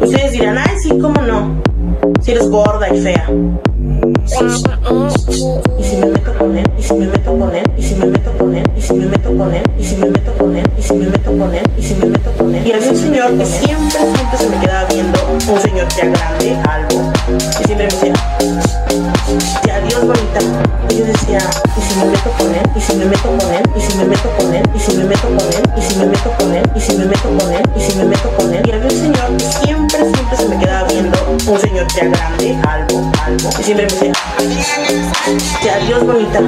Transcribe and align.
Ustedes 0.00 0.32
dirán, 0.32 0.58
ay, 0.58 0.76
sí, 0.82 0.90
cómo 0.98 1.20
no. 1.22 1.62
Si 2.22 2.32
eres 2.32 2.48
gorda 2.48 2.94
y 2.94 3.00
fea. 3.00 3.28
Y 4.26 5.84
si 5.84 5.96
me 5.96 6.06
meto 6.06 6.32
con 6.38 6.56
él, 6.56 6.64
y 6.78 6.82
si 6.82 6.94
me 6.94 7.06
meto 7.06 7.34
con 7.36 7.54
él, 7.54 7.64
y 7.76 7.82
si 7.82 7.94
me 7.94 8.06
meto 8.06 8.32
con 8.38 8.54
él, 8.54 8.64
y 8.76 8.82
si 8.82 8.94
me 8.94 9.06
meto 9.06 9.32
con 9.36 9.54
él, 9.54 9.62
y 9.78 9.82
si 9.82 9.94
me 9.94 10.06
meto 10.06 10.32
con 10.38 10.56
él, 10.56 10.64
y 10.78 10.82
si 10.82 10.94
me 10.94 11.06
meto 11.06 11.30
con 11.32 11.54
él, 11.54 11.62
y 11.78 11.82
si 11.82 11.94
me 11.94 12.06
meto 12.06 12.32
con 12.38 12.54
él. 12.54 12.66
Y 12.66 12.72
había 12.72 12.90
un 12.90 12.96
señor 12.96 13.38
que 13.38 13.46
siempre, 13.46 13.98
siempre 13.98 14.38
se 14.38 14.48
me 14.48 14.58
quedaba 14.60 14.88
viendo, 14.88 15.18
un 15.30 15.60
señor 15.60 15.88
ya 15.96 16.06
grande, 16.06 16.56
algo, 16.68 17.12
y 17.28 17.64
siempre 17.64 17.76
me 17.76 17.84
decía, 17.84 18.12
ya 19.66 19.76
adiós 19.76 20.06
bonita. 20.06 20.40
Y 20.90 20.96
yo 20.98 21.04
decía, 21.04 21.38
y 21.76 21.80
si 21.80 21.98
me 21.98 22.04
meto 22.06 22.30
con 22.38 22.54
él, 22.54 22.62
y 22.76 22.80
si 22.80 22.96
me 22.96 23.04
meto 23.04 23.28
con 23.30 23.54
él, 23.54 23.62
y 23.76 23.80
si 23.80 23.96
me 23.96 24.04
meto 24.04 24.28
con 24.36 24.54
él, 24.54 24.62
y 24.74 24.80
si 24.80 24.96
me 24.96 25.04
meto 25.04 25.28
con 25.28 25.42
él, 25.44 25.62
y 25.76 25.80
si 25.80 25.96
me 25.96 26.04
meto 26.06 26.30
con 26.38 26.52
él, 26.54 26.62
y 26.74 26.80
si 26.80 26.96
me 26.96 27.04
meto 27.04 27.28
con 27.30 27.52
él, 27.52 27.62
y 27.76 27.80
si 27.80 27.96
me 27.98 28.04
meto 28.04 28.30
con 28.36 28.54
él. 28.54 28.62
Y 28.66 28.70
había 28.72 28.84
un 28.84 28.90
señor 28.90 29.36
que 29.36 29.44
siempre, 29.44 29.98
siempre 29.98 30.36
se 30.36 30.48
me 30.48 30.58
quedaba 30.58 30.88
viendo, 30.88 31.18
un 31.30 31.60
señor 31.60 31.86
ya 31.94 32.04
grande, 32.04 32.58
algo, 32.68 33.09
algo, 33.24 33.50
y 33.58 33.62
siempre 33.62 33.86
me 33.86 33.92
decía, 33.92 34.12
ya 35.64 35.76
adiós 35.76 36.06
bonita. 36.06 36.40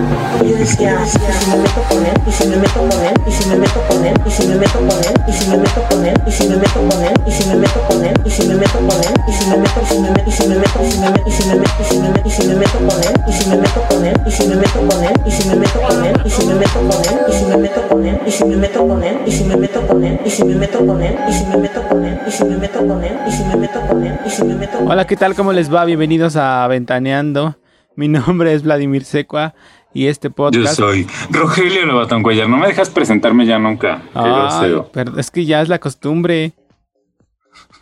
Yo 0.43 0.57
decía, 0.57 1.05
si 1.07 1.19
me 1.51 1.57
meto 1.57 1.83
con 1.89 2.05
él, 2.07 2.15
y 2.27 2.33
si 2.33 2.49
me 2.49 2.57
meto 2.57 2.81
con 2.81 3.05
él, 3.05 3.15
y 3.27 3.33
si 3.33 3.49
me 3.49 3.57
meto 3.57 3.81
con 3.89 4.05
él, 4.05 4.15
y 4.27 4.31
si 4.31 4.47
me 4.47 4.57
meto 4.57 4.81
con 4.81 4.97
él, 4.97 5.15
y 5.29 5.33
si 5.33 5.49
me 5.49 5.57
meto 5.57 5.83
con 5.89 6.05
él, 6.05 6.15
y 6.27 6.33
si 6.33 6.49
me 6.49 6.57
meto 6.57 6.81
con 6.81 7.05
él, 7.05 7.15
y 7.27 7.31
si 7.33 7.49
me 7.49 7.55
meto 7.57 7.81
con 7.89 8.05
él, 8.05 8.15
y 8.25 8.31
si 8.31 8.47
me 8.49 8.55
meto 8.55 8.79
con 8.79 8.97
él, 8.97 9.15
y 9.29 9.33
si 9.33 9.47
me 9.49 9.57
meto, 9.57 9.81
si 9.87 9.99
me 9.99 10.11
meto, 10.11 10.31
si 10.31 10.49
me 10.49 10.55
meto, 10.57 10.81
si 10.91 10.99
me 10.99 11.11
meto, 11.11 11.31
si 11.31 11.49
me 11.49 11.55
meto, 11.57 11.85
si 11.85 11.99
me 11.99 12.09
meto, 12.09 12.31
si 12.31 12.47
me 12.47 12.55
meto 12.55 12.79
con 12.79 13.03
él, 13.03 13.15
y 13.29 13.33
si 13.33 13.49
me 13.49 13.57
meto 13.57 13.83
con 13.89 14.05
él, 14.05 14.15
y 14.27 14.31
si 14.31 14.49
me 14.49 14.57
meto 14.57 14.81
con 14.81 15.05
él, 15.05 15.15
y 15.27 15.31
si 15.31 15.49
me 15.49 15.57
meto 15.57 15.85
con 15.87 16.05
él, 16.05 16.23
y 16.25 16.41
si 16.41 16.49
me 16.49 16.87
meto 16.87 16.93
con 16.93 16.95
él, 16.95 17.11
y 17.17 17.31
si 17.33 17.45
me 17.45 17.57
meto 17.57 17.89
con 17.89 18.05
él, 18.05 18.19
y 18.27 18.31
si 18.31 18.45
me 18.45 18.57
meto 18.57 18.79
con 18.79 19.05
él, 19.05 19.19
y 19.27 19.31
si 19.31 19.45
me 19.45 19.57
meto 19.57 19.87
con 19.87 20.05
él, 20.05 20.19
y 20.27 20.31
si 20.31 20.45
me 20.45 20.57
meto 20.57 20.87
con 20.87 20.95
él, 20.95 21.19
y 21.27 21.31
si 21.31 21.55
me 21.55 21.57
meto 21.57 21.89
con 21.89 22.05
él, 22.05 22.19
y 22.27 22.31
si 22.31 22.45
me 22.45 22.57
meto 22.57 22.81
con 22.87 23.05
él, 23.05 23.19
y 23.27 23.33
si 23.33 23.45
me 23.45 23.57
meto 23.57 23.81
con 23.89 24.05
él, 24.05 24.19
y 24.27 24.31
si 24.31 24.45
me 24.45 24.55
meto 24.55 24.79
Hola, 24.87 25.07
¿qué 25.07 25.17
tal? 25.17 25.35
¿Cómo 25.35 25.53
les 25.53 25.73
va? 25.73 25.85
Bienvenidos 25.85 26.37
a 26.37 26.67
Ventaneando. 26.69 27.62
Mi 27.97 28.09
nombre 28.09 28.53
es 28.55 28.63
Vladimir 28.63 29.05
Secua 29.05 29.55
y 29.93 30.07
este 30.07 30.31
podcast. 30.31 30.79
Yo 30.79 30.87
soy 30.87 31.07
Rogelio 31.31 31.85
Lobatón 31.87 32.23
Cuellar. 32.23 32.49
No 32.49 32.57
me 32.57 32.67
dejas 32.67 32.91
presentarme 32.91 33.47
ya 33.47 33.59
nunca. 33.59 34.03
Ay, 34.15 34.75
pero 34.93 35.19
es 35.19 35.31
que 35.31 35.45
ya 35.45 35.63
es 35.63 35.69
la 35.69 35.79
costumbre. 35.79 36.53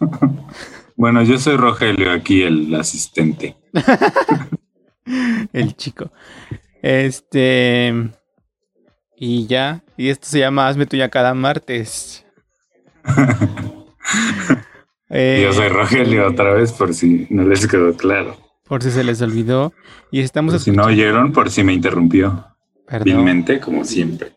Bueno, 0.97 1.23
yo 1.23 1.39
soy 1.39 1.57
Rogelio, 1.57 2.13
aquí 2.13 2.43
el 2.43 2.75
asistente. 2.75 3.57
El 5.55 5.75
chico. 5.75 6.13
Este. 6.83 8.11
Y 9.17 9.47
ya. 9.47 9.83
Y 9.97 10.11
esto 10.11 10.27
se 10.29 10.41
llama 10.41 10.69
Hazme 10.69 10.85
tuya 10.85 11.09
cada 11.09 11.33
martes. 11.33 12.27
Eh, 15.09 15.41
Yo 15.45 15.55
soy 15.55 15.69
Rogelio 15.69 16.29
otra 16.29 16.53
vez, 16.53 16.71
por 16.73 16.93
si 16.93 17.27
no 17.31 17.45
les 17.45 17.67
quedó 17.67 17.97
claro. 17.97 18.37
Por 18.71 18.85
si 18.85 18.93
se 18.93 19.03
les 19.03 19.21
olvidó. 19.21 19.75
Y 20.13 20.21
estamos 20.21 20.55
Por 20.55 20.61
si 20.61 20.71
no 20.71 20.85
oyeron, 20.85 21.33
por 21.33 21.51
si 21.51 21.65
me 21.65 21.73
interrumpió. 21.73 22.47
Perdón. 22.87 23.05
Vilmente, 23.05 23.59
como 23.59 23.85
siempre. 23.85 24.29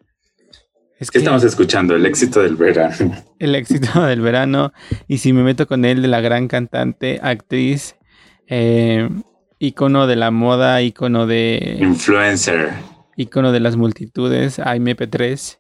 Es 0.98 1.12
¿Qué 1.12 1.14
que 1.14 1.18
estamos 1.20 1.44
escuchando? 1.44 1.96
El 1.96 2.04
éxito 2.08 2.42
del 2.42 2.56
verano. 2.56 2.96
el 3.40 3.54
éxito 3.54 4.02
del 4.02 4.22
verano. 4.22 4.74
Y 5.08 5.20
si 5.20 5.34
me 5.34 5.44
meto 5.44 5.68
con 5.68 5.86
él, 5.86 6.02
de 6.02 6.08
la 6.08 6.20
gran 6.20 6.48
cantante, 6.48 7.20
actriz, 7.22 7.96
eh, 8.48 9.08
ícono 9.60 10.08
de 10.08 10.16
la 10.16 10.32
moda, 10.32 10.82
ícono 10.82 11.28
de. 11.28 11.78
Influencer. 11.80 12.72
icono 13.16 13.52
de 13.52 13.60
las 13.60 13.76
multitudes, 13.76 14.58
AMP3. 14.58 15.60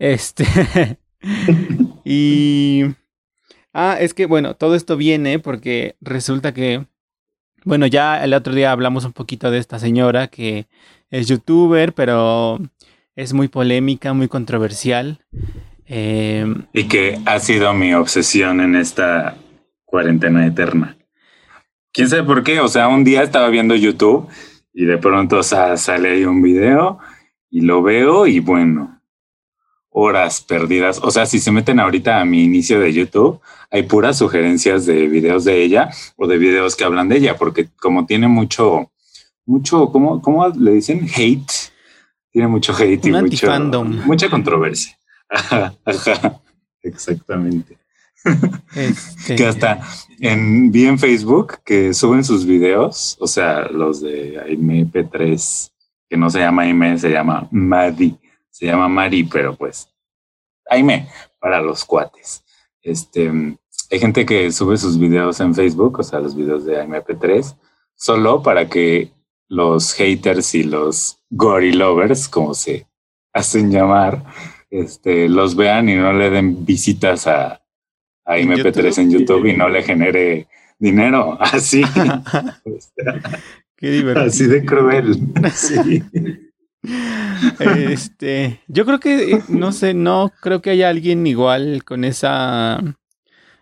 Este. 0.00 0.98
y. 2.04 2.86
Ah, 3.72 3.98
es 4.00 4.14
que 4.14 4.26
bueno, 4.26 4.56
todo 4.56 4.74
esto 4.74 4.96
viene 4.96 5.38
porque 5.38 5.94
resulta 6.00 6.52
que. 6.52 6.89
Bueno, 7.64 7.86
ya 7.86 8.24
el 8.24 8.34
otro 8.34 8.54
día 8.54 8.72
hablamos 8.72 9.04
un 9.04 9.12
poquito 9.12 9.50
de 9.50 9.58
esta 9.58 9.78
señora 9.78 10.28
que 10.28 10.66
es 11.10 11.28
youtuber, 11.28 11.92
pero 11.92 12.58
es 13.16 13.32
muy 13.32 13.48
polémica, 13.48 14.12
muy 14.12 14.28
controversial. 14.28 15.20
Eh, 15.86 16.46
Y 16.72 16.84
que 16.84 17.18
ha 17.26 17.38
sido 17.40 17.74
mi 17.74 17.92
obsesión 17.94 18.60
en 18.60 18.76
esta 18.76 19.36
cuarentena 19.84 20.46
eterna. 20.46 20.96
¿Quién 21.92 22.08
sabe 22.08 22.22
por 22.22 22.44
qué? 22.44 22.60
O 22.60 22.68
sea, 22.68 22.88
un 22.88 23.02
día 23.02 23.22
estaba 23.22 23.48
viendo 23.48 23.74
YouTube 23.74 24.28
y 24.72 24.84
de 24.84 24.98
pronto 24.98 25.42
sale 25.42 26.10
ahí 26.10 26.24
un 26.24 26.40
video 26.40 26.98
y 27.50 27.62
lo 27.62 27.82
veo 27.82 28.26
y 28.26 28.38
bueno, 28.38 28.99
horas 29.90 30.40
perdidas. 30.40 31.00
O 31.02 31.10
sea, 31.10 31.26
si 31.26 31.40
se 31.40 31.50
meten 31.50 31.80
ahorita 31.80 32.20
a 32.20 32.24
mi 32.24 32.44
inicio 32.44 32.80
de 32.80 32.92
YouTube, 32.92 33.40
hay 33.70 33.82
puras 33.84 34.18
sugerencias 34.18 34.86
de 34.86 35.06
videos 35.08 35.44
de 35.44 35.62
ella 35.62 35.90
o 36.16 36.26
de 36.26 36.38
videos 36.38 36.76
que 36.76 36.84
hablan 36.84 37.08
de 37.08 37.18
ella, 37.18 37.36
porque 37.36 37.68
como 37.80 38.06
tiene 38.06 38.28
mucho, 38.28 38.90
mucho, 39.44 39.90
¿cómo, 39.90 40.22
cómo 40.22 40.48
le 40.48 40.72
dicen? 40.72 41.08
Hate. 41.14 41.70
Tiene 42.32 42.48
mucho 42.48 42.72
hate 42.72 43.04
y 43.06 43.12
mucho, 43.12 43.48
mucha 44.06 44.30
controversia. 44.30 44.96
Ajá, 45.28 45.74
ajá, 45.84 46.40
exactamente. 46.82 47.76
este, 48.74 49.34
Que 49.34 49.46
hasta 49.46 49.80
en, 50.20 50.70
vi 50.70 50.86
en 50.86 50.98
Facebook 50.98 51.58
que 51.64 51.92
suben 51.94 52.22
sus 52.22 52.44
videos, 52.44 53.16
o 53.18 53.26
sea, 53.26 53.62
los 53.68 54.00
de 54.00 54.38
MP3, 54.56 55.70
que 56.08 56.16
no 56.16 56.30
se 56.30 56.40
llama 56.40 56.62
Aime, 56.62 56.98
se 56.98 57.10
llama 57.10 57.48
Madi, 57.50 58.16
se 58.60 58.66
llama 58.66 58.88
Mari, 58.88 59.24
pero 59.24 59.56
pues 59.56 59.88
Aime 60.68 61.08
para 61.40 61.62
los 61.62 61.84
cuates. 61.84 62.44
Este, 62.82 63.28
hay 63.90 63.98
gente 63.98 64.26
que 64.26 64.52
sube 64.52 64.76
sus 64.76 64.98
videos 64.98 65.40
en 65.40 65.54
Facebook, 65.54 65.98
o 65.98 66.02
sea, 66.02 66.20
los 66.20 66.36
videos 66.36 66.64
de 66.66 66.80
MP3, 66.84 67.56
solo 67.96 68.42
para 68.42 68.68
que 68.68 69.10
los 69.48 69.94
haters 69.94 70.54
y 70.54 70.62
los 70.62 71.18
gory 71.30 71.72
lovers, 71.72 72.28
como 72.28 72.54
se 72.54 72.86
hacen 73.32 73.70
llamar, 73.70 74.22
este, 74.70 75.28
los 75.28 75.56
vean 75.56 75.88
y 75.88 75.96
no 75.96 76.12
le 76.12 76.28
den 76.30 76.64
visitas 76.64 77.26
a, 77.26 77.62
a 78.26 78.38
¿En 78.38 78.50
MP3 78.50 78.98
en 78.98 79.10
YouTube 79.10 79.46
y 79.46 79.56
no 79.56 79.68
le 79.70 79.82
genere 79.82 80.46
dinero. 80.78 81.36
Así, 81.40 81.82
Qué 83.76 83.90
divertido. 83.90 84.26
así 84.26 84.44
de 84.46 84.64
cruel. 84.64 85.18
Sí. 85.54 86.02
Este, 87.58 88.60
yo 88.68 88.84
creo 88.86 89.00
que, 89.00 89.32
eh, 89.34 89.42
no 89.48 89.72
sé, 89.72 89.94
no 89.94 90.32
creo 90.40 90.62
que 90.62 90.70
haya 90.70 90.88
alguien 90.88 91.26
igual 91.26 91.84
con 91.84 92.04
esa, 92.04 92.80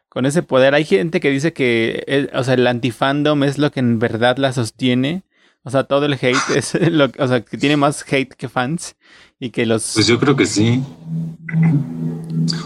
con 0.08 0.26
ese 0.26 0.42
poder. 0.42 0.74
Hay 0.74 0.84
gente 0.84 1.20
que 1.20 1.30
dice 1.30 1.52
que, 1.52 2.04
el- 2.06 2.30
o 2.34 2.44
sea, 2.44 2.54
el 2.54 2.66
antifandom 2.66 3.44
es 3.44 3.58
lo 3.58 3.70
que 3.72 3.80
en 3.80 3.98
verdad 3.98 4.38
la 4.38 4.52
sostiene. 4.52 5.24
O 5.64 5.70
sea, 5.70 5.84
todo 5.84 6.06
el 6.06 6.14
hate 6.14 6.36
es 6.56 6.74
lo, 6.92 7.10
o 7.18 7.28
sea, 7.28 7.42
que 7.42 7.58
tiene 7.58 7.76
más 7.76 8.04
hate 8.10 8.34
que 8.34 8.48
fans 8.48 8.96
y 9.40 9.50
que 9.50 9.66
los... 9.66 9.92
Pues 9.94 10.06
yo 10.06 10.18
creo 10.18 10.36
que 10.36 10.46
sí. 10.46 10.82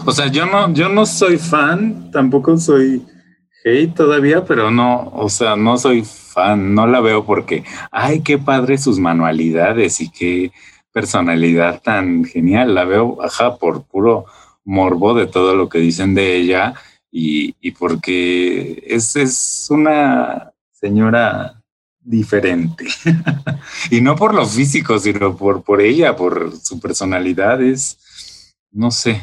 O 0.05 0.11
sea, 0.11 0.27
yo 0.27 0.45
no, 0.45 0.73
yo 0.73 0.89
no 0.89 1.05
soy 1.05 1.37
fan, 1.37 2.11
tampoco 2.11 2.57
soy 2.57 3.05
hate 3.65 3.93
todavía, 3.95 4.43
pero 4.45 4.71
no, 4.71 5.09
o 5.13 5.29
sea, 5.29 5.55
no 5.55 5.77
soy 5.77 6.03
fan, 6.03 6.22
no 6.57 6.87
la 6.87 7.01
veo 7.01 7.25
porque, 7.25 7.63
ay, 7.91 8.21
qué 8.21 8.37
padre 8.37 8.77
sus 8.77 8.99
manualidades 8.99 10.01
y 10.01 10.09
qué 10.09 10.51
personalidad 10.91 11.81
tan 11.81 12.23
genial. 12.25 12.75
La 12.75 12.85
veo, 12.85 13.21
ajá, 13.21 13.57
por 13.57 13.83
puro 13.83 14.25
morbo 14.63 15.13
de 15.13 15.27
todo 15.27 15.55
lo 15.55 15.69
que 15.69 15.79
dicen 15.79 16.13
de 16.15 16.35
ella 16.35 16.73
y, 17.11 17.55
y 17.61 17.71
porque 17.71 18.83
es, 18.87 19.15
es 19.15 19.67
una 19.69 20.51
señora 20.71 21.61
diferente. 21.99 22.85
y 23.91 24.01
no 24.01 24.15
por 24.15 24.33
lo 24.33 24.45
físico, 24.45 24.99
sino 24.99 25.35
por, 25.35 25.63
por 25.63 25.81
ella, 25.81 26.15
por 26.15 26.55
su 26.57 26.79
personalidad. 26.79 27.61
Es, 27.61 28.55
no 28.71 28.91
sé, 28.91 29.21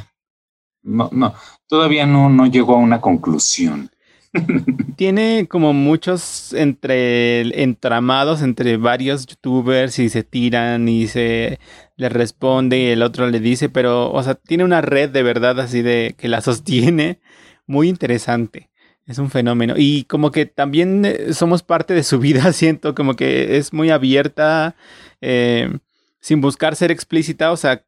no, 0.83 1.09
no, 1.13 1.35
todavía 1.67 2.07
no, 2.07 2.29
no 2.31 2.47
llegó 2.47 2.75
a 2.75 2.79
una 2.79 3.01
conclusión. 3.01 3.91
Tiene 4.97 5.47
como 5.49 5.73
muchos 5.73 6.53
entre 6.53 7.63
entramados 7.63 8.43
entre 8.43 8.77
varios 8.77 9.27
youtubers 9.27 9.99
y 9.99 10.09
se 10.09 10.23
tiran 10.23 10.89
y 10.89 11.09
se 11.09 11.59
le 11.97 12.09
responde 12.09 12.79
y 12.79 12.87
el 12.87 13.03
otro 13.03 13.29
le 13.29 13.41
dice, 13.41 13.69
pero, 13.69 14.13
o 14.13 14.23
sea, 14.23 14.35
tiene 14.35 14.65
una 14.65 14.81
red 14.83 15.11
de 15.11 15.23
verdad 15.23 15.59
así 15.61 15.83
de 15.83 16.15
que 16.17 16.29
la 16.29 16.41
sostiene 16.41 17.21
muy 17.67 17.89
interesante. 17.89 18.71
Es 19.07 19.19
un 19.19 19.31
fenómeno. 19.31 19.75
Y 19.77 20.05
como 20.05 20.31
que 20.31 20.47
también 20.47 21.05
eh, 21.05 21.33
somos 21.35 21.63
parte 21.65 21.95
de 21.95 22.05
su 22.05 22.21
vida, 22.21 22.53
siento 22.53 22.95
como 22.95 23.17
que 23.17 23.57
es 23.57 23.73
muy 23.73 23.91
abierta, 23.91 24.77
eh, 25.21 25.79
sin 26.21 26.41
buscar 26.41 26.77
ser 26.77 26.93
explícita, 26.93 27.51
o 27.51 27.57
sea, 27.57 27.85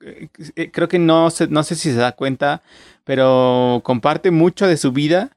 eh, 0.00 0.70
creo 0.72 0.88
que 0.88 0.98
no 0.98 1.28
no 1.50 1.62
sé 1.62 1.74
si 1.76 1.90
se 1.92 1.96
da 1.96 2.12
cuenta, 2.12 2.62
pero 3.04 3.80
comparte 3.84 4.30
mucho 4.30 4.66
de 4.66 4.76
su 4.76 4.92
vida 4.92 5.36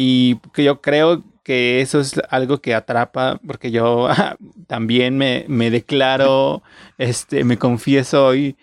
y 0.00 0.36
que 0.54 0.62
yo 0.62 0.80
creo 0.80 1.24
que 1.42 1.80
eso 1.80 1.98
es 1.98 2.20
algo 2.30 2.60
que 2.60 2.72
atrapa, 2.74 3.40
porque 3.44 3.72
yo 3.72 4.08
también 4.68 5.18
me, 5.18 5.44
me 5.48 5.70
declaro, 5.72 6.62
este, 6.98 7.42
me 7.42 7.58
confieso 7.58 8.26
hoy, 8.26 8.56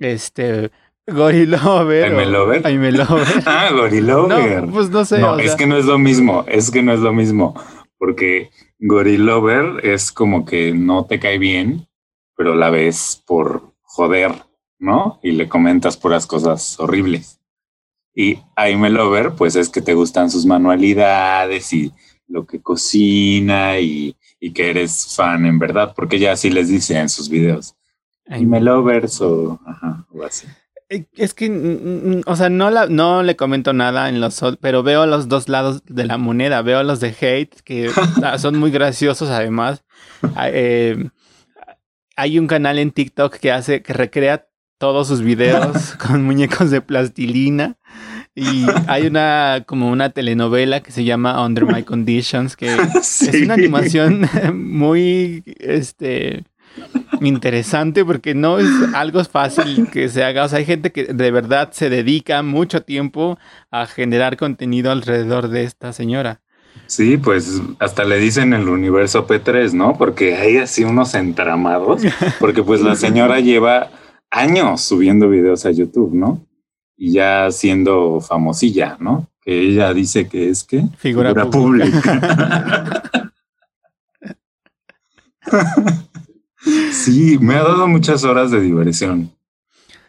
este, 0.00 0.70
Gorilover. 1.06 2.06
¿Jaime 2.08 2.26
o- 2.26 2.30
Lover? 2.30 2.62
Jaime 2.62 2.92
Lover. 2.92 3.26
Ah, 3.46 3.68
Gorilover. 3.72 4.64
No, 4.66 4.72
pues 4.72 4.90
no 4.90 5.04
sé. 5.04 5.18
No, 5.20 5.32
o 5.34 5.38
es 5.38 5.54
que 5.54 5.66
no 5.66 5.76
es 5.76 5.84
lo 5.84 5.98
mismo, 5.98 6.44
es 6.48 6.70
que 6.70 6.82
no 6.82 6.92
es 6.92 7.00
lo 7.00 7.12
mismo, 7.12 7.54
porque 7.98 8.50
Gorilover 8.80 9.84
es 9.86 10.10
como 10.10 10.44
que 10.44 10.72
no 10.72 11.04
te 11.06 11.20
cae 11.20 11.38
bien, 11.38 11.86
pero 12.36 12.54
la 12.54 12.70
ves 12.70 13.22
por 13.26 13.74
joder, 13.82 14.32
¿no? 14.78 15.20
Y 15.22 15.32
le 15.32 15.48
comentas 15.48 15.96
puras 15.96 16.26
cosas 16.26 16.78
horribles. 16.80 17.39
Y 18.20 18.38
Aime 18.54 18.90
Lover, 18.90 19.32
pues 19.32 19.56
es 19.56 19.70
que 19.70 19.80
te 19.80 19.94
gustan 19.94 20.30
sus 20.30 20.44
manualidades 20.44 21.72
y 21.72 21.90
lo 22.28 22.44
que 22.44 22.60
cocina 22.60 23.78
y, 23.78 24.14
y 24.38 24.52
que 24.52 24.68
eres 24.68 25.14
fan 25.16 25.46
en 25.46 25.58
verdad, 25.58 25.94
porque 25.96 26.16
ella 26.16 26.32
así 26.32 26.50
les 26.50 26.68
dice 26.68 26.98
en 26.98 27.08
sus 27.08 27.30
videos. 27.30 27.76
Aime 28.28 28.60
Lovers 28.60 29.22
o, 29.22 29.58
ajá, 29.64 30.06
o 30.12 30.22
así. 30.22 30.46
Eh, 30.90 31.06
Es 31.16 31.32
que, 31.32 32.20
o 32.26 32.36
sea, 32.36 32.50
no, 32.50 32.68
la, 32.68 32.88
no 32.88 33.22
le 33.22 33.36
comento 33.36 33.72
nada 33.72 34.10
en 34.10 34.20
los, 34.20 34.38
pero 34.60 34.82
veo 34.82 35.06
los 35.06 35.28
dos 35.28 35.48
lados 35.48 35.82
de 35.86 36.04
la 36.04 36.18
moneda. 36.18 36.60
Veo 36.60 36.82
los 36.82 37.00
de 37.00 37.16
hate, 37.18 37.58
que 37.62 37.90
ah, 38.22 38.36
son 38.36 38.58
muy 38.58 38.70
graciosos 38.70 39.30
además. 39.30 39.82
Ah, 40.36 40.50
eh, 40.50 41.08
hay 42.16 42.38
un 42.38 42.46
canal 42.46 42.78
en 42.78 42.90
TikTok 42.90 43.38
que 43.38 43.50
hace, 43.50 43.82
que 43.82 43.94
recrea 43.94 44.46
todos 44.76 45.08
sus 45.08 45.22
videos 45.22 45.94
con 46.06 46.22
muñecos 46.22 46.70
de 46.70 46.80
plastilina. 46.80 47.78
Y 48.40 48.64
hay 48.86 49.06
una, 49.06 49.64
como 49.66 49.90
una 49.90 50.08
telenovela 50.08 50.80
que 50.80 50.92
se 50.92 51.04
llama 51.04 51.44
Under 51.44 51.66
My 51.66 51.82
Conditions, 51.82 52.56
que 52.56 52.74
es 53.00 53.42
una 53.42 53.52
animación 53.52 54.26
muy, 54.54 55.42
este, 55.58 56.44
interesante 57.20 58.02
porque 58.02 58.34
no 58.34 58.58
es 58.58 58.66
algo 58.94 59.22
fácil 59.24 59.90
que 59.90 60.08
se 60.08 60.24
haga. 60.24 60.44
O 60.44 60.48
sea, 60.48 60.60
hay 60.60 60.64
gente 60.64 60.90
que 60.90 61.04
de 61.04 61.30
verdad 61.30 61.70
se 61.72 61.90
dedica 61.90 62.42
mucho 62.42 62.82
tiempo 62.82 63.38
a 63.70 63.86
generar 63.86 64.38
contenido 64.38 64.90
alrededor 64.90 65.48
de 65.48 65.64
esta 65.64 65.92
señora. 65.92 66.40
Sí, 66.86 67.18
pues 67.18 67.60
hasta 67.78 68.04
le 68.04 68.16
dicen 68.16 68.54
el 68.54 68.70
universo 68.70 69.26
P3, 69.26 69.74
¿no? 69.74 69.98
Porque 69.98 70.36
hay 70.36 70.56
así 70.56 70.82
unos 70.84 71.14
entramados, 71.14 72.00
porque 72.38 72.62
pues 72.62 72.80
la 72.80 72.94
señora 72.96 73.40
lleva 73.40 73.90
años 74.30 74.80
subiendo 74.80 75.28
videos 75.28 75.66
a 75.66 75.72
YouTube, 75.72 76.14
¿no? 76.14 76.40
Y 77.02 77.12
ya 77.12 77.50
siendo 77.50 78.20
famosilla, 78.20 78.98
¿no? 79.00 79.26
Que 79.40 79.58
ella 79.58 79.94
dice 79.94 80.28
que 80.28 80.50
es 80.50 80.64
que 80.64 80.84
Figura 80.98 81.34
pública. 81.48 83.02
sí, 86.92 87.38
me 87.40 87.54
ha 87.54 87.62
dado 87.62 87.88
muchas 87.88 88.22
horas 88.24 88.50
de 88.50 88.60
diversión. 88.60 89.34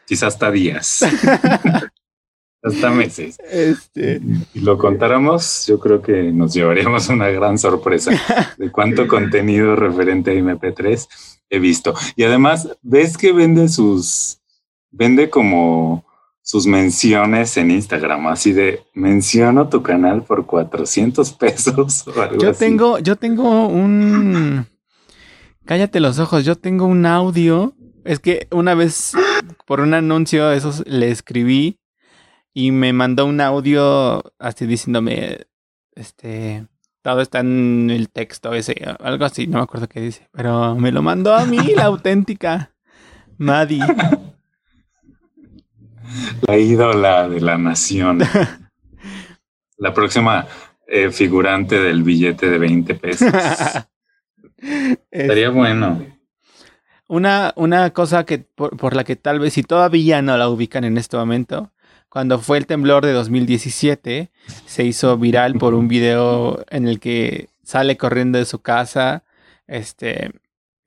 Quizás 0.06 0.34
hasta 0.34 0.52
días. 0.52 1.00
hasta 2.62 2.90
meses. 2.92 3.38
Este, 3.50 4.20
Si 4.52 4.60
lo 4.60 4.78
contáramos, 4.78 5.66
yo 5.68 5.80
creo 5.80 6.02
que 6.02 6.34
nos 6.34 6.54
llevaríamos 6.54 7.08
una 7.08 7.30
gran 7.30 7.58
sorpresa 7.58 8.12
de 8.58 8.70
cuánto 8.70 9.08
contenido 9.08 9.78
referente 9.78 10.32
a 10.32 10.34
MP3 10.34 11.08
he 11.50 11.60
visto. 11.60 11.94
Y 12.18 12.24
además, 12.24 12.68
ves 12.82 13.18
que 13.18 13.32
vende 13.32 13.70
sus, 13.70 14.42
vende 14.92 15.30
como 15.30 16.06
sus 16.42 16.66
menciones 16.66 17.56
en 17.58 17.72
Instagram, 17.72 18.28
así 18.28 18.52
de 18.52 18.84
menciono 18.94 19.70
tu 19.70 19.84
canal 19.84 20.24
por 20.24 20.46
400 20.46 21.34
pesos 21.34 22.08
o 22.16 22.22
algo 22.22 22.42
yo 22.42 22.50
así. 22.50 22.60
tengo, 22.60 23.00
yo 23.00 23.16
tengo 23.16 23.68
un. 23.68 24.68
Cállate 25.66 26.00
los 26.00 26.20
ojos, 26.20 26.44
yo 26.44 26.56
tengo 26.56 26.86
un 26.86 27.06
audio. 27.06 27.74
Es 28.04 28.20
que 28.20 28.48
una 28.52 28.74
vez 28.74 29.14
por 29.68 29.80
un 29.80 29.94
anuncio 29.94 30.50
de 30.50 30.58
esos 30.58 30.84
le 30.88 31.12
escribí 31.12 31.80
y 32.54 32.72
me 32.72 32.94
mandó 32.94 33.26
un 33.26 33.40
audio 33.40 34.24
así 34.40 34.66
diciéndome, 34.66 35.46
este, 35.96 36.66
todo 37.04 37.22
está 37.22 37.40
en 37.40 37.90
el 37.92 38.10
texto 38.10 38.54
ese, 38.54 38.76
algo 39.00 39.26
así, 39.26 39.48
no 39.48 39.60
me 39.60 39.64
acuerdo 39.64 39.88
qué 39.88 40.02
dice, 40.02 40.28
pero 40.32 40.76
me 40.76 40.92
lo 40.92 41.02
mandó 41.02 41.34
a 41.34 41.46
mí, 41.46 41.60
la 41.76 41.86
auténtica 41.86 42.74
Maddie. 43.38 43.82
La 46.48 46.58
ídola 46.58 47.28
de 47.30 47.42
la 47.42 47.58
nación. 47.58 48.20
la 49.78 49.94
próxima 49.94 50.48
eh, 50.88 51.10
figurante 51.12 51.80
del 51.80 52.04
billete 52.04 52.50
de 52.50 52.58
20 52.58 52.96
pesos. 52.96 53.32
Estaría 55.12 55.50
bueno. 55.50 56.06
Una, 57.08 57.54
una 57.56 57.90
cosa 57.92 58.26
que 58.26 58.40
por, 58.40 58.78
por 58.78 58.96
la 58.96 59.04
que 59.04 59.16
tal 59.16 59.40
vez 59.40 59.54
si 59.54 59.64
todavía 59.64 60.22
no 60.22 60.38
la 60.38 60.50
ubican 60.50 60.84
en 60.84 60.98
este 60.98 61.18
momento, 61.18 61.72
cuando 62.10 62.40
fue 62.40 62.58
el 62.58 62.68
temblor 62.68 63.06
de 63.06 63.14
2017, 63.14 64.32
se 64.66 64.84
hizo 64.84 65.18
viral 65.18 65.56
por 65.56 65.74
un 65.74 65.88
video 65.88 66.64
en 66.70 66.88
el 66.88 67.00
que 67.00 67.48
sale 67.64 67.96
corriendo 67.96 68.38
de 68.38 68.46
su 68.46 68.62
casa, 68.62 69.24
este, 69.66 70.32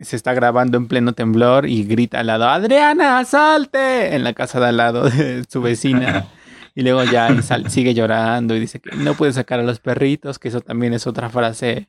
se 0.00 0.16
está 0.16 0.34
grabando 0.34 0.76
en 0.76 0.86
pleno 0.88 1.12
temblor 1.12 1.66
y 1.66 1.84
grita 1.84 2.20
al 2.20 2.26
lado, 2.26 2.48
Adriana, 2.48 3.24
salte, 3.24 4.14
en 4.14 4.24
la 4.24 4.32
casa 4.34 4.60
de 4.60 4.66
al 4.66 4.76
lado 4.76 5.08
de 5.08 5.44
su 5.48 5.60
vecina. 5.62 6.26
Y 6.74 6.82
luego 6.82 7.04
ya 7.04 7.30
y 7.30 7.40
sal- 7.42 7.70
sigue 7.70 7.94
llorando 7.94 8.56
y 8.56 8.60
dice 8.60 8.80
que 8.80 8.96
no 8.96 9.14
puede 9.14 9.32
sacar 9.32 9.60
a 9.60 9.62
los 9.62 9.78
perritos, 9.78 10.38
que 10.40 10.48
eso 10.48 10.60
también 10.60 10.92
es 10.92 11.06
otra 11.06 11.30
frase 11.30 11.88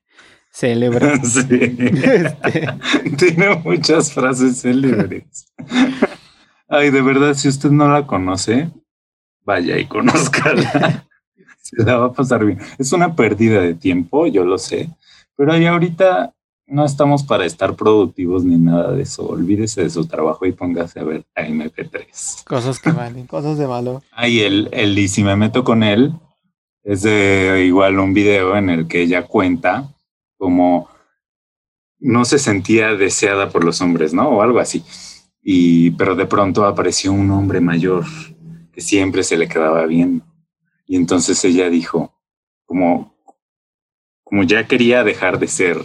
célebre. 0.52 1.20
Sí. 1.24 1.48
Este, 1.50 2.68
Tiene 3.18 3.56
muchas 3.64 4.14
frases 4.14 4.62
célebres. 4.62 5.52
Ay, 6.68 6.92
de 6.92 7.02
verdad, 7.02 7.34
si 7.34 7.48
usted 7.48 7.72
no 7.72 7.90
la 7.90 8.06
conoce, 8.06 8.70
vaya 9.44 9.78
y 9.80 9.86
conózcala. 9.88 11.06
Se 11.62 11.84
la 11.84 11.98
va 11.98 12.06
a 12.08 12.14
pasar 12.14 12.46
bien. 12.46 12.60
Es 12.78 12.92
una 12.94 13.16
pérdida 13.16 13.60
de 13.62 13.74
tiempo, 13.74 14.28
yo 14.28 14.46
lo 14.46 14.60
sé, 14.60 14.88
pero 15.36 15.52
ahí 15.52 15.66
ahorita 15.66 16.32
no 16.68 16.84
estamos 16.84 17.24
para 17.24 17.46
estar 17.46 17.76
productivos 17.76 18.44
ni 18.44 18.58
nada 18.58 18.92
de 18.92 19.04
eso. 19.04 19.28
Olvídese 19.28 19.84
de 19.84 19.90
su 19.90 20.06
trabajo 20.08 20.46
y 20.46 20.52
póngase 20.52 21.00
a 21.00 21.04
ver 21.04 21.26
a 21.36 21.44
MP3. 21.44 22.44
cosas 22.46 22.80
que 22.80 22.92
valen, 22.92 23.28
cosas 23.28 23.58
de 23.58 23.66
valor. 23.66 24.02
Ay, 24.12 24.42
el, 24.42 24.70
el 24.72 24.98
y 24.98 25.08
si 25.08 25.24
me 25.24 25.36
meto 25.36 25.64
con 25.64 25.84
él 25.84 26.14
es 26.84 27.02
de 27.02 27.64
igual 27.66 28.00
un 28.00 28.14
video 28.14 28.56
en 28.56 28.70
el 28.70 28.88
que 28.88 29.02
ella 29.02 29.26
cuenta 29.26 29.92
como 30.38 30.90
no 32.00 32.26
se 32.26 32.40
sentía 32.40 32.94
deseada 32.96 33.50
por 33.50 33.64
los 33.64 33.82
hombres, 33.82 34.14
¿no? 34.14 34.30
O 34.30 34.42
algo 34.42 34.60
así. 34.60 34.84
Y 35.42 35.92
pero 35.92 36.16
de 36.16 36.26
pronto 36.26 36.66
apareció 36.66 37.12
un 37.12 37.32
hombre 37.32 37.62
mayor 37.62 38.06
que 38.72 38.82
siempre 38.82 39.24
se 39.24 39.38
le 39.38 39.48
quedaba 39.48 39.86
bien. 39.86 40.24
Y 40.86 40.98
entonces 40.98 41.44
ella 41.46 41.70
dijo, 41.70 42.14
como, 42.66 43.16
como 44.24 44.44
ya 44.44 44.68
quería 44.68 45.04
dejar 45.04 45.40
de 45.40 45.48
ser 45.48 45.78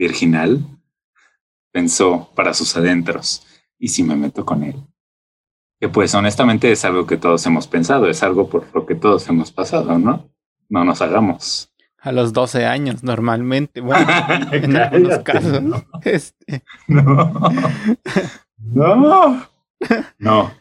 virginal, 0.00 0.64
pensó 1.72 2.32
para 2.34 2.54
sus 2.54 2.74
adentros, 2.74 3.46
¿y 3.78 3.88
si 3.88 4.02
me 4.02 4.16
meto 4.16 4.46
con 4.46 4.64
él? 4.64 4.76
Que 5.78 5.90
pues 5.90 6.14
honestamente 6.14 6.72
es 6.72 6.86
algo 6.86 7.06
que 7.06 7.18
todos 7.18 7.44
hemos 7.44 7.68
pensado, 7.68 8.08
es 8.08 8.22
algo 8.22 8.48
por 8.48 8.66
lo 8.74 8.86
que 8.86 8.94
todos 8.94 9.28
hemos 9.28 9.52
pasado, 9.52 9.98
¿no? 9.98 10.30
No 10.70 10.84
nos 10.86 11.02
hagamos. 11.02 11.70
A 11.98 12.12
los 12.12 12.32
12 12.32 12.64
años, 12.64 13.02
normalmente. 13.02 13.82
Bueno, 13.82 14.06
en 14.52 14.76
algunos 14.76 15.18
casos. 15.18 15.62
no. 15.62 15.84
Este, 16.02 16.64
No. 16.88 17.52
No. 18.58 19.46
No. 20.18 20.52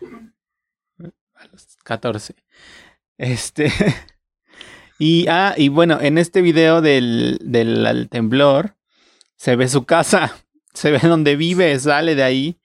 a 1.35 1.45
los 1.51 1.77
14. 1.83 2.35
Este. 3.17 3.71
Y, 5.01 5.27
ah, 5.29 5.53
y 5.55 5.69
bueno, 5.69 5.97
en 6.01 6.17
este 6.17 6.41
video 6.41 6.81
del, 6.81 7.39
del 7.41 7.85
al 7.85 8.09
temblor, 8.09 8.75
se 9.39 9.55
ve 9.55 9.69
su 9.69 9.85
casa, 9.85 10.35
se 10.73 10.91
ve 10.91 10.99
donde 10.99 11.35
vive, 11.35 11.79
sale 11.79 12.13
de 12.13 12.23
ahí. 12.23 12.59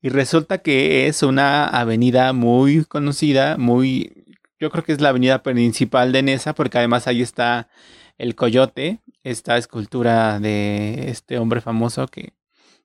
Y 0.00 0.10
resulta 0.10 0.58
que 0.58 1.08
es 1.08 1.24
una 1.24 1.66
avenida 1.66 2.32
muy 2.32 2.84
conocida, 2.84 3.56
muy. 3.56 4.24
Yo 4.60 4.70
creo 4.70 4.84
que 4.84 4.92
es 4.92 5.00
la 5.00 5.08
avenida 5.08 5.42
principal 5.42 6.12
de 6.12 6.22
Nesa, 6.22 6.54
porque 6.54 6.78
además 6.78 7.08
ahí 7.08 7.22
está 7.22 7.68
el 8.16 8.34
coyote, 8.34 9.00
esta 9.24 9.56
escultura 9.56 10.38
de 10.38 11.10
este 11.10 11.38
hombre 11.38 11.60
famoso 11.60 12.06
que 12.08 12.34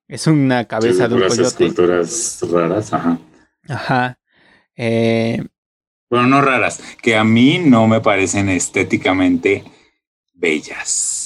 es 0.07 0.25
una 0.27 0.65
cabeza 0.65 1.07
de 1.07 1.15
un 1.15 1.21
coyote. 1.21 1.41
esculturas 1.43 2.39
raras, 2.51 2.93
ajá. 2.93 3.19
Ajá. 3.67 4.19
Eh, 4.75 5.43
Bueno, 6.09 6.27
no 6.27 6.41
raras, 6.41 6.81
que 7.01 7.15
a 7.15 7.23
mí 7.23 7.59
no 7.59 7.87
me 7.87 8.01
parecen 8.01 8.49
estéticamente 8.49 9.63
bellas. 10.33 11.22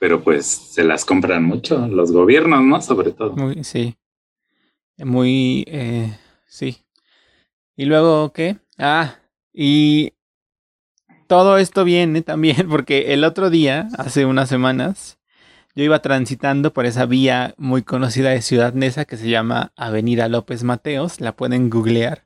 Pero 0.00 0.24
pues 0.24 0.46
se 0.46 0.82
las 0.82 1.04
compran 1.04 1.44
mucho 1.44 1.86
los 1.86 2.10
gobiernos, 2.10 2.64
¿no? 2.64 2.82
Sobre 2.82 3.12
todo. 3.12 3.36
muy, 3.36 3.62
sí. 3.62 3.96
Muy, 4.98 5.64
eh, 5.68 6.18
sí. 6.46 6.78
Y 7.76 7.84
luego, 7.84 8.32
¿qué? 8.32 8.56
Ah, 8.78 9.14
y 9.52 10.14
todo 11.26 11.58
esto 11.58 11.84
viene 11.84 12.22
también 12.22 12.68
porque 12.68 13.12
el 13.14 13.24
otro 13.24 13.50
día, 13.50 13.88
hace 13.98 14.24
unas 14.26 14.48
semanas, 14.48 15.18
yo 15.76 15.84
iba 15.84 16.02
transitando 16.02 16.72
por 16.72 16.86
esa 16.86 17.06
vía 17.06 17.54
muy 17.56 17.82
conocida 17.82 18.30
de 18.30 18.42
Ciudad 18.42 18.74
Neza 18.74 19.04
que 19.04 19.16
se 19.16 19.28
llama 19.28 19.72
Avenida 19.76 20.28
López 20.28 20.64
Mateos, 20.64 21.20
la 21.20 21.36
pueden 21.36 21.70
googlear. 21.70 22.24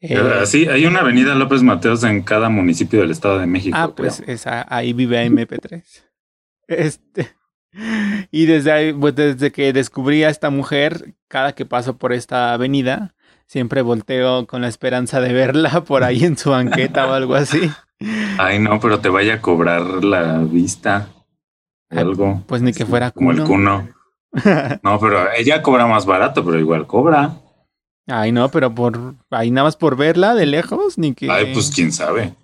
Eh, 0.00 0.20
sí, 0.46 0.66
hay 0.66 0.84
una 0.84 1.00
avenida 1.00 1.36
López 1.36 1.62
Mateos 1.62 2.02
en 2.02 2.22
cada 2.22 2.48
municipio 2.48 3.00
del 3.00 3.12
Estado 3.12 3.38
de 3.38 3.46
México. 3.46 3.78
Ah, 3.80 3.94
pues 3.94 4.20
esa, 4.26 4.66
ahí 4.68 4.92
vive 4.92 5.24
MP3. 5.24 5.82
Este, 6.78 7.34
y 8.30 8.46
desde 8.46 8.72
ahí, 8.72 8.92
pues 8.92 9.14
desde 9.14 9.50
que 9.50 9.72
descubrí 9.72 10.24
a 10.24 10.28
esta 10.28 10.50
mujer, 10.50 11.14
cada 11.28 11.54
que 11.54 11.64
paso 11.64 11.96
por 11.96 12.12
esta 12.12 12.52
avenida, 12.52 13.14
siempre 13.46 13.82
volteo 13.82 14.46
con 14.46 14.62
la 14.62 14.68
esperanza 14.68 15.20
de 15.20 15.32
verla 15.32 15.84
por 15.84 16.04
ahí 16.04 16.24
en 16.24 16.36
su 16.36 16.50
banqueta 16.50 17.06
o 17.06 17.12
algo 17.12 17.34
así. 17.34 17.70
Ay, 18.38 18.58
no, 18.58 18.80
pero 18.80 19.00
te 19.00 19.08
vaya 19.08 19.34
a 19.34 19.40
cobrar 19.40 19.82
la 20.04 20.38
vista. 20.38 21.08
algo. 21.88 22.42
Pues 22.46 22.62
ni 22.62 22.72
que 22.72 22.84
fuera 22.84 23.10
como 23.10 23.32
el 23.32 23.44
cuno. 23.44 23.88
No, 24.82 24.98
pero 24.98 25.30
ella 25.36 25.60
cobra 25.60 25.86
más 25.86 26.06
barato, 26.06 26.42
pero 26.42 26.58
igual 26.58 26.86
cobra. 26.86 27.34
Ay, 28.06 28.32
no, 28.32 28.48
pero 28.48 28.74
por 28.74 29.16
ahí 29.28 29.50
nada 29.50 29.66
más 29.66 29.76
por 29.76 29.94
verla 29.94 30.34
de 30.34 30.46
lejos, 30.46 30.96
ni 30.96 31.12
que. 31.12 31.30
Ay, 31.30 31.52
pues 31.52 31.70
quién 31.70 31.92
sabe. 31.92 32.34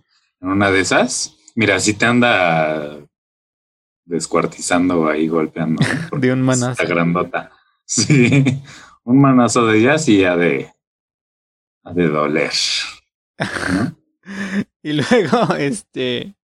En 0.42 0.49
una 0.50 0.70
de 0.70 0.80
esas, 0.80 1.35
mira, 1.54 1.80
si 1.80 1.94
te 1.94 2.04
anda 2.04 2.99
descuartizando 4.09 5.09
ahí, 5.09 5.29
golpeando. 5.29 5.83
de 6.19 6.33
un 6.33 6.43
manazo. 6.43 6.73
Está 6.73 6.85
grandota. 6.85 7.53
Sí, 7.91 8.45
un 9.03 9.19
manazo 9.19 9.65
de 9.65 9.79
ellas 9.79 10.07
y 10.11 10.19
ya 10.19 10.37
de, 10.37 10.71
de 11.95 12.09
doler. 12.09 12.53
y 14.83 14.93
luego, 14.93 15.55
este. 15.55 16.37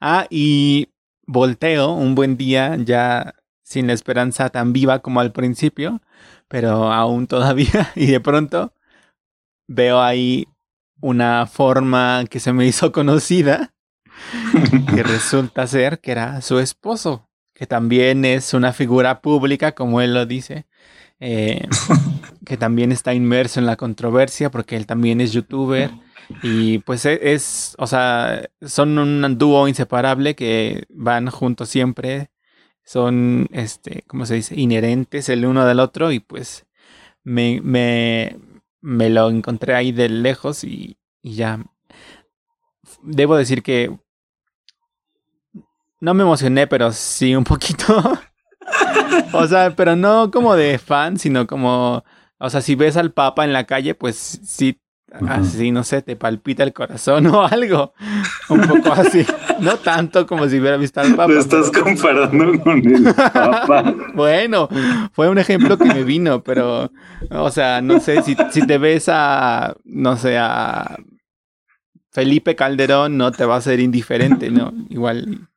Ah, 0.00 0.28
y 0.30 0.92
volteo 1.26 1.90
un 1.90 2.14
buen 2.14 2.36
día, 2.36 2.76
ya 2.76 3.34
sin 3.64 3.88
la 3.88 3.94
esperanza 3.94 4.50
tan 4.50 4.72
viva 4.72 5.00
como 5.00 5.18
al 5.18 5.32
principio, 5.32 6.02
pero 6.46 6.92
aún 6.92 7.26
todavía, 7.26 7.90
y 7.96 8.06
de 8.06 8.20
pronto 8.20 8.72
veo 9.66 10.00
ahí 10.00 10.46
una 11.00 11.46
forma 11.46 12.26
que 12.30 12.38
se 12.38 12.52
me 12.52 12.64
hizo 12.64 12.92
conocida, 12.92 13.71
que 14.94 15.02
resulta 15.02 15.66
ser 15.66 16.00
que 16.00 16.12
era 16.12 16.40
su 16.40 16.58
esposo, 16.58 17.28
que 17.54 17.66
también 17.66 18.24
es 18.24 18.54
una 18.54 18.72
figura 18.72 19.20
pública, 19.20 19.72
como 19.72 20.00
él 20.00 20.14
lo 20.14 20.26
dice, 20.26 20.66
eh, 21.20 21.68
que 22.44 22.56
también 22.56 22.92
está 22.92 23.14
inmerso 23.14 23.60
en 23.60 23.66
la 23.66 23.76
controversia 23.76 24.50
porque 24.50 24.76
él 24.76 24.86
también 24.86 25.20
es 25.20 25.32
youtuber. 25.32 25.90
Y 26.42 26.78
pues 26.80 27.04
e, 27.04 27.32
es, 27.32 27.74
o 27.78 27.86
sea, 27.86 28.48
son 28.62 28.98
un 28.98 29.38
dúo 29.38 29.68
inseparable 29.68 30.34
que 30.34 30.84
van 30.88 31.30
juntos 31.30 31.68
siempre. 31.68 32.30
Son, 32.84 33.48
este, 33.52 34.02
¿cómo 34.08 34.26
se 34.26 34.34
dice? 34.34 34.58
Inherentes 34.58 35.28
el 35.28 35.46
uno 35.46 35.64
del 35.64 35.80
otro 35.80 36.10
y 36.12 36.20
pues 36.20 36.66
me, 37.24 37.60
me, 37.62 38.36
me 38.80 39.10
lo 39.10 39.30
encontré 39.30 39.74
ahí 39.74 39.92
de 39.92 40.08
lejos 40.08 40.64
y, 40.64 40.98
y 41.22 41.34
ya. 41.34 41.64
Debo 43.02 43.36
decir 43.36 43.62
que 43.62 43.96
no 46.02 46.14
me 46.14 46.24
emocioné, 46.24 46.66
pero 46.66 46.90
sí 46.90 47.36
un 47.36 47.44
poquito. 47.44 48.18
o 49.32 49.46
sea, 49.46 49.72
pero 49.76 49.94
no 49.94 50.32
como 50.32 50.56
de 50.56 50.78
fan, 50.78 51.16
sino 51.16 51.46
como, 51.46 52.04
o 52.38 52.50
sea, 52.50 52.60
si 52.60 52.74
ves 52.74 52.96
al 52.96 53.12
Papa 53.12 53.44
en 53.44 53.52
la 53.52 53.64
calle, 53.64 53.94
pues 53.94 54.40
sí, 54.42 54.80
así, 55.28 55.70
no 55.70 55.84
sé, 55.84 56.02
te 56.02 56.16
palpita 56.16 56.64
el 56.64 56.72
corazón 56.72 57.26
o 57.28 57.46
algo. 57.46 57.94
Un 58.48 58.62
poco 58.62 58.92
así. 58.92 59.24
No 59.60 59.76
tanto 59.76 60.26
como 60.26 60.48
si 60.48 60.58
hubiera 60.58 60.76
visto 60.76 61.00
al 61.00 61.14
Papa. 61.14 61.32
Lo 61.32 61.38
estás 61.38 61.70
comparando 61.70 62.60
con 62.60 62.78
el 62.84 63.14
Papa. 63.14 63.94
bueno, 64.14 64.68
fue 65.12 65.28
un 65.28 65.38
ejemplo 65.38 65.78
que 65.78 65.84
me 65.84 66.02
vino, 66.02 66.42
pero, 66.42 66.90
o 67.30 67.50
sea, 67.52 67.80
no 67.80 68.00
sé, 68.00 68.22
si, 68.22 68.36
si 68.50 68.66
te 68.66 68.76
ves 68.76 69.08
a, 69.08 69.76
no 69.84 70.16
sé, 70.16 70.36
a 70.36 70.96
Felipe 72.10 72.56
Calderón, 72.56 73.16
no 73.16 73.30
te 73.30 73.44
va 73.44 73.54
a 73.54 73.60
ser 73.60 73.78
indiferente, 73.78 74.50
¿no? 74.50 74.72
Igual 74.90 75.48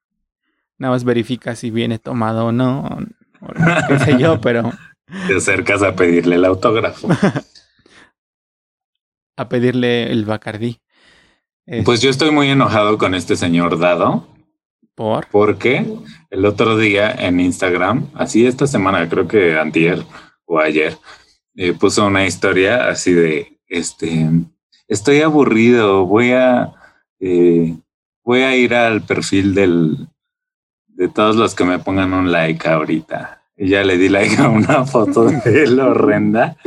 Nada 0.77 0.93
más 0.93 1.03
verifica 1.03 1.55
si 1.55 1.71
viene 1.71 1.99
tomado 1.99 2.47
o 2.47 2.51
no, 2.51 2.85
o 3.41 3.47
qué 3.87 3.99
sé 3.99 4.17
yo, 4.19 4.41
pero... 4.41 4.71
Te 5.27 5.35
acercas 5.35 5.83
a 5.83 5.95
pedirle 5.95 6.35
el 6.35 6.45
autógrafo. 6.45 7.07
a 9.37 9.49
pedirle 9.49 10.11
el 10.11 10.25
Bacardí. 10.25 10.79
Pues 11.83 12.01
yo 12.01 12.09
estoy 12.09 12.31
muy 12.31 12.49
enojado 12.49 12.97
con 12.97 13.15
este 13.15 13.35
señor 13.35 13.79
Dado. 13.79 14.27
¿Por? 14.93 15.27
Porque 15.27 15.85
el 16.29 16.45
otro 16.45 16.77
día 16.77 17.11
en 17.11 17.39
Instagram, 17.39 18.09
así 18.13 18.45
esta 18.45 18.67
semana, 18.67 19.09
creo 19.09 19.27
que 19.27 19.57
antier 19.57 20.03
o 20.45 20.59
ayer, 20.59 20.97
eh, 21.55 21.73
puso 21.73 22.05
una 22.05 22.25
historia 22.25 22.87
así 22.87 23.13
de, 23.13 23.59
este, 23.67 24.29
estoy 24.87 25.21
aburrido, 25.21 26.05
voy 26.05 26.31
a, 26.31 26.73
eh, 27.19 27.75
voy 28.23 28.41
a 28.41 28.55
ir 28.55 28.73
al 28.73 29.01
perfil 29.01 29.55
del, 29.55 30.07
de 30.95 31.09
todos 31.09 31.35
los 31.35 31.53
que 31.55 31.65
me 31.65 31.79
pongan 31.79 32.13
un 32.13 32.31
like 32.31 32.67
ahorita. 32.67 33.41
Y 33.57 33.69
ya 33.69 33.83
le 33.83 33.97
di 33.97 34.09
like 34.09 34.37
a 34.37 34.49
una 34.49 34.85
foto 34.85 35.25
de 35.25 35.63
él 35.63 35.79
horrenda. 35.79 36.57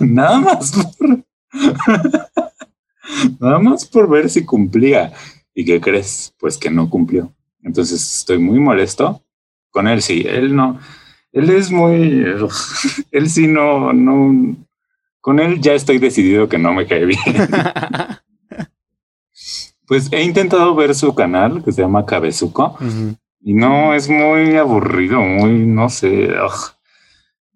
Nada 0.00 0.40
más 0.40 0.72
por. 0.72 1.24
Nada 3.40 3.58
más 3.58 3.84
por 3.86 4.08
ver 4.08 4.28
si 4.30 4.44
cumplía. 4.44 5.12
¿Y 5.54 5.64
qué 5.64 5.80
crees? 5.80 6.34
Pues 6.38 6.58
que 6.58 6.70
no 6.70 6.90
cumplió. 6.90 7.32
Entonces 7.62 8.18
estoy 8.18 8.38
muy 8.38 8.58
molesto. 8.58 9.22
Con 9.70 9.86
él 9.88 10.02
sí, 10.02 10.24
él 10.26 10.54
no. 10.54 10.78
Él 11.32 11.50
es 11.50 11.70
muy. 11.70 12.24
Él 13.10 13.28
sí 13.28 13.46
no. 13.46 13.92
no 13.92 14.56
con 15.20 15.40
él 15.40 15.60
ya 15.60 15.74
estoy 15.74 15.98
decidido 15.98 16.48
que 16.48 16.56
no 16.56 16.72
me 16.72 16.86
cae 16.86 17.04
bien. 17.04 17.18
Pues 19.88 20.12
he 20.12 20.24
intentado 20.24 20.74
ver 20.74 20.96
su 20.96 21.14
canal 21.14 21.62
que 21.62 21.70
se 21.70 21.80
llama 21.80 22.04
Cabezuco. 22.04 22.76
Y 23.46 23.54
no, 23.54 23.94
es 23.94 24.08
muy 24.08 24.56
aburrido, 24.56 25.20
muy, 25.20 25.52
no 25.60 25.88
sé. 25.88 26.34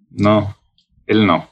No, 0.08 0.56
él 1.08 1.26
no. 1.26 1.48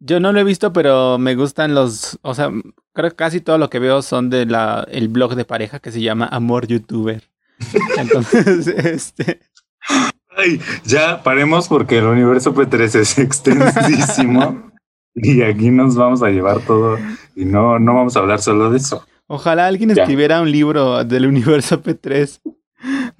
Yo 0.00 0.18
no 0.18 0.32
lo 0.32 0.40
he 0.40 0.44
visto, 0.44 0.72
pero 0.72 1.16
me 1.16 1.36
gustan 1.36 1.72
los, 1.72 2.18
o 2.22 2.34
sea, 2.34 2.50
creo 2.92 3.10
que 3.10 3.14
casi 3.14 3.40
todo 3.40 3.56
lo 3.56 3.70
que 3.70 3.78
veo 3.78 4.02
son 4.02 4.30
de 4.30 4.46
la 4.46 4.84
el 4.90 5.06
blog 5.06 5.36
de 5.36 5.44
pareja 5.44 5.78
que 5.78 5.92
se 5.92 6.00
llama 6.00 6.26
Amor 6.26 6.66
Youtuber. 6.66 7.22
Entonces, 7.98 8.66
este 8.66 9.42
Ay, 10.36 10.60
ya 10.82 11.22
paremos 11.22 11.68
porque 11.68 11.98
el 11.98 12.06
universo 12.06 12.52
P3 12.52 12.98
es 12.98 13.16
extensísimo 13.16 14.72
y 15.14 15.42
aquí 15.42 15.70
nos 15.70 15.94
vamos 15.94 16.20
a 16.24 16.30
llevar 16.30 16.62
todo 16.62 16.98
y 17.36 17.44
no 17.44 17.78
no 17.78 17.94
vamos 17.94 18.16
a 18.16 18.18
hablar 18.18 18.40
solo 18.40 18.70
de 18.70 18.78
eso. 18.78 19.06
Ojalá 19.28 19.68
alguien 19.68 19.92
escribiera 19.92 20.42
un 20.42 20.50
libro 20.50 21.04
del 21.04 21.26
universo 21.26 21.80
P3. 21.80 22.40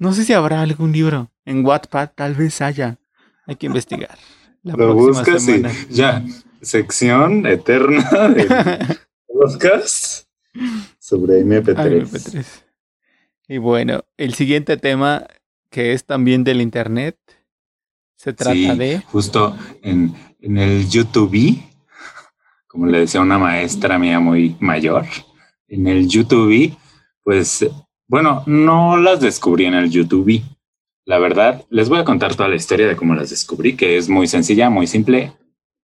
No 0.01 0.13
sé 0.13 0.25
si 0.25 0.33
habrá 0.33 0.63
algún 0.63 0.93
libro. 0.93 1.31
En 1.45 1.63
Wattpad 1.63 2.13
tal 2.15 2.33
vez 2.33 2.59
haya. 2.63 2.97
Hay 3.45 3.55
que 3.55 3.67
investigar. 3.67 4.17
Lo 4.63 4.95
buscas 4.95 5.47
y 5.47 5.61
ya. 5.91 6.25
Sección 6.59 7.45
eterna 7.45 8.09
de 8.29 8.47
podcast 9.27 10.25
sobre 10.97 11.45
MP3. 11.45 12.43
Y 13.47 13.59
bueno, 13.59 14.03
el 14.17 14.33
siguiente 14.33 14.75
tema 14.77 15.27
que 15.69 15.93
es 15.93 16.03
también 16.03 16.43
del 16.43 16.61
internet 16.61 17.19
se 18.15 18.33
trata 18.33 18.73
de. 18.73 19.03
Justo 19.05 19.55
en, 19.83 20.15
en 20.39 20.57
el 20.57 20.89
YouTube, 20.89 21.61
como 22.65 22.87
le 22.87 23.01
decía 23.01 23.21
una 23.21 23.37
maestra 23.37 23.99
mía 23.99 24.19
muy 24.19 24.57
mayor, 24.59 25.05
en 25.67 25.85
el 25.85 26.07
YouTube, 26.07 26.75
pues 27.23 27.67
bueno, 28.11 28.43
no 28.45 28.97
las 28.97 29.21
descubrí 29.21 29.63
en 29.63 29.73
el 29.73 29.89
YouTube. 29.89 30.43
La 31.05 31.17
verdad, 31.17 31.63
les 31.69 31.87
voy 31.87 31.99
a 31.99 32.03
contar 32.03 32.35
toda 32.35 32.49
la 32.49 32.57
historia 32.57 32.85
de 32.85 32.97
cómo 32.97 33.15
las 33.15 33.29
descubrí, 33.29 33.77
que 33.77 33.95
es 33.95 34.09
muy 34.09 34.27
sencilla, 34.27 34.69
muy 34.69 34.85
simple, 34.85 35.31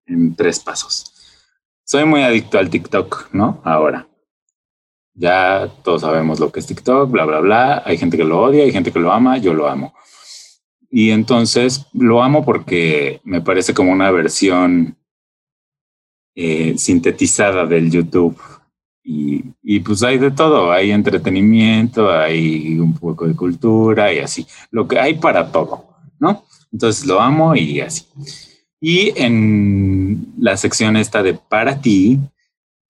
en 0.06 0.36
tres 0.36 0.60
pasos. 0.60 1.14
Soy 1.86 2.04
muy 2.04 2.24
adicto 2.24 2.60
al 2.60 2.70
TikTok, 2.70 3.30
¿no? 3.32 3.62
Ahora. 3.64 4.10
Ya 5.14 5.72
todos 5.86 6.02
sabemos 6.02 6.42
lo 6.42 6.52
que 6.52 6.60
es 6.60 6.68
TikTok, 6.68 7.10
bla, 7.10 7.24
bla, 7.24 7.40
bla. 7.40 7.84
Hay 7.86 7.98
gente 7.98 8.18
que 8.18 8.26
lo 8.26 8.42
odia, 8.42 8.66
hay 8.66 8.74
gente 8.74 8.92
que 8.92 9.00
lo 9.00 9.14
ama, 9.14 9.38
yo 9.38 9.54
lo 9.54 9.70
amo. 9.70 9.94
Y 10.90 11.12
entonces 11.12 11.86
lo 11.94 12.22
amo 12.22 12.44
porque 12.44 13.22
me 13.24 13.40
parece 13.40 13.74
como 13.74 13.94
una 13.94 14.12
versión 14.12 14.98
eh, 16.36 16.78
sintetizada 16.78 17.66
del 17.66 17.90
YouTube 17.90 18.38
y, 19.10 19.80
pues 19.80 20.04
hay 20.04 20.18
de 20.18 20.32
todo, 20.32 20.70
hay 20.70 20.92
entretenimiento, 20.92 22.12
hay 22.12 22.78
un 22.78 22.94
poco 22.94 23.26
de 23.26 23.36
cultura 23.36 24.14
y 24.14 24.20
así, 24.20 24.46
lo 24.70 24.86
que 24.86 25.00
hay 25.00 25.14
para 25.14 25.50
todo, 25.50 25.96
¿no? 26.20 26.44
Entonces 26.74 27.06
lo 27.06 27.22
amo 27.22 27.56
y 27.56 27.80
así. 27.80 28.06
Y 28.82 29.14
en 29.16 30.34
la 30.38 30.58
sección 30.58 30.98
esta 30.98 31.24
de 31.24 31.36
para 31.36 31.80
ti, 31.80 32.20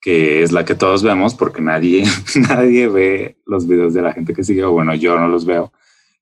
que 0.01 0.41
es 0.41 0.51
la 0.51 0.65
que 0.65 0.73
todos 0.73 1.03
vemos 1.03 1.35
porque 1.35 1.61
nadie, 1.61 2.03
nadie 2.49 2.87
ve 2.87 3.37
los 3.45 3.67
videos 3.67 3.93
de 3.93 4.01
la 4.01 4.13
gente 4.13 4.33
que 4.33 4.43
sigue, 4.43 4.63
o 4.63 4.71
bueno, 4.71 4.95
yo 4.95 5.19
no 5.19 5.27
los 5.27 5.45
veo. 5.45 5.71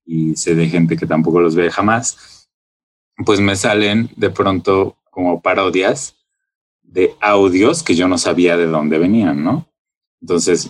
y 0.05 0.35
sé 0.35 0.55
de 0.55 0.67
gente 0.67 0.97
que 0.97 1.07
tampoco 1.07 1.39
los 1.39 1.55
ve 1.55 1.71
jamás, 1.71 2.49
pues 3.25 3.39
me 3.39 3.55
salen 3.55 4.09
de 4.17 4.29
pronto 4.29 4.97
como 5.09 5.41
parodias 5.41 6.15
de 6.83 7.15
audios 7.21 7.81
que 7.81 7.95
yo 7.95 8.09
no 8.09 8.17
sabía 8.17 8.57
de 8.57 8.65
dónde 8.65 8.99
venían, 8.99 9.43
¿no? 9.43 9.67
Entonces 10.21 10.69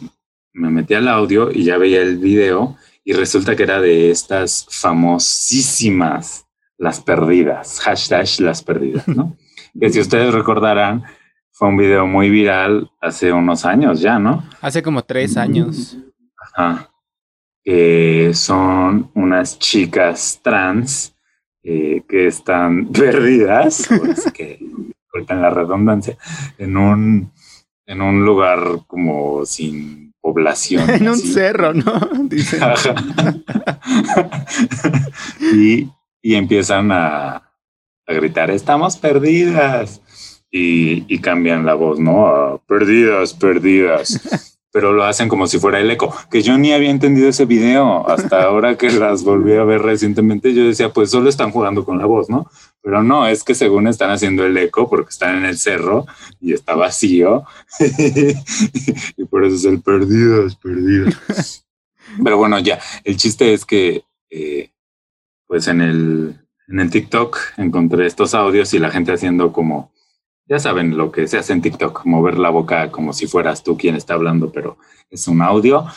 me 0.54 0.70
metí 0.70 0.94
al 0.94 1.08
audio 1.08 1.52
y 1.52 1.64
ya 1.64 1.78
veía 1.78 2.02
el 2.02 2.18
video 2.18 2.78
y 3.04 3.14
resulta 3.14 3.56
que 3.56 3.64
era 3.64 3.82
de 3.82 4.10
estas 4.10 4.68
famosísimas 4.70 6.46
las 6.78 7.00
perdidas, 7.00 7.80
hashtag 7.82 8.28
las 8.40 8.64
perdidas, 8.64 9.08
¿no? 9.08 9.38
que 9.80 9.90
si 9.90 10.00
ustedes 10.00 10.34
recordarán, 10.34 11.04
fue 11.52 11.70
un 11.70 11.78
video 11.78 12.06
muy 12.06 12.30
viral 12.30 12.92
hace 13.00 13.32
unos 13.32 13.66
años 13.66 14.02
ya, 14.02 14.20
¿no? 14.20 14.44
Hace 14.60 14.84
como 14.84 15.04
tres 15.04 15.38
años. 15.38 15.98
Ajá. 16.38 16.92
Que 17.64 18.32
son 18.34 19.10
unas 19.14 19.58
chicas 19.58 20.40
trans 20.44 21.16
eh, 21.64 22.04
que 22.08 22.28
están 22.28 22.88
perdidas, 22.92 23.88
pues 23.88 24.32
que 24.34 24.60
en 25.30 25.42
la 25.42 25.50
redundancia, 25.50 26.18
en 26.58 26.78
un, 26.78 27.32
en 27.86 28.02
un 28.02 28.26
lugar 28.26 28.82
como 28.88 29.46
sin 29.46 30.14
población. 30.22 30.90
en 30.94 31.08
un 31.08 31.18
cerro, 31.18 31.74
¿no? 31.74 31.94
y, 35.54 35.88
y, 36.22 36.36
empiezan 36.36 36.92
a, 36.92 37.36
a, 38.08 38.14
gritar, 38.14 38.52
estamos 38.52 38.98
perdidas. 38.98 40.02
Y, 40.52 41.04
y, 41.14 41.20
cambian 41.20 41.66
la 41.66 41.74
voz, 41.74 42.00
¿no? 42.00 42.62
perdidas, 42.66 43.34
perdidas. 43.34 44.58
pero 44.72 44.94
lo 44.94 45.04
hacen 45.04 45.28
como 45.28 45.48
si 45.48 45.60
fuera 45.60 45.82
el 45.82 45.92
eco, 45.92 46.16
que 46.32 46.42
yo 46.42 46.58
ni 46.58 46.72
había 46.72 46.92
entendido 46.92 47.28
ese 47.28 47.46
video 47.46 48.08
hasta 48.10 48.44
ahora 48.44 48.78
que 48.78 48.90
las 48.90 49.24
volví 49.26 49.54
a 49.54 49.66
ver 49.66 49.82
recientemente. 49.82 50.54
Yo 50.54 50.66
decía, 50.66 50.94
pues 50.94 51.12
solo 51.12 51.28
están 51.28 51.52
jugando 51.52 51.84
con 51.84 51.98
la 51.98 52.06
voz, 52.06 52.30
¿no? 52.30 52.50
Pero 52.86 53.02
no, 53.02 53.26
es 53.26 53.44
que 53.44 53.56
según 53.56 53.88
están 53.88 54.12
haciendo 54.12 54.46
el 54.46 54.56
eco 54.58 54.88
porque 54.88 55.10
están 55.10 55.38
en 55.38 55.46
el 55.46 55.58
cerro 55.58 56.06
y 56.40 56.54
está 56.54 56.76
vacío 56.76 57.44
y 59.18 59.26
por 59.26 59.44
eso 59.44 59.56
es 59.56 59.66
el 59.66 59.82
perdido, 59.82 60.46
es 60.46 60.56
perdido. 60.56 61.10
Pero 62.24 62.38
bueno, 62.38 62.60
ya, 62.60 62.80
el 63.04 63.18
chiste 63.18 63.56
es 63.56 63.66
que, 63.66 64.04
eh, 64.30 64.70
pues 65.48 65.68
en 65.68 65.82
el, 65.82 66.40
en 66.68 66.80
el 66.80 66.92
TikTok 66.92 67.40
encontré 67.58 68.06
estos 68.06 68.36
audios 68.36 68.72
y 68.76 68.78
la 68.78 68.92
gente 68.92 69.14
haciendo 69.14 69.52
como 69.52 69.92
ya 70.48 70.60
saben 70.60 70.96
lo 70.96 71.12
que 71.12 71.28
se 71.28 71.40
hace 71.40 71.54
en 71.54 71.64
TikTok, 71.64 72.06
mover 72.06 72.38
la 72.38 72.52
boca 72.52 72.92
como 72.92 73.14
si 73.14 73.26
fueras 73.26 73.64
tú 73.64 73.80
quien 73.80 73.96
está 73.96 74.14
hablando, 74.14 74.52
pero 74.52 74.78
es 75.10 75.28
un 75.28 75.42
audio. 75.42 75.88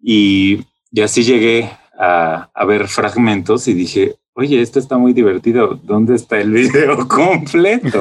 Y, 0.00 0.64
y 0.90 1.02
así 1.02 1.22
llegué 1.22 1.70
a, 1.98 2.48
a, 2.54 2.64
ver 2.64 2.88
fragmentos 2.88 3.68
y 3.68 3.74
dije, 3.74 4.16
oye, 4.40 4.60
esto 4.60 4.78
está 4.78 4.98
muy 4.98 5.12
divertido, 5.12 5.78
¿dónde 5.82 6.16
está 6.16 6.40
el 6.40 6.50
video 6.50 7.06
completo? 7.08 8.00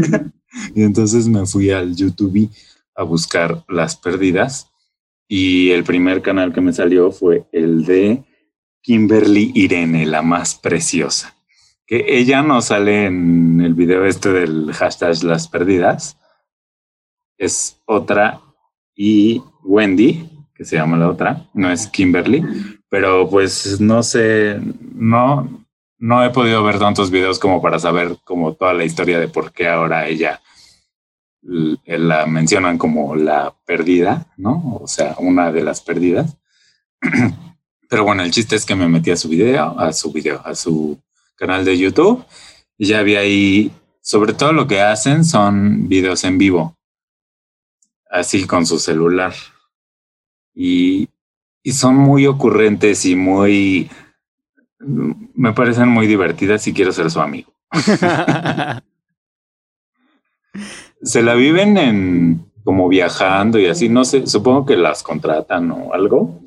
y 0.74 0.82
entonces 0.82 1.28
me 1.28 1.44
fui 1.46 1.70
al 1.70 1.94
YouTube 1.94 2.48
a 2.94 3.02
buscar 3.02 3.64
las 3.68 3.96
perdidas 3.96 4.70
y 5.28 5.70
el 5.70 5.84
primer 5.84 6.22
canal 6.22 6.52
que 6.52 6.60
me 6.60 6.72
salió 6.72 7.12
fue 7.12 7.44
el 7.52 7.84
de 7.84 8.24
Kimberly 8.82 9.52
Irene, 9.54 10.06
la 10.06 10.22
más 10.22 10.54
preciosa 10.54 11.34
que 11.88 12.04
ella 12.06 12.42
no 12.42 12.60
sale 12.60 13.06
en 13.06 13.62
el 13.62 13.72
video 13.72 14.04
este 14.04 14.30
del 14.30 14.72
hashtag 14.74 15.24
las 15.24 15.48
perdidas. 15.48 16.18
Es 17.38 17.80
otra 17.86 18.42
y 18.94 19.42
Wendy, 19.64 20.28
que 20.54 20.66
se 20.66 20.76
llama 20.76 20.98
la 20.98 21.08
otra, 21.08 21.48
no 21.54 21.72
es 21.72 21.86
Kimberly, 21.86 22.44
pero 22.88 23.28
pues 23.28 23.80
no 23.80 24.02
sé, 24.02 24.60
no, 24.94 25.66
no 25.98 26.24
he 26.24 26.30
podido 26.30 26.62
ver 26.62 26.78
tantos 26.78 27.10
videos 27.10 27.38
como 27.38 27.60
para 27.60 27.78
saber 27.78 28.16
como 28.24 28.54
toda 28.54 28.72
la 28.72 28.84
historia 28.84 29.18
de 29.18 29.28
por 29.28 29.52
qué 29.52 29.68
ahora 29.68 30.06
ella 30.06 30.40
la 31.42 32.26
mencionan 32.26 32.78
como 32.78 33.14
la 33.14 33.54
perdida, 33.64 34.26
¿no? 34.36 34.78
O 34.80 34.86
sea, 34.86 35.16
una 35.18 35.50
de 35.52 35.62
las 35.62 35.80
perdidas. 35.80 36.36
Pero 37.88 38.04
bueno, 38.04 38.22
el 38.22 38.30
chiste 38.30 38.56
es 38.56 38.66
que 38.66 38.74
me 38.74 38.88
metí 38.88 39.10
a 39.10 39.16
su 39.16 39.28
video, 39.28 39.78
a 39.78 39.92
su 39.92 40.12
video, 40.12 40.42
a 40.44 40.54
su 40.54 41.00
canal 41.36 41.64
de 41.64 41.78
YouTube. 41.78 42.24
Y 42.76 42.86
ya 42.86 43.02
vi 43.02 43.16
ahí, 43.16 43.72
sobre 44.02 44.34
todo 44.34 44.52
lo 44.52 44.66
que 44.66 44.80
hacen 44.80 45.24
son 45.24 45.88
videos 45.88 46.24
en 46.24 46.38
vivo, 46.38 46.76
así 48.10 48.46
con 48.46 48.66
su 48.66 48.78
celular. 48.78 49.34
Y, 50.54 51.08
y 51.68 51.72
son 51.72 51.96
muy 51.96 52.26
ocurrentes 52.26 53.04
y 53.04 53.14
muy, 53.14 53.90
me 54.78 55.52
parecen 55.52 55.90
muy 55.90 56.06
divertidas 56.06 56.66
y 56.66 56.72
quiero 56.72 56.92
ser 56.92 57.10
su 57.10 57.20
amigo. 57.20 57.52
Se 61.02 61.22
la 61.22 61.34
viven 61.34 61.76
en 61.76 62.50
como 62.64 62.88
viajando 62.88 63.58
y 63.58 63.66
así, 63.66 63.90
no 63.90 64.06
sé, 64.06 64.26
supongo 64.26 64.64
que 64.64 64.78
las 64.78 65.02
contratan 65.02 65.70
o 65.70 65.92
algo 65.92 66.40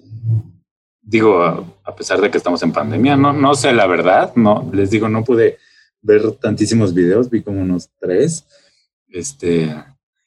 digo, 1.04 1.68
a, 1.84 1.96
pesar 1.96 2.20
de 2.20 2.32
que 2.32 2.40
estamos 2.40 2.64
en 2.64 2.72
pandemia, 2.72 3.16
no, 3.16 3.32
no 3.32 3.54
sé 3.54 3.74
la 3.74 3.86
verdad, 3.86 4.34
no, 4.36 4.72
les 4.74 4.90
digo, 4.90 5.08
no 5.08 5.24
pude 5.24 5.60
ver 6.02 6.32
tantísimos 6.42 6.96
videos, 6.96 7.30
vi 7.30 7.44
como 7.44 7.62
unos 7.62 7.92
tres, 8.00 8.48
este, 9.08 9.72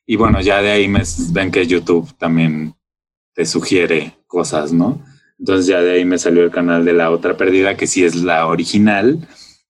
y 0.07 0.15
bueno, 0.15 0.41
ya 0.41 0.63
de 0.63 0.71
ahí 0.71 0.87
me 0.87 1.03
ven 1.33 1.51
que 1.51 1.67
YouTube 1.67 2.17
también 2.17 2.77
te 3.33 3.45
sugiere 3.45 4.24
cosas, 4.35 4.73
¿no? 4.73 5.01
Entonces 5.39 5.67
ya 5.67 5.81
de 5.81 5.93
ahí 5.93 6.05
me 6.05 6.19
salió 6.19 6.43
el 6.43 6.51
canal 6.51 6.85
de 6.85 6.93
la 6.93 7.11
otra 7.11 7.37
perdida, 7.37 7.77
que 7.77 7.87
sí 7.87 8.05
es 8.05 8.17
la 8.17 8.49
original, 8.49 9.27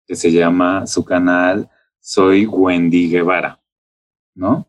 que 0.06 0.16
se 0.16 0.32
llama 0.32 0.86
su 0.86 1.04
canal 1.04 1.68
Soy 2.00 2.46
Wendy 2.46 3.10
Guevara, 3.10 3.60
¿no? 4.34 4.66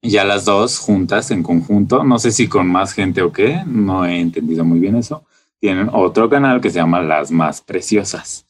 Y 0.00 0.10
ya 0.10 0.24
las 0.24 0.46
dos 0.46 0.78
juntas 0.78 1.30
en 1.30 1.42
conjunto, 1.42 2.02
no 2.02 2.18
sé 2.18 2.32
si 2.32 2.48
con 2.48 2.66
más 2.66 2.94
gente 2.94 3.20
o 3.20 3.30
qué, 3.30 3.62
no 3.66 4.06
he 4.06 4.18
entendido 4.18 4.64
muy 4.64 4.80
bien 4.80 4.96
eso, 4.96 5.26
tienen 5.58 5.90
otro 5.92 6.30
canal 6.30 6.62
que 6.62 6.70
se 6.70 6.78
llama 6.78 7.02
Las 7.02 7.30
Más 7.30 7.60
Preciosas. 7.60 8.46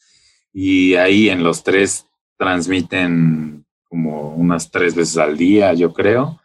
Y 0.52 0.94
ahí 0.94 1.28
en 1.28 1.42
los 1.42 1.64
tres 1.64 2.06
transmiten 2.36 3.64
como 3.88 4.34
unas 4.34 4.70
tres 4.70 4.94
veces 4.94 5.18
al 5.18 5.36
día, 5.36 5.74
yo 5.74 5.92
creo. 5.92 6.39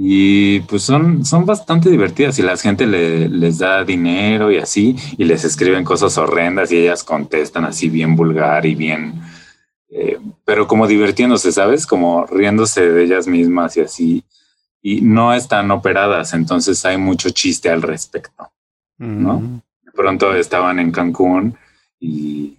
Y 0.00 0.60
pues 0.60 0.82
son, 0.84 1.24
son 1.24 1.44
bastante 1.44 1.90
divertidas 1.90 2.38
y 2.38 2.42
la 2.42 2.56
gente 2.56 2.86
le, 2.86 3.28
les 3.28 3.58
da 3.58 3.84
dinero 3.84 4.52
y 4.52 4.58
así, 4.58 4.94
y 5.16 5.24
les 5.24 5.42
escriben 5.44 5.84
cosas 5.84 6.16
horrendas 6.18 6.70
y 6.70 6.76
ellas 6.76 7.02
contestan 7.02 7.64
así 7.64 7.88
bien 7.88 8.14
vulgar 8.14 8.64
y 8.64 8.76
bien, 8.76 9.20
eh, 9.90 10.20
pero 10.44 10.68
como 10.68 10.86
divirtiéndose, 10.86 11.50
¿sabes? 11.50 11.84
Como 11.84 12.26
riéndose 12.26 12.88
de 12.88 13.02
ellas 13.02 13.26
mismas 13.26 13.76
y 13.76 13.80
así. 13.80 14.24
Y 14.80 15.00
no 15.00 15.34
están 15.34 15.72
operadas, 15.72 16.32
entonces 16.32 16.84
hay 16.84 16.96
mucho 16.96 17.30
chiste 17.30 17.68
al 17.68 17.82
respecto, 17.82 18.52
¿no? 18.98 19.40
Mm 19.40 19.60
pronto 19.98 20.32
estaban 20.32 20.78
en 20.78 20.92
Cancún 20.92 21.56
y, 21.98 22.54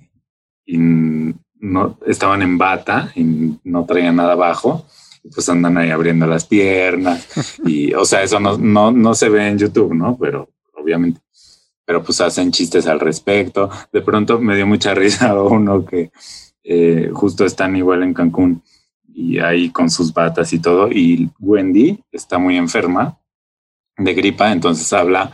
no 1.61 1.97
estaban 2.05 2.41
en 2.41 2.57
bata 2.57 3.11
y 3.15 3.57
no 3.63 3.85
traían 3.85 4.15
nada 4.17 4.33
abajo. 4.33 4.85
Pues 5.33 5.47
andan 5.49 5.77
ahí 5.77 5.89
abriendo 5.91 6.25
las 6.27 6.45
piernas 6.45 7.27
y, 7.65 7.93
o 7.93 8.05
sea, 8.05 8.23
eso 8.23 8.39
no, 8.39 8.57
no, 8.57 8.91
no 8.91 9.13
se 9.13 9.29
ve 9.29 9.47
en 9.47 9.57
YouTube, 9.57 9.93
¿no? 9.93 10.17
Pero 10.19 10.49
obviamente, 10.73 11.21
pero 11.85 12.03
pues 12.03 12.21
hacen 12.21 12.51
chistes 12.51 12.87
al 12.87 12.99
respecto. 12.99 13.69
De 13.91 14.01
pronto 14.01 14.39
me 14.39 14.55
dio 14.55 14.67
mucha 14.67 14.93
risa 14.95 15.41
uno 15.41 15.85
que 15.85 16.11
eh, 16.63 17.09
justo 17.13 17.45
están 17.45 17.75
igual 17.75 18.03
en 18.03 18.13
Cancún 18.13 18.61
y 19.11 19.39
ahí 19.39 19.69
con 19.71 19.89
sus 19.89 20.13
batas 20.13 20.53
y 20.53 20.59
todo. 20.59 20.89
Y 20.91 21.29
Wendy 21.39 21.99
está 22.11 22.37
muy 22.37 22.57
enferma 22.57 23.17
de 23.97 24.13
gripa, 24.13 24.51
entonces 24.51 24.91
habla 24.93 25.33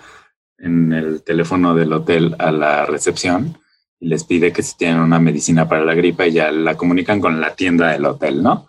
en 0.57 0.93
el 0.93 1.23
teléfono 1.23 1.75
del 1.75 1.93
hotel 1.93 2.35
a 2.39 2.51
la 2.51 2.85
recepción 2.85 3.57
y 3.99 4.07
les 4.07 4.23
pide 4.23 4.51
que 4.51 4.63
si 4.63 4.77
tienen 4.77 4.99
una 4.99 5.19
medicina 5.19 5.67
para 5.67 5.83
la 5.83 5.93
gripa 5.93 6.25
y 6.25 6.31
ya 6.31 6.51
la 6.51 6.75
comunican 6.75 7.21
con 7.21 7.39
la 7.39 7.55
tienda 7.55 7.91
del 7.91 8.05
hotel, 8.05 8.41
¿no? 8.41 8.67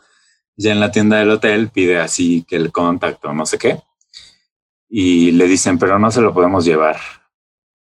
Ya 0.56 0.72
en 0.72 0.80
la 0.80 0.90
tienda 0.90 1.18
del 1.18 1.30
hotel 1.30 1.68
pide 1.68 1.98
así 1.98 2.44
que 2.48 2.56
el 2.56 2.72
contacto, 2.72 3.32
no 3.32 3.44
sé 3.44 3.58
qué, 3.58 3.80
y 4.88 5.32
le 5.32 5.46
dicen, 5.46 5.78
pero 5.78 5.98
no 5.98 6.10
se 6.10 6.20
lo 6.20 6.32
podemos 6.32 6.64
llevar. 6.64 6.96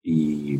Y 0.01 0.59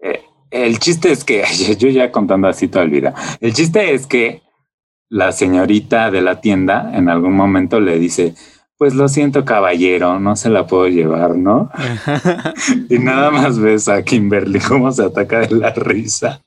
eh, 0.00 0.24
el 0.50 0.78
chiste 0.78 1.12
es 1.12 1.24
que, 1.24 1.44
yo 1.78 1.88
ya 1.88 2.10
contando 2.10 2.48
así 2.48 2.68
toda 2.68 2.84
el 2.84 2.90
vida, 2.90 3.14
el 3.40 3.52
chiste 3.52 3.94
es 3.94 4.06
que 4.06 4.42
la 5.08 5.32
señorita 5.32 6.10
de 6.10 6.22
la 6.22 6.40
tienda 6.40 6.90
en 6.94 7.08
algún 7.08 7.34
momento 7.34 7.78
le 7.78 7.98
dice, 7.98 8.34
pues 8.76 8.94
lo 8.94 9.08
siento, 9.08 9.44
caballero, 9.44 10.18
no 10.18 10.34
se 10.34 10.50
la 10.50 10.66
puedo 10.66 10.88
llevar, 10.88 11.36
¿no? 11.36 11.70
y 12.90 12.98
nada 12.98 13.30
más 13.30 13.58
ves 13.58 13.88
a 13.88 14.02
Kimberly 14.02 14.58
cómo 14.60 14.90
se 14.90 15.04
ataca 15.04 15.40
de 15.40 15.54
la 15.54 15.70
risa. 15.70 16.42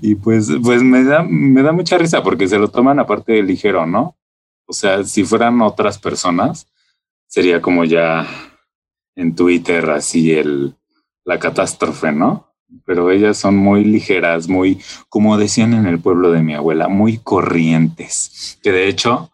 Y 0.00 0.14
pues, 0.16 0.50
pues 0.62 0.82
me 0.82 1.04
da, 1.04 1.22
me 1.22 1.62
da 1.62 1.72
mucha 1.72 1.98
risa 1.98 2.22
porque 2.22 2.48
se 2.48 2.58
lo 2.58 2.68
toman 2.68 2.98
aparte 2.98 3.32
de 3.32 3.42
ligero, 3.42 3.86
¿no? 3.86 4.16
O 4.66 4.72
sea, 4.72 5.04
si 5.04 5.24
fueran 5.24 5.60
otras 5.62 5.98
personas, 5.98 6.66
sería 7.26 7.60
como 7.60 7.84
ya 7.84 8.26
en 9.14 9.34
Twitter 9.34 9.90
así 9.90 10.32
el, 10.32 10.74
la 11.24 11.38
catástrofe, 11.38 12.12
¿no? 12.12 12.52
pero 12.84 13.10
ellas 13.10 13.36
son 13.36 13.56
muy 13.56 13.84
ligeras, 13.84 14.48
muy, 14.48 14.80
como 15.08 15.36
decían 15.36 15.74
en 15.74 15.86
el 15.86 16.00
pueblo 16.00 16.32
de 16.32 16.42
mi 16.42 16.54
abuela, 16.54 16.88
muy 16.88 17.18
corrientes. 17.18 18.58
Que 18.62 18.72
de 18.72 18.88
hecho, 18.88 19.30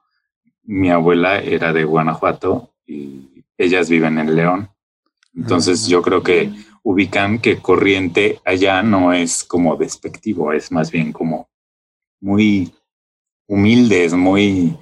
mi 0.65 0.91
abuela 0.91 1.39
era 1.39 1.73
de 1.73 1.85
Guanajuato 1.85 2.75
y 2.87 3.45
ellas 3.57 3.89
viven 3.89 4.19
en 4.19 4.35
León. 4.35 4.71
Entonces 5.35 5.87
yo 5.87 6.03
creo 6.03 6.23
que 6.23 6.53
ubican 6.89 7.39
que 7.39 7.59
corriente 7.59 8.41
allá 8.47 8.83
no 8.83 9.13
es 9.13 9.45
como 9.45 9.77
despectivo, 9.77 10.55
es 10.55 10.73
más 10.73 10.91
bien 10.91 11.13
como 11.13 11.51
muy 12.19 12.73
humildes, 13.47 14.15
muy, 14.15 14.75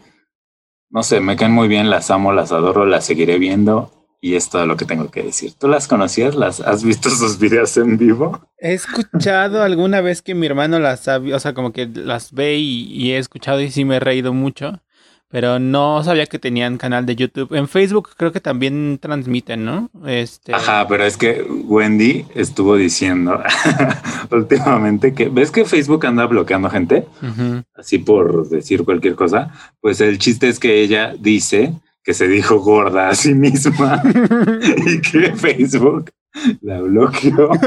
no 0.88 1.02
sé, 1.02 1.18
me 1.18 1.34
caen 1.34 1.50
muy 1.50 1.66
bien, 1.66 1.90
las 1.90 2.12
amo, 2.12 2.32
las 2.32 2.52
adoro, 2.52 2.86
las 2.86 3.04
seguiré 3.04 3.40
viendo 3.40 3.90
y 4.20 4.36
es 4.36 4.48
todo 4.48 4.66
lo 4.66 4.76
que 4.76 4.84
tengo 4.84 5.10
que 5.10 5.24
decir. 5.24 5.54
¿Tú 5.54 5.66
las 5.66 5.88
conocías? 5.88 6.36
¿Las 6.36 6.60
has 6.60 6.84
visto 6.84 7.10
sus 7.10 7.40
videos 7.40 7.76
en 7.76 7.98
vivo? 7.98 8.40
He 8.58 8.74
escuchado 8.74 9.64
alguna 9.64 10.00
vez 10.00 10.22
que 10.22 10.36
mi 10.36 10.46
hermano 10.46 10.78
las 10.78 11.00
sabe, 11.00 11.34
o 11.34 11.40
sea, 11.40 11.54
como 11.54 11.72
que 11.72 11.86
las 11.88 12.30
ve 12.30 12.54
y, 12.54 13.10
he 13.10 13.18
escuchado 13.18 13.60
y 13.60 13.72
sí 13.72 13.84
me 13.84 13.96
he 13.96 14.00
reído 14.00 14.32
mucho. 14.32 14.80
Pero 15.28 15.58
no 15.58 16.04
sabía 16.04 16.26
que 16.26 16.38
tenían 16.38 16.78
canal 16.78 17.04
de 17.04 17.16
YouTube. 17.16 17.52
En 17.52 17.66
Facebook 17.66 18.10
creo 18.16 18.30
que 18.30 18.40
también 18.40 18.98
transmiten, 19.00 19.64
¿no? 19.64 19.90
Este... 20.06 20.54
Ajá, 20.54 20.86
pero 20.88 21.04
es 21.04 21.16
que 21.16 21.42
Wendy 21.42 22.24
estuvo 22.34 22.76
diciendo 22.76 23.42
últimamente 24.30 25.14
que, 25.14 25.28
¿ves 25.28 25.50
que 25.50 25.64
Facebook 25.64 26.06
anda 26.06 26.26
bloqueando 26.26 26.70
gente? 26.70 27.06
Así 27.74 27.98
por 27.98 28.48
decir 28.48 28.84
cualquier 28.84 29.16
cosa. 29.16 29.52
Pues 29.80 30.00
el 30.00 30.18
chiste 30.18 30.48
es 30.48 30.60
que 30.60 30.80
ella 30.80 31.14
dice 31.18 31.74
que 32.04 32.14
se 32.14 32.28
dijo 32.28 32.60
gorda 32.60 33.08
a 33.08 33.16
sí 33.16 33.34
misma 33.34 34.00
y 34.86 35.00
que 35.00 35.34
Facebook 35.34 36.12
la 36.60 36.80
bloqueó. 36.80 37.50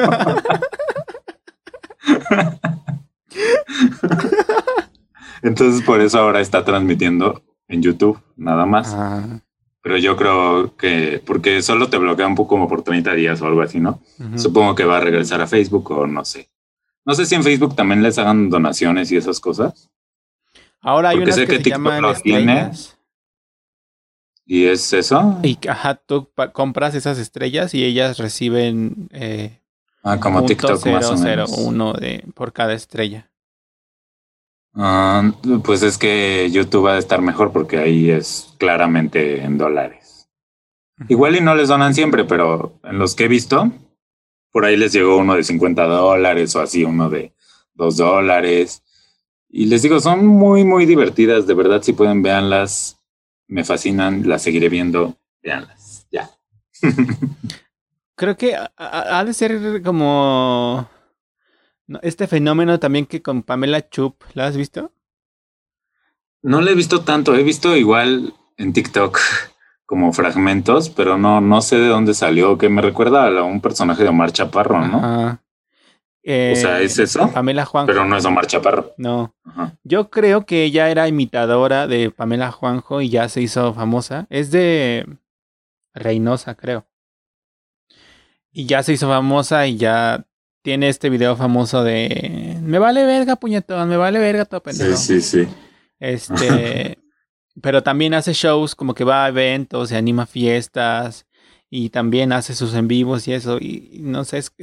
Entonces 5.41 5.81
por 5.83 5.99
eso 5.99 6.19
ahora 6.19 6.39
está 6.39 6.63
transmitiendo 6.63 7.43
en 7.69 7.81
YouTube, 7.81 8.19
nada 8.35 8.65
más. 8.65 8.93
Ah. 8.93 9.39
Pero 9.81 9.97
yo 9.97 10.17
creo 10.17 10.75
que, 10.75 11.23
porque 11.25 11.61
solo 11.61 11.89
te 11.89 11.97
bloquea 11.97 12.27
un 12.27 12.35
poco 12.35 12.49
como 12.49 12.67
por 12.67 12.83
30 12.83 13.13
días 13.13 13.41
o 13.41 13.47
algo 13.47 13.61
así, 13.61 13.79
¿no? 13.79 14.01
Supongo 14.35 14.75
que 14.75 14.83
va 14.83 14.97
a 14.97 15.01
regresar 15.01 15.39
a 15.39 15.47
Facebook 15.47 15.89
o 15.91 16.05
no 16.05 16.25
sé. 16.25 16.49
No 17.05 17.13
sé 17.13 17.25
si 17.25 17.35
en 17.35 17.43
Facebook 17.43 17.75
también 17.75 18.03
les 18.03 18.17
hagan 18.19 18.49
donaciones 18.49 19.09
y 19.11 19.17
esas 19.17 19.39
cosas. 19.39 19.89
Ahora 20.81 21.09
hay 21.09 21.17
una 21.17 21.25
que, 21.25 21.33
se 21.33 21.69
llaman 21.69 22.03
¿Y 24.45 24.65
es 24.65 24.91
eso? 24.93 25.39
Y 25.43 25.57
ajá, 25.67 25.95
tú 25.95 26.29
compras 26.53 26.95
esas 26.95 27.17
estrellas 27.17 27.73
y 27.73 27.85
ellas 27.85 28.17
reciben 28.17 29.07
eh, 29.11 29.59
ah, 30.03 30.19
como 30.19 30.45
TikTok 30.45 30.85
más 30.87 31.09
o 31.09 31.17
menos. 31.17 31.51
uno 31.51 31.93
de 31.93 32.25
por 32.33 32.51
cada 32.51 32.73
estrella. 32.73 33.28
Ah, 34.75 35.31
pues 35.63 35.81
es 35.83 35.97
que 35.97 36.49
YouTube 36.51 36.85
va 36.85 36.93
a 36.93 36.99
estar 36.99 37.21
mejor 37.21 37.51
porque 37.51 37.77
ahí 37.77 38.09
es 38.09 38.53
claramente 38.57 39.41
en 39.41 39.57
dólares. 39.57 40.29
Igual 41.07 41.37
y 41.37 41.41
no 41.41 41.55
les 41.55 41.69
donan 41.69 41.93
siempre, 41.93 42.25
pero 42.25 42.79
en 42.83 42.99
los 42.99 43.15
que 43.15 43.25
he 43.25 43.27
visto, 43.29 43.71
por 44.51 44.65
ahí 44.65 44.75
les 44.75 44.93
llegó 44.93 45.17
uno 45.17 45.35
de 45.35 45.43
50 45.43 45.83
dólares 45.85 46.55
o 46.55 46.61
así, 46.61 46.83
uno 46.83 47.09
de 47.09 47.33
2 47.73 47.97
dólares. 47.97 48.83
Y 49.49 49.65
les 49.65 49.81
digo, 49.81 49.99
son 49.99 50.25
muy, 50.27 50.63
muy 50.63 50.85
divertidas, 50.85 51.47
de 51.47 51.53
verdad, 51.53 51.81
si 51.81 51.93
pueden, 51.93 52.21
véanlas 52.21 52.99
me 53.49 53.65
fascinan, 53.65 54.29
las 54.29 54.43
seguiré 54.43 54.69
viendo, 54.69 55.17
veanlas, 55.41 56.07
ya. 56.11 56.29
Creo 58.15 58.37
que 58.37 58.55
ha 58.55 59.23
de 59.25 59.33
ser 59.33 59.81
como 59.81 60.87
este 62.01 62.27
fenómeno 62.27 62.79
también 62.79 63.05
que 63.05 63.21
con 63.21 63.43
Pamela 63.43 63.89
Chup, 63.89 64.21
¿la 64.33 64.47
has 64.47 64.57
visto? 64.57 64.91
No 66.41 66.61
la 66.61 66.71
he 66.71 66.75
visto 66.75 67.01
tanto, 67.01 67.35
he 67.35 67.43
visto 67.43 67.75
igual 67.75 68.33
en 68.57 68.73
TikTok 68.73 69.19
como 69.85 70.13
fragmentos, 70.13 70.89
pero 70.89 71.17
no, 71.17 71.41
no 71.41 71.61
sé 71.61 71.77
de 71.77 71.87
dónde 71.87 72.13
salió, 72.13 72.57
que 72.57 72.69
me 72.69 72.81
recuerda 72.81 73.27
a 73.27 73.43
un 73.43 73.61
personaje 73.61 74.03
de 74.03 74.09
Omar 74.09 74.31
Chaparro, 74.31 74.87
¿no? 74.87 75.39
o 76.21 76.55
sea, 76.55 76.81
es 76.81 76.99
eh, 76.99 77.03
eso. 77.03 77.31
Pamela 77.31 77.65
Juanjo. 77.65 77.87
Pero 77.87 78.05
no 78.05 78.15
es 78.15 78.25
Omar 78.25 78.45
Chaparro. 78.45 78.93
No. 78.97 79.33
Yo 79.83 80.09
creo 80.09 80.45
que 80.45 80.63
ella 80.63 80.89
era 80.89 81.07
imitadora 81.07 81.87
de 81.87 82.11
Pamela 82.11 82.51
Juanjo 82.51 83.01
y 83.01 83.09
ya 83.09 83.27
se 83.29 83.41
hizo 83.41 83.73
famosa. 83.73 84.27
Es 84.29 84.51
de 84.51 85.07
Reynosa, 85.95 86.55
creo. 86.55 86.85
Y 88.51 88.65
ya 88.65 88.83
se 88.83 88.93
hizo 88.93 89.07
famosa 89.07 89.65
y 89.65 89.77
ya 89.77 90.25
tiene 90.69 90.89
este 90.89 91.09
video 91.09 91.35
famoso 91.35 91.83
de 91.83 92.59
me 92.61 92.77
vale 92.77 93.03
verga, 93.03 93.37
puñetón, 93.37 93.89
me 93.89 93.97
vale 93.97 94.19
verga 94.19 94.45
todo 94.45 94.61
pendejo. 94.61 94.95
Sí, 94.97 95.19
sí, 95.19 95.43
sí. 95.43 95.51
Este, 95.99 96.99
pero 97.63 97.81
también 97.81 98.13
hace 98.13 98.33
shows 98.33 98.75
como 98.75 98.93
que 98.93 99.03
va 99.03 99.25
a 99.25 99.29
eventos 99.29 99.91
y 99.91 99.95
anima 99.95 100.27
fiestas 100.27 101.25
y 101.71 101.89
también 101.89 102.31
hace 102.31 102.53
sus 102.53 102.75
en 102.75 102.87
vivos 102.87 103.27
y 103.27 103.33
eso 103.33 103.57
y 103.59 104.01
no 104.03 104.23
sé, 104.25 104.37
es, 104.37 104.53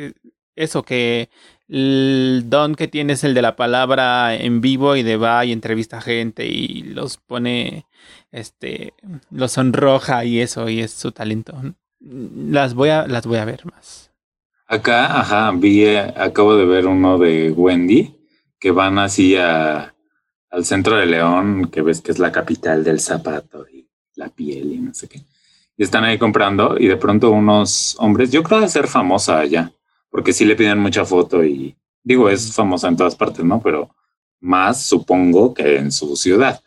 eso, 0.54 0.84
que 0.84 1.28
el 1.66 2.44
don 2.46 2.76
que 2.76 2.86
tiene 2.86 3.14
es 3.14 3.24
el 3.24 3.34
de 3.34 3.42
la 3.42 3.56
palabra 3.56 4.36
en 4.36 4.60
vivo 4.60 4.94
y 4.94 5.02
de 5.02 5.16
va 5.16 5.44
y 5.44 5.50
entrevista 5.50 5.98
a 5.98 6.02
gente 6.02 6.46
y 6.46 6.84
los 6.84 7.16
pone, 7.16 7.86
este, 8.30 8.94
los 9.32 9.50
sonroja 9.50 10.24
y 10.24 10.38
eso, 10.38 10.68
y 10.68 10.82
es 10.82 10.92
su 10.92 11.10
talento. 11.10 11.60
Las 11.98 12.74
voy 12.74 12.90
a, 12.90 13.08
las 13.08 13.26
voy 13.26 13.38
a 13.38 13.44
ver 13.44 13.66
más. 13.66 14.05
Acá, 14.68 15.20
ajá, 15.20 15.52
vi, 15.52 15.84
eh, 15.84 16.12
acabo 16.16 16.56
de 16.56 16.64
ver 16.66 16.86
uno 16.88 17.18
de 17.18 17.52
Wendy, 17.52 18.16
que 18.58 18.72
van 18.72 18.98
así 18.98 19.36
a, 19.36 19.94
al 20.50 20.64
centro 20.64 20.96
de 20.96 21.06
León, 21.06 21.70
que 21.70 21.82
ves 21.82 22.00
que 22.00 22.10
es 22.10 22.18
la 22.18 22.32
capital 22.32 22.82
del 22.82 22.98
zapato 22.98 23.64
y 23.68 23.88
la 24.16 24.28
piel 24.28 24.72
y 24.72 24.78
no 24.78 24.92
sé 24.92 25.08
qué. 25.08 25.20
Y 25.76 25.84
están 25.84 26.02
ahí 26.04 26.18
comprando 26.18 26.76
y 26.78 26.88
de 26.88 26.96
pronto 26.96 27.30
unos 27.30 27.94
hombres, 28.00 28.32
yo 28.32 28.42
creo 28.42 28.60
de 28.60 28.68
ser 28.68 28.88
famosa 28.88 29.38
allá, 29.38 29.70
porque 30.10 30.32
sí 30.32 30.44
le 30.44 30.56
piden 30.56 30.80
mucha 30.80 31.04
foto 31.04 31.44
y 31.44 31.76
digo, 32.02 32.28
es 32.28 32.52
famosa 32.52 32.88
en 32.88 32.96
todas 32.96 33.14
partes, 33.14 33.44
¿no? 33.44 33.60
Pero 33.62 33.90
más 34.40 34.82
supongo 34.82 35.54
que 35.54 35.76
en 35.76 35.92
su 35.92 36.16
ciudad. 36.16 36.60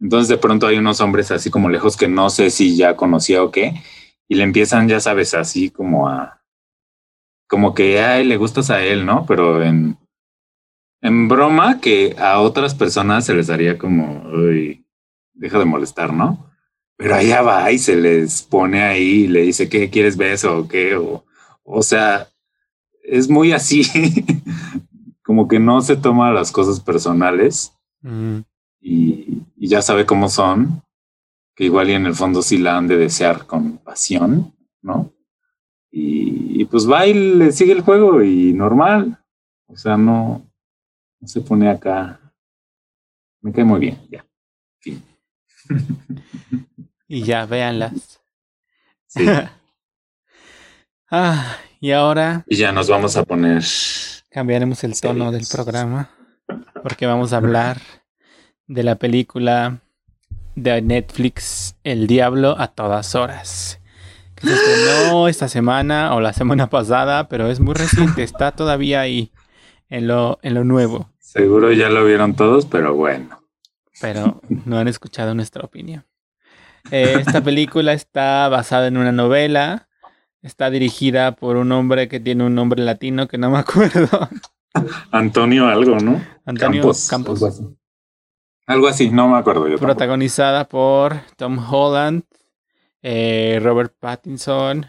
Entonces 0.00 0.28
de 0.28 0.38
pronto 0.38 0.66
hay 0.66 0.78
unos 0.78 1.00
hombres 1.02 1.30
así 1.30 1.50
como 1.50 1.68
lejos 1.68 1.98
que 1.98 2.08
no 2.08 2.30
sé 2.30 2.48
si 2.50 2.76
ya 2.76 2.96
conocía 2.96 3.42
o 3.42 3.50
qué, 3.50 3.74
y 4.26 4.36
le 4.36 4.44
empiezan, 4.44 4.88
ya 4.88 5.00
sabes, 5.00 5.34
así 5.34 5.70
como 5.70 6.08
a, 6.08 6.35
como 7.48 7.74
que, 7.74 8.00
ay, 8.00 8.24
le 8.24 8.36
gustas 8.36 8.70
a 8.70 8.82
él, 8.82 9.06
¿no? 9.06 9.24
Pero 9.26 9.62
en, 9.62 9.98
en 11.00 11.28
broma 11.28 11.80
que 11.80 12.16
a 12.18 12.40
otras 12.40 12.74
personas 12.74 13.24
se 13.24 13.34
les 13.34 13.46
daría 13.46 13.78
como, 13.78 14.22
uy, 14.30 14.86
deja 15.34 15.58
de 15.58 15.64
molestar, 15.64 16.12
¿no? 16.12 16.50
Pero 16.96 17.14
allá 17.14 17.42
va 17.42 17.70
y 17.70 17.78
se 17.78 17.96
les 17.96 18.42
pone 18.42 18.82
ahí 18.82 19.24
y 19.24 19.26
le 19.28 19.42
dice, 19.42 19.68
¿qué 19.68 19.90
quieres 19.90 20.16
beso 20.16 20.58
o 20.58 20.68
qué? 20.68 20.96
O, 20.96 21.24
o 21.62 21.82
sea, 21.82 22.28
es 23.02 23.28
muy 23.28 23.52
así, 23.52 23.82
como 25.22 25.48
que 25.48 25.58
no 25.58 25.80
se 25.80 25.96
toma 25.96 26.32
las 26.32 26.52
cosas 26.52 26.80
personales 26.80 27.72
mm. 28.02 28.38
y, 28.80 29.42
ya 29.58 29.82
sabe 29.82 30.06
cómo 30.06 30.28
son, 30.28 30.82
que 31.56 31.64
igual 31.64 31.90
y 31.90 31.94
en 31.94 32.06
el 32.06 32.14
fondo 32.14 32.40
sí 32.40 32.56
la 32.56 32.76
han 32.76 32.86
de 32.86 32.96
desear 32.96 33.46
con 33.46 33.78
pasión, 33.78 34.54
¿no? 34.80 35.12
Y, 35.98 36.64
pues 36.66 36.90
va 36.90 37.06
y 37.06 37.14
le 37.14 37.52
sigue 37.52 37.72
el 37.72 37.80
juego 37.80 38.22
y 38.22 38.52
normal, 38.52 39.18
o 39.66 39.76
sea, 39.78 39.96
no, 39.96 40.46
no 41.18 41.28
se 41.28 41.40
pone 41.40 41.70
acá, 41.70 42.20
me 43.40 43.50
cae 43.50 43.64
muy 43.64 43.80
bien, 43.80 43.98
ya, 44.10 44.26
fin. 44.78 45.02
y 47.08 47.22
ya, 47.22 47.46
véanlas. 47.46 48.20
Sí. 49.06 49.24
ah, 51.10 51.56
y 51.80 51.92
ahora. 51.92 52.44
Y 52.46 52.56
ya 52.56 52.72
nos 52.72 52.90
vamos 52.90 53.16
a 53.16 53.24
poner. 53.24 53.64
Cambiaremos 54.28 54.84
el 54.84 55.00
tono 55.00 55.32
del 55.32 55.46
programa. 55.50 56.10
Porque 56.82 57.06
vamos 57.06 57.32
a 57.32 57.38
hablar 57.38 57.80
de 58.66 58.82
la 58.82 58.96
película 58.96 59.80
de 60.56 60.82
Netflix 60.82 61.74
El 61.84 62.06
Diablo 62.06 62.54
a 62.58 62.68
todas 62.68 63.14
horas. 63.14 63.80
Que 64.40 64.48
se 64.48 64.54
estrenó 64.54 65.28
esta 65.28 65.48
semana 65.48 66.14
o 66.14 66.20
la 66.20 66.32
semana 66.32 66.68
pasada, 66.68 67.28
pero 67.28 67.48
es 67.48 67.60
muy 67.60 67.74
reciente. 67.74 68.22
Está 68.22 68.52
todavía 68.52 69.00
ahí 69.00 69.32
en 69.88 70.06
lo, 70.06 70.38
en 70.42 70.54
lo 70.54 70.64
nuevo. 70.64 71.10
Seguro 71.18 71.72
ya 71.72 71.88
lo 71.88 72.04
vieron 72.04 72.34
todos, 72.34 72.66
pero 72.66 72.94
bueno. 72.94 73.42
Pero 74.00 74.40
no 74.64 74.78
han 74.78 74.88
escuchado 74.88 75.34
nuestra 75.34 75.64
opinión. 75.64 76.04
Eh, 76.90 77.16
esta 77.18 77.42
película 77.42 77.92
está 77.92 78.48
basada 78.48 78.86
en 78.86 78.96
una 78.96 79.10
novela 79.10 79.86
Está 80.46 80.70
dirigida 80.70 81.32
por 81.32 81.56
un 81.56 81.72
hombre 81.72 82.06
que 82.06 82.20
tiene 82.20 82.44
un 82.44 82.54
nombre 82.54 82.80
latino 82.80 83.26
que 83.26 83.36
no 83.36 83.50
me 83.50 83.58
acuerdo. 83.58 84.28
Antonio 85.10 85.66
algo, 85.66 85.98
¿no? 85.98 86.22
Antonio 86.44 86.92
Campos. 87.10 87.60
Algo, 88.68 88.86
así. 88.86 89.10
no 89.10 89.26
me 89.26 89.38
acuerdo 89.38 89.66
yo. 89.66 89.76
Protagonizada 89.78 90.68
por 90.68 91.16
Tom 91.36 91.58
Holland, 91.58 92.22
eh, 93.08 93.60
Robert 93.62 93.94
Pattinson. 94.00 94.84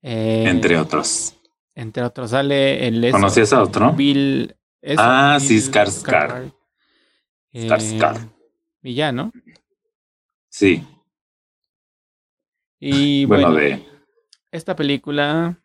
Eh, 0.00 0.44
entre 0.46 0.78
otros. 0.78 1.34
Entre 1.74 2.02
otros, 2.02 2.30
sale 2.30 2.88
el... 2.88 3.10
¿Conocías 3.10 3.52
a 3.52 3.62
otro? 3.62 3.92
Bill... 3.92 4.56
eso, 4.80 5.02
Ah, 5.04 5.36
sí, 5.38 5.54
Bill 5.54 5.62
Skarsgård. 5.64 6.54
Eh, 7.52 7.68
Skarsgård. 7.68 8.30
y 8.82 8.94
ya, 8.94 9.12
¿no? 9.12 9.30
Sí, 10.48 10.86
Y 12.80 13.24
bueno, 13.26 13.52
bueno, 13.52 13.60
de... 13.60 13.86
esta 14.50 14.74
película... 14.74 15.60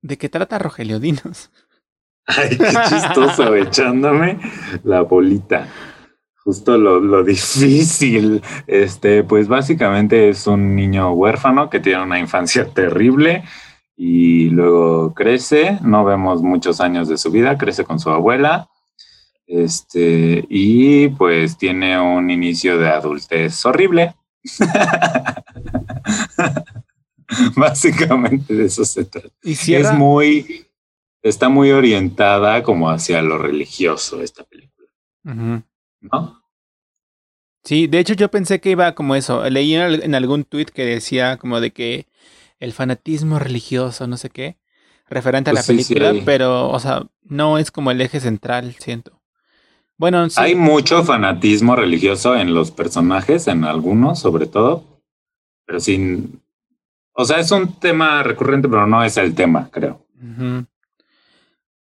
¿De 0.00 0.16
qué 0.16 0.30
trata 0.30 0.58
Rogelio? 0.58 0.98
Dinos. 1.00 1.50
Ay, 2.26 2.56
qué 2.56 2.72
chistoso, 2.88 3.54
echándome 3.54 4.40
la 4.82 5.02
bolita. 5.02 5.68
Justo 6.46 6.78
lo, 6.78 7.00
lo 7.00 7.24
difícil. 7.24 8.40
Este, 8.68 9.24
pues 9.24 9.48
básicamente 9.48 10.28
es 10.28 10.46
un 10.46 10.76
niño 10.76 11.10
huérfano 11.10 11.68
que 11.68 11.80
tiene 11.80 12.04
una 12.04 12.20
infancia 12.20 12.66
terrible 12.74 13.42
y 13.96 14.50
luego 14.50 15.12
crece, 15.12 15.80
no 15.82 16.04
vemos 16.04 16.42
muchos 16.42 16.80
años 16.80 17.08
de 17.08 17.18
su 17.18 17.32
vida, 17.32 17.58
crece 17.58 17.84
con 17.84 17.98
su 17.98 18.10
abuela. 18.10 18.68
Este, 19.48 20.44
y 20.48 21.08
pues 21.08 21.58
tiene 21.58 22.00
un 22.00 22.30
inicio 22.30 22.78
de 22.78 22.90
adultez 22.90 23.66
horrible. 23.66 24.14
Básicamente 27.56 28.54
de 28.54 28.66
eso 28.66 28.84
se 28.84 29.04
trata. 29.04 29.34
Y. 29.42 29.74
Es 29.74 29.92
muy, 29.92 30.68
está 31.22 31.48
muy 31.48 31.72
orientada 31.72 32.62
como 32.62 32.88
hacia 32.88 33.20
lo 33.20 33.36
religioso 33.36 34.22
esta 34.22 34.44
película, 34.44 34.86
Ujú. 35.24 35.64
¿No? 36.00 36.42
Sí, 37.64 37.86
de 37.88 37.98
hecho 37.98 38.14
yo 38.14 38.30
pensé 38.30 38.60
que 38.60 38.70
iba 38.70 38.94
como 38.94 39.14
eso. 39.16 39.48
Leí 39.50 39.74
en 39.74 39.80
al- 39.82 40.02
en 40.02 40.14
algún 40.14 40.44
tuit 40.44 40.70
que 40.70 40.84
decía 40.84 41.36
como 41.36 41.60
de 41.60 41.72
que 41.72 42.06
el 42.60 42.72
fanatismo 42.72 43.38
religioso, 43.38 44.06
no 44.06 44.16
sé 44.16 44.30
qué, 44.30 44.56
referente 45.08 45.50
a 45.50 45.52
Pues 45.52 45.66
la 45.66 45.66
sí, 45.66 45.84
película, 45.94 46.22
pero, 46.24 46.70
o 46.70 46.78
sea, 46.78 47.02
no 47.22 47.58
es 47.58 47.70
como 47.70 47.90
el 47.90 48.00
eje 48.00 48.20
central, 48.20 48.74
siento. 48.78 49.20
Bueno, 49.98 50.28
sí. 50.30 50.40
Hay 50.40 50.54
mucho 50.54 51.02
fanatismo 51.04 51.74
religioso 51.74 52.36
en 52.36 52.54
los 52.54 52.70
personajes, 52.70 53.48
en 53.48 53.64
algunos 53.64 54.18
sobre 54.20 54.46
todo, 54.46 54.84
pero 55.66 55.80
sin... 55.80 56.42
O 57.14 57.24
sea, 57.24 57.38
es 57.40 57.50
un 57.50 57.74
tema 57.80 58.22
recurrente, 58.22 58.68
pero 58.68 58.86
no 58.86 59.02
es 59.02 59.16
el 59.16 59.34
tema, 59.34 59.70
creo. 59.72 60.06
Ujú. 60.22 60.66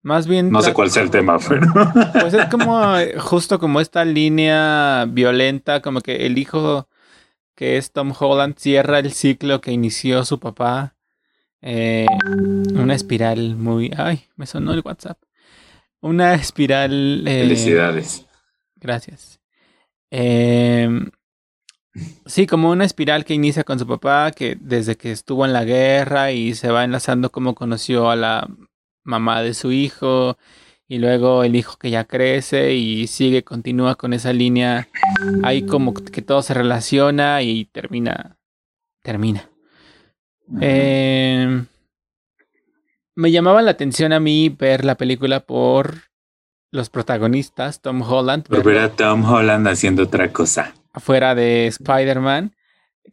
Más 0.02 0.28
bien, 0.28 0.50
No 0.50 0.62
sé 0.62 0.74
cuál 0.74 0.90
sea 0.90 1.04
el 1.04 1.12
tema, 1.12 1.38
pero... 1.40 1.68
pues 2.14 2.34
es 2.34 2.46
como 2.46 2.96
eh, 2.96 3.20
justo 3.20 3.60
como 3.60 3.82
esta 3.82 4.06
línea 4.06 5.06
violenta, 5.10 5.82
como 5.82 6.02
que 6.02 6.26
el 6.26 6.38
hijo 6.38 6.88
que 7.56 7.78
es 7.78 7.92
Tom 7.92 8.14
Holland 8.18 8.56
cierra 8.58 9.00
el 9.00 9.12
ciclo 9.12 9.60
que 9.60 9.72
inició 9.72 10.24
su 10.24 10.40
papá. 10.40 10.96
Eh, 11.62 12.06
una 12.74 12.96
espiral 12.96 13.58
muy... 13.58 13.92
Ay, 13.98 14.28
me 14.38 14.46
sonó 14.46 14.74
el 14.74 14.82
WhatsApp. 14.86 15.18
Una 16.00 16.34
espiral... 16.36 17.28
eh, 17.28 17.42
Felicidades. 17.42 18.26
Gracias. 18.78 19.42
Em, 20.10 21.12
sí, 22.26 22.48
como 22.48 22.72
una 22.72 22.86
espiral 22.86 23.26
que 23.26 23.34
inicia 23.34 23.66
con 23.66 23.78
su 23.78 23.86
papá, 23.86 24.32
que 24.32 24.58
desde 24.62 24.96
que 24.96 25.12
estuvo 25.12 25.46
en 25.46 25.52
la 25.52 25.66
guerra 25.66 26.32
y 26.32 26.56
se 26.56 26.72
va 26.72 26.86
enlazando 26.86 27.30
cómo 27.30 27.56
conoció 27.56 28.10
a 28.10 28.16
la 28.16 28.48
mamá 29.10 29.42
de 29.42 29.54
su 29.54 29.72
hijo, 29.72 30.38
y 30.88 30.98
luego 31.00 31.44
el 31.44 31.56
hijo 31.56 31.78
que 31.78 31.92
ya 31.92 32.06
crece 32.06 32.74
y 32.74 33.08
sigue, 33.08 33.44
continúa 33.44 33.96
con 33.96 34.14
esa 34.14 34.34
línea, 34.34 34.88
ahí 35.44 35.64
como 35.66 35.94
que 35.94 36.22
todo 36.22 36.42
se 36.42 36.54
relaciona 36.54 37.42
y 37.42 37.66
termina, 37.66 38.38
termina. 39.04 39.50
Em, 40.62 41.68
me 43.16 43.32
llamaba 43.32 43.62
la 43.62 43.72
atención 43.72 44.14
a 44.14 44.20
mí 44.20 44.50
ver 44.50 44.86
la 44.86 44.96
película 44.96 45.42
por 45.42 45.96
los 46.72 46.90
protagonistas, 46.90 47.82
Tom 47.82 48.02
Holland, 48.02 48.48
Por 48.48 48.64
verlo 48.64 48.72
ver 48.72 48.80
a 48.80 48.90
Tom 48.96 49.26
Holland 49.26 49.68
haciendo 49.68 50.04
otra 50.04 50.32
cosa. 50.32 50.74
fuera 50.96 51.36
de 51.36 51.68
Spider-Man, 51.68 52.56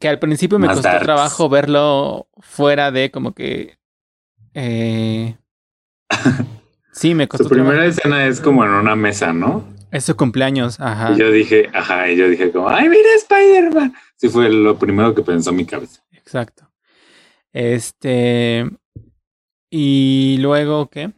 que 0.00 0.08
al 0.08 0.18
principio 0.18 0.58
me 0.58 0.66
Más 0.66 0.76
costó 0.76 0.88
darks. 0.88 1.04
trabajo 1.04 1.48
verlo 1.48 2.28
fuera 2.38 2.90
de 2.90 3.10
como 3.10 3.32
que... 3.34 3.78
eh, 4.54 5.36
sí, 6.92 7.14
me 7.14 7.28
costó 7.28 7.44
Su 7.44 7.50
primera 7.50 7.72
trabajo. 7.76 7.90
escena 7.90 8.26
es 8.26 8.40
como 8.40 8.64
en 8.64 8.70
una 8.70 8.96
mesa, 8.96 9.32
¿no? 9.32 9.64
Es 9.90 10.04
su 10.04 10.16
cumpleaños, 10.16 10.78
ajá. 10.80 11.12
Y 11.12 11.18
yo 11.18 11.30
dije, 11.30 11.68
ajá, 11.72 12.10
y 12.10 12.16
yo 12.16 12.28
dije 12.28 12.50
como, 12.50 12.68
ay, 12.68 12.88
mira 12.88 13.08
Spider-Man. 13.16 13.94
Sí 14.16 14.28
fue 14.28 14.50
lo 14.50 14.78
primero 14.78 15.14
que 15.14 15.22
pensó 15.22 15.52
mi 15.52 15.64
cabeza. 15.64 16.02
Exacto. 16.12 16.70
Este. 17.52 18.68
Y 19.70 20.38
luego, 20.40 20.88
¿qué? 20.90 21.12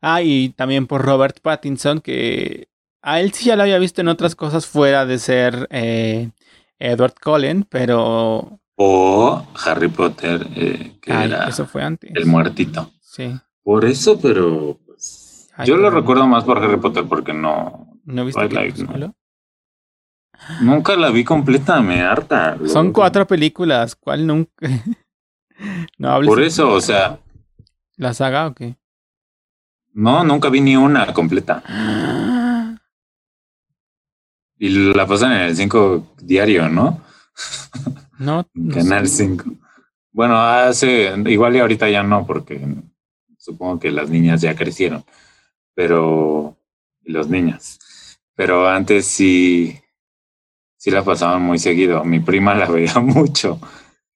Ah, 0.00 0.22
y 0.22 0.50
también 0.50 0.86
por 0.86 1.02
Robert 1.04 1.40
Pattinson, 1.40 2.00
que 2.00 2.68
a 3.02 3.20
él 3.20 3.32
sí 3.32 3.46
ya 3.46 3.56
lo 3.56 3.62
había 3.62 3.78
visto 3.78 4.00
en 4.00 4.08
otras 4.08 4.34
cosas 4.36 4.66
fuera 4.66 5.06
de 5.06 5.18
ser 5.18 5.66
eh, 5.70 6.30
Edward 6.78 7.14
Cullen, 7.22 7.64
pero. 7.68 8.60
O 8.76 9.46
Harry 9.64 9.88
Potter, 9.88 10.46
eh, 10.54 10.98
que 11.00 11.12
Ay, 11.12 11.28
era 11.28 11.48
eso 11.48 11.66
fue 11.66 11.82
antes. 11.82 12.10
el 12.14 12.26
muertito. 12.26 12.92
Sí. 13.00 13.34
Por 13.66 13.84
eso, 13.84 14.20
pero 14.20 14.78
pues, 14.86 15.50
Ay, 15.56 15.66
yo 15.66 15.76
lo 15.76 15.90
recuerdo 15.90 16.24
más 16.28 16.44
por 16.44 16.58
Harry 16.62 16.76
Potter 16.76 17.04
porque 17.08 17.32
no, 17.32 17.98
¿No 18.04 18.24
viste 18.24 18.46
Twilight, 18.48 18.76
Crepúsculo? 18.76 19.12
nunca 20.60 20.94
la 20.94 21.10
vi 21.10 21.24
completa, 21.24 21.80
me 21.80 22.00
harta. 22.00 22.54
Lo- 22.54 22.68
Son 22.68 22.92
cuatro 22.92 23.26
películas. 23.26 23.96
¿Cuál 23.96 24.24
nunca? 24.24 24.68
no 25.98 26.10
hables. 26.12 26.28
Por 26.28 26.40
eso, 26.44 26.70
o 26.72 26.80
sea, 26.80 27.18
¿La 27.96 28.14
saga 28.14 28.46
o 28.46 28.54
qué? 28.54 28.76
no, 29.94 30.22
nunca 30.22 30.48
vi 30.48 30.60
ni 30.60 30.76
una 30.76 31.12
completa. 31.12 31.60
Y 34.58 34.94
la 34.94 35.06
pasan 35.06 35.32
en 35.32 35.40
el 35.42 35.56
5 35.56 36.14
diario, 36.22 36.68
¿no? 36.68 37.02
No. 38.18 38.46
no 38.54 38.74
Canal 38.74 39.08
sé. 39.08 39.24
5. 39.26 39.44
Bueno, 40.12 40.40
hace, 40.40 41.12
igual 41.26 41.56
y 41.56 41.58
ahorita 41.58 41.90
ya 41.90 42.02
no, 42.02 42.24
porque 42.26 42.64
supongo 43.46 43.78
que 43.78 43.92
las 43.92 44.10
niñas 44.10 44.40
ya 44.40 44.56
crecieron, 44.56 45.04
pero, 45.74 46.56
y 47.04 47.12
los 47.12 47.28
niños, 47.28 47.78
pero 48.34 48.68
antes 48.68 49.06
sí, 49.06 49.78
sí 50.76 50.90
la 50.90 51.04
pasaban 51.04 51.42
muy 51.42 51.60
seguido. 51.60 52.04
Mi 52.04 52.18
prima 52.18 52.56
la 52.56 52.68
veía 52.76 52.98
mucho 52.98 53.60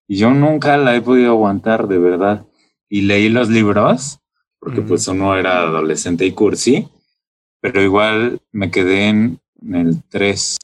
y 0.09 0.17
yo 0.17 0.31
nunca 0.31 0.77
la 0.77 0.97
he 0.97 1.01
podido 1.01 1.31
aguantar, 1.31 1.87
de 1.87 1.99
verdad. 1.99 2.45
Y 2.89 3.03
leí 3.03 3.29
los 3.29 3.49
libros, 3.49 4.19
porque 4.59 4.83
pues 4.83 5.07
uno 5.07 5.37
era 5.37 5.61
adolescente 5.61 6.27
y 6.27 6.33
cursi, 6.33 6.89
pero 7.61 7.81
igual 7.81 8.41
me 8.51 8.73
quedé 8.73 9.09
en, 9.09 9.41
en 9.63 9.77
el 9.77 10.03
3 10.09 10.57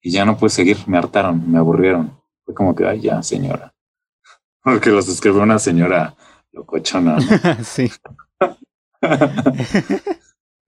y 0.00 0.10
ya 0.10 0.24
no 0.24 0.38
pude 0.38 0.48
seguir, 0.48 0.78
me 0.86 0.96
hartaron, 0.96 1.50
me 1.50 1.58
aburrieron. 1.58 2.18
Fue 2.46 2.54
como 2.54 2.74
que, 2.74 2.86
ay, 2.86 3.00
ya, 3.02 3.22
señora. 3.22 3.74
Porque 4.62 4.88
los 4.88 5.08
escribió 5.08 5.42
una 5.42 5.58
señora 5.58 6.16
locochona. 6.54 7.16
¿no? 7.16 7.64
sí. 7.64 7.90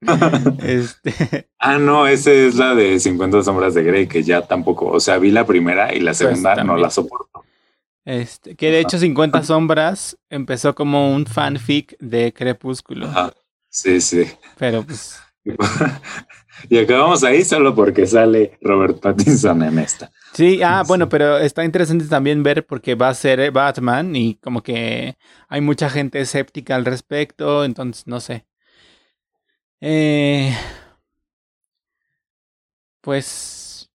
este. 0.62 1.48
ah, 1.58 1.78
no, 1.78 2.06
esa 2.06 2.30
es 2.30 2.56
la 2.56 2.74
de 2.74 3.00
50 3.00 3.42
sombras 3.42 3.74
de 3.74 3.82
Grey, 3.82 4.06
que 4.06 4.22
ya 4.22 4.42
tampoco, 4.42 4.88
o 4.88 5.00
sea, 5.00 5.18
vi 5.18 5.30
la 5.30 5.46
primera 5.46 5.94
y 5.94 6.00
la 6.00 6.12
segunda 6.14 6.62
no 6.62 6.76
la 6.76 6.90
soporto. 6.90 7.44
Este, 8.04 8.54
que 8.54 8.70
de 8.70 8.80
hecho 8.80 8.98
50 8.98 9.42
sombras 9.42 10.16
empezó 10.30 10.74
como 10.74 11.12
un 11.12 11.26
fanfic 11.26 11.96
de 11.98 12.32
Crepúsculo, 12.32 13.06
Ajá. 13.06 13.32
Sí, 13.68 14.00
sí. 14.00 14.24
pero 14.58 14.84
pues 14.84 15.20
y 16.70 16.78
acabamos 16.78 17.22
ahí 17.24 17.44
solo 17.44 17.74
porque 17.74 18.06
sale 18.06 18.58
Robert 18.62 19.00
Pattinson 19.00 19.62
en 19.62 19.78
esta. 19.78 20.10
sí, 20.32 20.60
ah, 20.62 20.82
Sí. 20.84 20.88
bueno, 20.88 21.08
pero 21.08 21.38
está 21.38 21.64
interesante 21.64 22.06
también 22.06 22.42
ver 22.42 22.66
porque 22.66 22.94
va 22.94 23.08
a 23.08 23.14
ser 23.14 23.50
Batman 23.52 24.14
y 24.16 24.36
como 24.36 24.62
que 24.62 25.16
hay 25.48 25.60
mucha 25.60 25.90
gente 25.90 26.20
escéptica 26.20 26.74
al 26.76 26.84
respecto, 26.84 27.64
entonces 27.64 28.06
no 28.06 28.20
sé. 28.20 28.46
Eh, 29.80 30.54
pues 33.00 33.90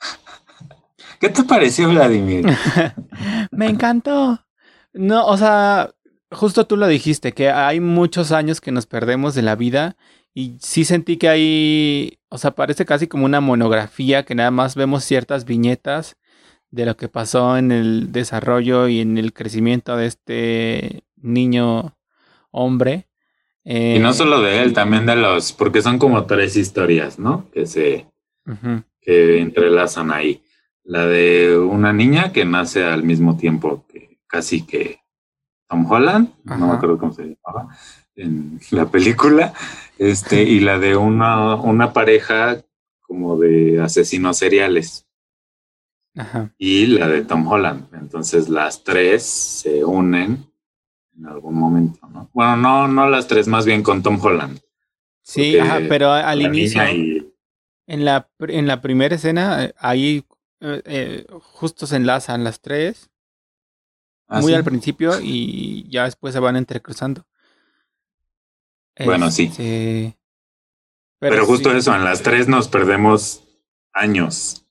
¿Qué 1.20 1.28
te 1.30 1.42
pareció, 1.44 1.88
Vladimir? 1.88 2.46
Me 3.50 3.66
encantó. 3.66 4.44
No, 4.92 5.26
o 5.26 5.36
sea, 5.36 5.90
justo 6.30 6.66
tú 6.66 6.76
lo 6.76 6.86
dijiste, 6.86 7.32
que 7.32 7.50
hay 7.50 7.80
muchos 7.80 8.32
años 8.32 8.60
que 8.60 8.72
nos 8.72 8.86
perdemos 8.86 9.34
de 9.34 9.42
la 9.42 9.56
vida 9.56 9.96
y 10.38 10.56
sí 10.60 10.84
sentí 10.84 11.16
que 11.16 11.28
hay, 11.28 12.20
o 12.28 12.38
sea, 12.38 12.52
parece 12.52 12.84
casi 12.84 13.08
como 13.08 13.24
una 13.24 13.40
monografía 13.40 14.24
que 14.24 14.36
nada 14.36 14.52
más 14.52 14.76
vemos 14.76 15.02
ciertas 15.02 15.44
viñetas 15.44 16.16
de 16.70 16.86
lo 16.86 16.96
que 16.96 17.08
pasó 17.08 17.56
en 17.56 17.72
el 17.72 18.12
desarrollo 18.12 18.86
y 18.86 19.00
en 19.00 19.18
el 19.18 19.32
crecimiento 19.32 19.96
de 19.96 20.06
este 20.06 21.02
niño 21.16 21.98
hombre. 22.52 23.08
Y 23.64 23.96
Eh, 23.96 23.98
no 23.98 24.12
solo 24.12 24.40
de 24.40 24.62
él, 24.62 24.74
también 24.74 25.06
de 25.06 25.16
los, 25.16 25.52
porque 25.52 25.82
son 25.82 25.98
como 25.98 26.24
tres 26.24 26.54
historias, 26.54 27.18
¿no? 27.18 27.50
Que 27.50 27.66
se, 27.66 28.06
que 29.00 29.40
entrelazan 29.40 30.12
ahí. 30.12 30.44
La 30.84 31.04
de 31.06 31.58
una 31.58 31.92
niña 31.92 32.32
que 32.32 32.44
nace 32.44 32.84
al 32.84 33.02
mismo 33.02 33.36
tiempo 33.36 33.84
que 33.88 34.20
casi 34.28 34.64
que 34.64 35.00
Tom 35.68 35.84
Holland, 35.90 36.28
no 36.44 36.68
me 36.68 36.74
acuerdo 36.74 36.96
cómo 36.96 37.12
se 37.12 37.24
llamaba, 37.24 37.76
en 38.14 38.60
la 38.70 38.86
película, 38.86 39.52
este, 39.98 40.42
y 40.42 40.60
la 40.60 40.78
de 40.78 40.96
una, 40.96 41.56
una 41.56 41.92
pareja 41.92 42.62
como 43.00 43.38
de 43.38 43.80
asesinos 43.80 44.38
seriales. 44.38 45.06
Y 46.58 46.86
la 46.86 47.06
de 47.08 47.22
Tom 47.24 47.46
Holland. 47.46 47.94
Entonces 47.94 48.48
las 48.48 48.82
tres 48.82 49.22
se 49.22 49.84
unen 49.84 50.44
en 51.16 51.26
algún 51.26 51.54
momento, 51.54 52.06
¿no? 52.08 52.28
Bueno, 52.32 52.56
no, 52.56 52.88
no 52.88 53.08
las 53.08 53.28
tres, 53.28 53.46
más 53.46 53.66
bien 53.66 53.82
con 53.82 54.02
Tom 54.02 54.18
Holland. 54.20 54.60
Sí, 55.22 55.56
pero 55.88 56.10
al 56.12 56.42
inicio, 56.42 56.82
en, 56.82 58.04
la, 58.04 58.28
en 58.40 58.66
la 58.66 58.80
primera 58.80 59.14
escena, 59.14 59.64
eh, 59.64 59.74
ahí 59.78 60.24
eh, 60.60 60.82
eh, 60.84 61.26
justo 61.40 61.86
se 61.86 61.96
enlazan 61.96 62.44
las 62.44 62.60
tres. 62.60 63.10
¿Ah, 64.26 64.40
muy 64.40 64.52
al 64.52 64.64
principio 64.64 65.12
y 65.22 65.88
ya 65.88 66.04
después 66.04 66.34
se 66.34 66.40
van 66.40 66.56
entrecruzando. 66.56 67.26
Bueno, 69.04 69.30
sí. 69.30 69.44
Este, 69.44 70.18
pero, 71.18 71.46
justo 71.46 71.72
eso, 71.72 71.94
en 71.94 72.04
las 72.04 72.22
tres 72.22 72.48
nos 72.48 72.68
perdemos 72.68 73.44
años. 73.92 74.64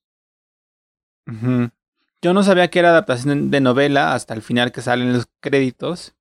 Yo 2.22 2.34
no 2.34 2.44
sabía 2.44 2.70
que 2.70 2.80
era 2.80 2.90
adaptación 2.90 3.52
de 3.52 3.62
novela 3.62 4.14
hasta 4.14 4.34
el 4.34 4.42
final 4.42 4.72
que 4.72 4.82
salen 4.82 5.14
los 5.14 5.28
créditos. 5.40 6.16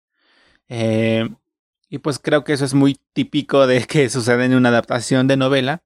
Eh, 0.68 1.28
y 1.88 1.98
pues 1.98 2.18
creo 2.18 2.42
que 2.42 2.52
eso 2.52 2.64
es 2.64 2.74
muy 2.74 2.98
típico 3.12 3.66
de 3.66 3.84
que 3.84 4.08
sucede 4.10 4.44
en 4.44 4.54
una 4.54 4.70
adaptación 4.70 5.28
de 5.28 5.36
novela, 5.36 5.82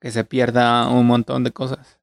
que 0.00 0.10
se 0.10 0.24
pierda 0.24 0.88
un 0.88 1.06
montón 1.06 1.44
de 1.44 1.52
cosas. 1.52 2.00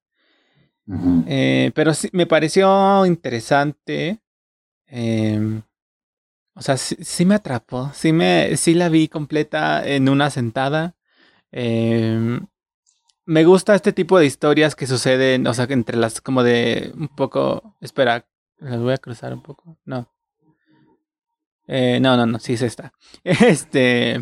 Eh, 1.28 1.72
pero 1.74 1.94
sí, 1.94 2.10
me 2.12 2.28
pareció 2.28 3.06
interesante. 3.06 4.20
Em, 4.88 5.62
o 6.62 6.64
sea, 6.64 6.78
sí, 6.78 7.26
me 7.26 7.34
atrapó. 7.34 7.90
Sí, 7.92 8.14
me, 8.14 8.56
sí 8.56 8.76
la 8.76 8.88
vi 8.88 9.08
completa 9.08 9.84
en 9.84 10.08
una 10.10 10.30
sentada. 10.30 10.96
Em, 11.52 12.46
me 13.26 13.44
gusta 13.46 13.74
este 13.74 13.94
tipo 13.94 14.20
de 14.20 14.28
historias 14.28 14.76
que 14.76 14.86
suceden, 14.86 15.48
o 15.48 15.56
sea, 15.56 15.66
entre 15.72 15.98
las 15.98 16.22
como 16.22 16.44
de 16.44 16.92
un 16.96 17.08
poco. 17.08 17.76
Espera, 17.82 18.28
las 18.60 18.80
voy 18.80 18.94
a 18.94 19.00
cruzar 19.00 19.34
un 19.34 19.42
poco. 19.42 19.80
No. 19.86 20.14
Eh, 21.68 22.00
no, 22.00 22.16
no, 22.16 22.28
no, 22.28 22.38
sí 22.38 22.54
es 22.54 22.62
esta. 22.62 22.94
Este. 23.24 24.22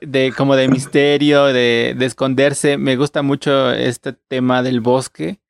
de 0.00 0.32
como 0.36 0.54
de 0.54 0.68
misterio, 0.68 1.46
de, 1.46 1.96
de, 1.98 2.06
esconderse. 2.06 2.78
Me 2.78 2.94
gusta 2.94 3.22
mucho 3.22 3.72
este 3.72 4.12
tema 4.12 4.62
del 4.62 4.80
bosque. 4.80 5.40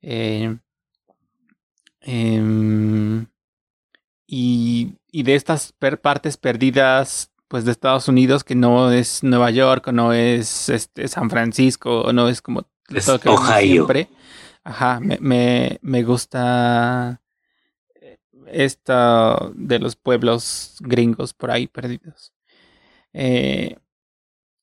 Eh, 0.00 0.56
em, 2.00 3.26
y, 4.26 4.94
y, 5.10 5.22
de 5.22 5.34
estas 5.34 5.72
partes 6.02 6.36
perdidas 6.36 7.30
pues 7.48 7.64
de 7.64 7.72
Estados 7.72 8.08
Unidos 8.08 8.44
que 8.44 8.54
no 8.54 8.90
es 8.90 9.22
Nueva 9.22 9.50
York 9.50 9.88
o 9.88 9.92
no 9.92 10.12
es 10.12 10.68
este, 10.68 11.06
San 11.08 11.28
Francisco 11.28 12.02
o 12.02 12.12
no 12.12 12.28
es 12.28 12.40
como 12.40 12.66
es 12.88 13.06
todo 13.06 13.20
que 13.20 13.28
Ohio. 13.28 13.72
siempre. 13.86 14.08
Ajá, 14.64 15.00
me, 15.00 15.18
me, 15.20 15.78
me 15.82 16.02
gusta 16.02 17.20
esta 18.52 19.50
de 19.54 19.78
los 19.78 19.96
pueblos 19.96 20.76
gringos 20.80 21.34
por 21.34 21.50
ahí 21.50 21.66
perdidos. 21.66 22.32
Eh, 23.12 23.76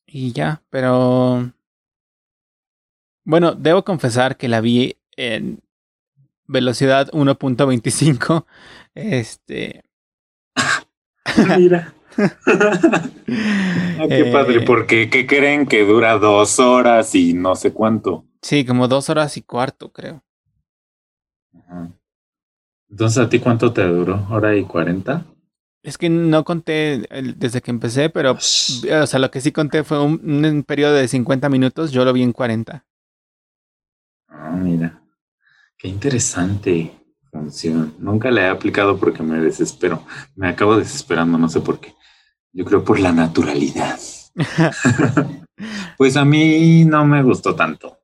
y 0.06 0.32
ya, 0.32 0.64
pero 0.70 1.52
bueno, 3.24 3.54
debo 3.54 3.84
confesar 3.84 4.38
que 4.38 4.48
la 4.48 4.62
vi 4.62 4.98
en 5.16 5.62
velocidad 6.50 7.10
1.25. 7.12 8.46
Este. 8.96 9.84
Mira. 11.58 11.94
Ah, 14.02 14.06
qué 14.08 14.26
padre, 14.26 14.58
eh, 14.60 14.66
porque 14.66 15.10
¿qué 15.10 15.28
creen 15.28 15.68
que 15.68 15.86
dura 15.86 16.18
dos 16.18 16.60
horas 16.60 17.14
y 17.16 17.34
no 17.34 17.56
sé 17.56 17.74
cuánto? 17.74 18.26
Sí, 18.42 18.66
como 18.66 18.88
dos 18.88 19.10
horas 19.10 19.36
y 19.38 19.42
cuarto, 19.42 19.92
creo. 19.92 20.24
Entonces, 22.90 23.18
¿a 23.20 23.30
ti 23.30 23.40
cuánto 23.40 23.74
te 23.74 23.84
duró? 23.84 24.26
¿Hora 24.30 24.56
y 24.56 24.64
cuarenta? 24.64 25.26
Es 25.84 25.98
que 25.98 26.10
no 26.10 26.44
conté 26.46 27.08
desde 27.36 27.62
que 27.62 27.72
empecé, 27.72 28.10
pero, 28.10 28.32
o 28.34 28.40
sea, 28.40 29.20
lo 29.20 29.32
que 29.32 29.42
sí 29.42 29.52
conté 29.52 29.84
fue 29.84 30.02
un, 30.02 30.44
un 30.46 30.64
periodo 30.64 30.96
de 30.96 31.08
50 31.08 31.50
minutos, 31.50 31.92
yo 31.92 32.06
lo 32.06 32.14
vi 32.14 32.24
en 32.24 32.32
40. 32.32 32.86
Ah, 34.30 34.52
mira. 34.52 34.99
Qué 35.80 35.88
interesante 35.88 36.92
función. 37.32 37.96
Nunca 38.00 38.30
la 38.32 38.42
he 38.42 38.50
aplicado 38.50 38.98
porque 38.98 39.24
me 39.24 39.40
desespero. 39.40 40.04
Me 40.36 40.50
acabo 40.50 40.76
desesperando, 40.76 41.38
no 41.38 41.48
sé 41.48 41.62
por 41.62 41.80
qué. 41.80 41.96
Yo 42.52 42.66
creo 42.66 42.84
por 42.84 43.00
la 43.00 43.14
naturalidad. 43.14 43.98
pues 45.98 46.18
a 46.18 46.26
mí 46.26 46.84
no 46.84 47.06
me 47.06 47.24
gustó 47.24 47.56
tanto. 47.56 47.98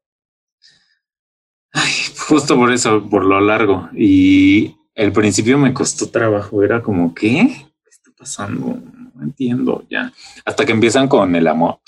Ay, 1.74 1.92
justo 2.30 2.56
por 2.56 2.72
eso, 2.72 3.10
por 3.10 3.26
lo 3.26 3.42
largo. 3.42 3.90
Y 3.94 4.78
el 4.94 5.12
principio 5.12 5.58
me 5.58 5.74
costó 5.74 6.10
trabajo. 6.10 6.64
Era 6.64 6.82
como, 6.82 7.14
¿qué? 7.14 7.68
¿Qué 7.84 7.90
está 7.90 8.10
pasando? 8.18 8.80
No 9.14 9.22
entiendo 9.22 9.86
ya. 9.90 10.14
Hasta 10.46 10.66
que 10.66 10.72
empiezan 10.72 11.10
con 11.10 11.36
el 11.36 11.46
amor. 11.46 11.80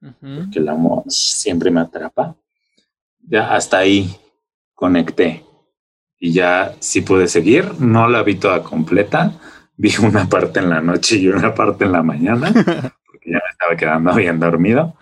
Porque 0.00 0.58
el 0.58 0.68
amor 0.70 1.04
siempre 1.08 1.70
me 1.70 1.80
atrapa. 1.80 2.34
Ya 3.20 3.54
hasta 3.54 3.76
ahí 3.76 4.18
conecté. 4.78 5.44
Y 6.20 6.32
ya 6.32 6.74
sí 6.78 7.00
pude 7.00 7.26
seguir. 7.26 7.80
No 7.80 8.08
la 8.08 8.22
vi 8.22 8.36
toda 8.36 8.62
completa 8.62 9.38
vi 9.78 9.92
una 10.02 10.28
parte 10.28 10.58
en 10.58 10.68
la 10.68 10.80
noche 10.82 11.16
y 11.16 11.28
una 11.28 11.54
parte 11.54 11.84
en 11.84 11.92
la 11.92 12.02
mañana, 12.02 12.52
porque 13.06 13.30
ya 13.30 13.38
me 13.38 13.50
estaba 13.50 13.76
quedando 13.76 14.14
bien 14.14 14.38
dormido. 14.38 14.94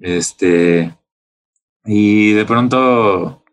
Este, 0.00 0.94
y 1.84 2.32
de 2.32 2.44
pronto 2.44 3.44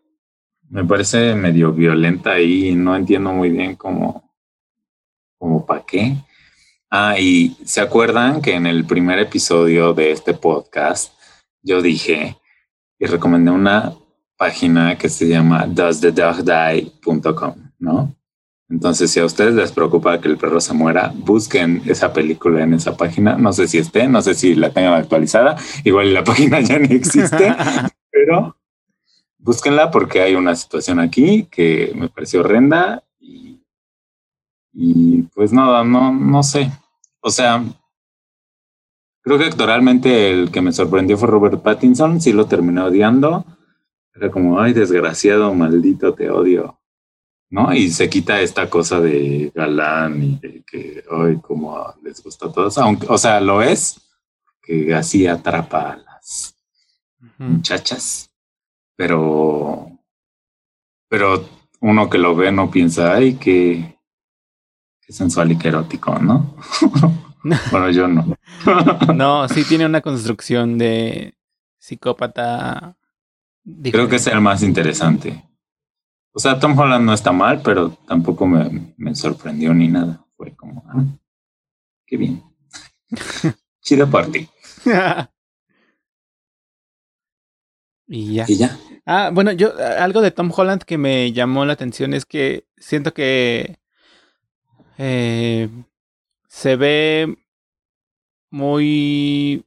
me 0.70 0.84
parece 0.84 1.34
medio 1.34 1.72
violenta 1.72 2.40
y 2.40 2.74
no 2.74 2.96
entiendo 2.96 3.32
muy 3.32 3.50
bien 3.50 3.74
cómo, 3.74 4.32
cómo 5.36 5.66
para 5.66 5.84
qué. 5.84 6.16
Ah, 6.90 7.16
y 7.18 7.56
se 7.64 7.80
acuerdan 7.80 8.40
que 8.40 8.54
en 8.54 8.66
el 8.66 8.86
primer 8.86 9.18
episodio 9.18 9.92
de 9.92 10.12
este 10.12 10.34
podcast 10.34 11.12
yo 11.60 11.82
dije 11.82 12.36
y 13.00 13.06
recomendé 13.06 13.50
una 13.50 13.92
página 14.36 14.96
que 14.98 15.08
se 15.08 15.28
llama 15.28 15.66
doesthedogdie.com, 15.66 17.54
¿no? 17.78 18.14
Entonces, 18.68 19.12
si 19.12 19.20
a 19.20 19.24
ustedes 19.24 19.54
les 19.54 19.70
preocupa 19.70 20.20
que 20.20 20.28
el 20.28 20.38
perro 20.38 20.60
se 20.60 20.74
muera, 20.74 21.12
busquen 21.14 21.82
esa 21.86 22.12
película 22.12 22.64
en 22.64 22.74
esa 22.74 22.96
página. 22.96 23.36
No 23.36 23.52
sé 23.52 23.68
si 23.68 23.78
esté, 23.78 24.08
no 24.08 24.20
sé 24.22 24.34
si 24.34 24.56
la 24.56 24.70
tengan 24.70 24.94
actualizada. 24.94 25.56
Igual 25.84 26.12
la 26.12 26.24
página 26.24 26.60
ya 26.60 26.78
ni 26.78 26.94
existe, 26.94 27.54
pero 28.10 28.56
búsquenla 29.38 29.90
porque 29.92 30.20
hay 30.20 30.34
una 30.34 30.56
situación 30.56 30.98
aquí 30.98 31.44
que 31.44 31.92
me 31.94 32.08
pareció 32.08 32.40
horrenda 32.40 33.04
y, 33.20 33.62
y 34.72 35.22
pues 35.34 35.52
nada, 35.52 35.84
no, 35.84 36.12
no 36.12 36.42
sé. 36.42 36.72
O 37.20 37.30
sea, 37.30 37.62
creo 39.22 39.38
que 39.38 39.44
actualmente 39.44 40.30
el 40.30 40.50
que 40.50 40.60
me 40.60 40.72
sorprendió 40.72 41.16
fue 41.16 41.28
Robert 41.28 41.62
Pattinson. 41.62 42.20
Sí 42.20 42.32
lo 42.32 42.46
terminé 42.46 42.80
odiando. 42.80 43.44
Era 44.16 44.30
como, 44.30 44.58
ay, 44.58 44.72
desgraciado, 44.72 45.52
maldito, 45.54 46.14
te 46.14 46.30
odio. 46.30 46.78
¿no? 47.50 47.72
Y 47.72 47.90
se 47.90 48.08
quita 48.08 48.40
esta 48.40 48.68
cosa 48.68 49.00
de 49.00 49.52
galán 49.54 50.22
y 50.22 50.38
de 50.38 50.64
que 50.64 51.04
hoy 51.10 51.40
como 51.40 51.94
les 52.02 52.22
gusta 52.22 52.46
a 52.46 52.52
todos, 52.52 52.78
aunque, 52.78 53.06
o 53.08 53.18
sea, 53.18 53.40
lo 53.40 53.62
es, 53.62 54.00
que 54.62 54.94
así 54.94 55.26
atrapa 55.26 55.92
a 55.92 55.96
las 55.96 56.56
muchachas, 57.38 58.30
pero, 58.96 59.90
pero 61.08 61.48
uno 61.80 62.10
que 62.10 62.18
lo 62.18 62.34
ve 62.34 62.50
no 62.50 62.70
piensa, 62.70 63.14
ay, 63.14 63.34
qué, 63.34 63.98
qué 65.00 65.12
sensual 65.12 65.52
y 65.52 65.58
qué 65.58 65.68
erótico, 65.68 66.18
¿no? 66.18 66.56
bueno, 67.70 67.90
yo 67.90 68.08
no. 68.08 68.36
no, 69.14 69.48
sí 69.48 69.64
tiene 69.64 69.86
una 69.86 70.00
construcción 70.00 70.78
de 70.78 71.34
psicópata. 71.78 72.96
Creo 73.90 74.08
que 74.08 74.16
es 74.16 74.26
el 74.26 74.40
más 74.40 74.62
interesante. 74.62 75.42
O 76.32 76.38
sea, 76.38 76.58
Tom 76.58 76.78
Holland 76.78 77.04
no 77.04 77.12
está 77.12 77.32
mal, 77.32 77.62
pero 77.62 77.90
tampoco 78.06 78.46
me, 78.46 78.94
me 78.96 79.14
sorprendió 79.14 79.74
ni 79.74 79.88
nada. 79.88 80.24
Fue 80.36 80.54
como, 80.54 80.84
ah, 80.88 81.04
qué 82.06 82.16
bien. 82.16 82.42
Chido 83.80 84.10
party. 84.10 84.48
y 88.06 88.34
ya. 88.34 88.44
Y 88.46 88.56
ya. 88.56 88.78
Ah, 89.04 89.30
bueno, 89.32 89.52
yo 89.52 89.72
algo 89.98 90.20
de 90.20 90.30
Tom 90.30 90.52
Holland 90.54 90.82
que 90.82 90.98
me 90.98 91.32
llamó 91.32 91.64
la 91.64 91.72
atención 91.72 92.12
es 92.12 92.26
que 92.26 92.66
siento 92.76 93.14
que 93.14 93.78
eh, 94.98 95.68
se 96.48 96.76
ve 96.76 97.36
muy 98.50 99.64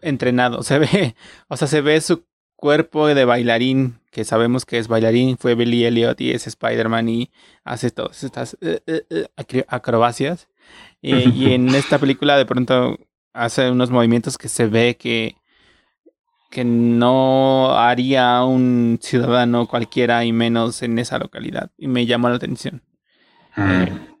entrenado, 0.00 0.62
se 0.62 0.78
ve, 0.78 1.16
o 1.48 1.56
sea, 1.56 1.68
se 1.68 1.80
ve 1.80 2.00
su 2.00 2.24
cuerpo 2.56 3.06
de 3.06 3.24
bailarín 3.24 4.00
que 4.10 4.24
sabemos 4.24 4.64
que 4.64 4.78
es 4.78 4.86
bailarín, 4.86 5.36
fue 5.38 5.56
Billy 5.56 5.84
Elliot 5.84 6.20
y 6.20 6.30
es 6.30 6.46
Spider-Man 6.46 7.08
y 7.08 7.30
hace 7.64 7.90
todas 7.90 8.22
estas 8.22 8.56
eh, 8.60 8.80
eh, 8.86 9.04
eh, 9.10 9.64
acrobacias. 9.68 10.48
Eh, 11.02 11.28
y 11.34 11.52
en 11.52 11.74
esta 11.74 11.98
película 11.98 12.36
de 12.38 12.46
pronto 12.46 12.96
hace 13.32 13.70
unos 13.70 13.90
movimientos 13.90 14.38
que 14.38 14.48
se 14.48 14.66
ve 14.66 14.96
que, 14.96 15.36
que 16.50 16.64
no 16.64 17.76
haría 17.76 18.44
un 18.44 19.00
ciudadano 19.02 19.66
cualquiera 19.66 20.24
y 20.24 20.32
menos 20.32 20.82
en 20.82 20.98
esa 21.00 21.18
localidad. 21.18 21.72
Y 21.76 21.88
me 21.88 22.06
llamó 22.06 22.28
la 22.28 22.36
atención. 22.36 22.82
Mm, 23.56 24.14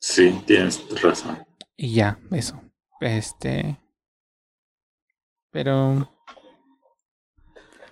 Sí, 0.00 0.42
tienes 0.46 0.82
razón. 1.02 1.44
Y 1.76 1.94
ya, 1.94 2.18
eso. 2.30 2.60
Este. 3.00 3.78
Pero. 5.50 6.08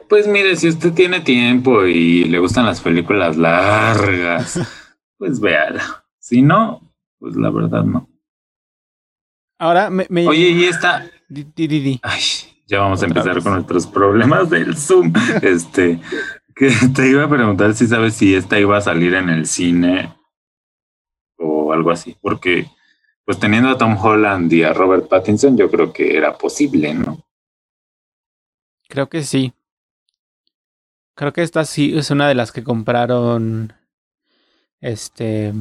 Pues 0.08 0.26
mire, 0.26 0.56
si 0.56 0.68
usted 0.68 0.92
tiene 0.92 1.20
tiempo 1.20 1.84
y 1.84 2.24
le 2.24 2.38
gustan 2.38 2.66
las 2.66 2.80
películas 2.80 3.36
largas, 3.36 4.60
pues 5.18 5.40
véala. 5.40 6.04
Si 6.18 6.42
no, 6.42 6.80
pues 7.18 7.36
la 7.36 7.50
verdad 7.50 7.84
no. 7.84 8.08
Ahora 9.58 9.90
me. 9.90 10.06
me 10.08 10.26
Oye, 10.26 10.50
y 10.50 10.64
esta, 10.64 11.10
Di, 11.28 11.44
di, 11.54 11.66
di, 11.66 11.80
di. 11.80 12.00
Ay, 12.02 12.22
ya 12.66 12.80
vamos 12.80 13.02
a 13.02 13.06
empezar 13.06 13.34
vez. 13.34 13.44
con 13.44 13.52
nuestros 13.52 13.86
problemas 13.86 14.48
del 14.48 14.76
Zoom. 14.76 15.12
Este, 15.42 16.00
que 16.54 16.70
te 16.94 17.08
iba 17.08 17.24
a 17.24 17.28
preguntar 17.28 17.74
si 17.74 17.86
sabes 17.86 18.14
si 18.14 18.34
esta 18.34 18.58
iba 18.58 18.78
a 18.78 18.80
salir 18.80 19.14
en 19.14 19.28
el 19.28 19.46
cine 19.46 20.14
o 21.36 21.72
algo 21.72 21.90
así, 21.90 22.16
porque 22.20 22.66
pues 23.24 23.38
teniendo 23.38 23.68
a 23.68 23.76
Tom 23.76 23.96
Holland 23.98 24.50
y 24.52 24.62
a 24.62 24.72
Robert 24.72 25.06
Pattinson, 25.06 25.56
yo 25.58 25.70
creo 25.70 25.92
que 25.92 26.16
era 26.16 26.38
posible, 26.38 26.94
¿no? 26.94 27.22
Creo 28.88 29.10
que 29.10 29.22
sí. 29.22 29.52
Creo 31.18 31.32
que 31.32 31.42
esta 31.42 31.64
sí 31.64 31.98
es 31.98 32.12
una 32.12 32.28
de 32.28 32.36
las 32.36 32.52
que 32.52 32.62
compraron. 32.62 33.72
Este. 34.80 35.52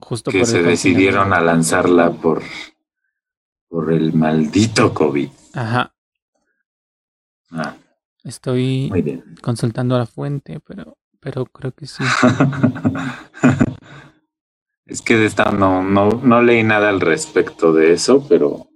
Justo 0.00 0.32
Que 0.32 0.40
por 0.40 0.48
se 0.48 0.58
el 0.58 0.64
decidieron 0.64 1.32
a 1.32 1.40
lanzarla 1.40 2.10
por, 2.10 2.42
por 3.68 3.92
el 3.92 4.14
maldito 4.14 4.92
COVID. 4.92 5.28
Ajá. 5.54 5.94
Ah, 7.52 7.76
Estoy 8.24 8.88
muy 8.90 9.02
bien. 9.02 9.36
consultando 9.42 9.96
la 9.96 10.06
fuente, 10.06 10.58
pero. 10.66 10.98
Pero 11.20 11.46
creo 11.46 11.70
que 11.70 11.86
sí. 11.86 12.02
es 14.86 15.02
que 15.02 15.18
de 15.18 15.26
esta 15.26 15.52
no, 15.52 15.84
no, 15.84 16.08
no 16.10 16.42
leí 16.42 16.64
nada 16.64 16.88
al 16.88 17.00
respecto 17.00 17.72
de 17.72 17.92
eso, 17.92 18.26
pero, 18.28 18.66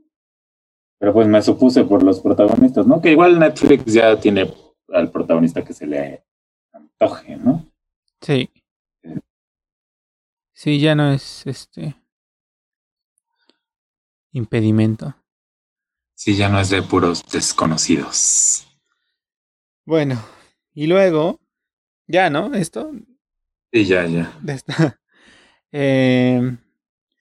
pero 1.01 1.12
pues 1.12 1.26
me 1.26 1.43
supuse 1.43 1.83
por 1.83 2.05
los 2.05 2.20
protagonistas, 2.20 2.87
¿no? 2.87 3.01
Que 3.01 3.11
igual 3.11 3.41
Netflix 3.41 3.93
ya 3.93 4.20
tiene 4.20 4.61
al 4.93 5.11
protagonista 5.11 5.64
que 5.64 5.72
se 5.72 5.86
le 5.86 6.24
antoje, 6.72 7.36
¿no? 7.36 7.66
Sí. 8.20 8.51
Sí, 10.53 10.78
ya 10.80 10.95
no 10.95 11.12
es 11.12 11.47
este. 11.47 11.97
Impedimento. 14.32 15.14
Sí, 16.14 16.36
ya 16.36 16.49
no 16.49 16.61
es 16.61 16.70
de 16.70 16.82
puros 16.82 17.24
desconocidos. 17.30 18.66
Bueno, 19.84 20.22
y 20.74 20.86
luego. 20.86 21.40
Ya, 22.07 22.30
¿no? 22.30 22.55
Esto. 22.55 22.93
Sí, 23.72 23.84
ya, 23.86 24.07
ya. 24.07 24.32
de 24.40 24.53
esta- 24.55 24.99
Eh, 25.74 26.59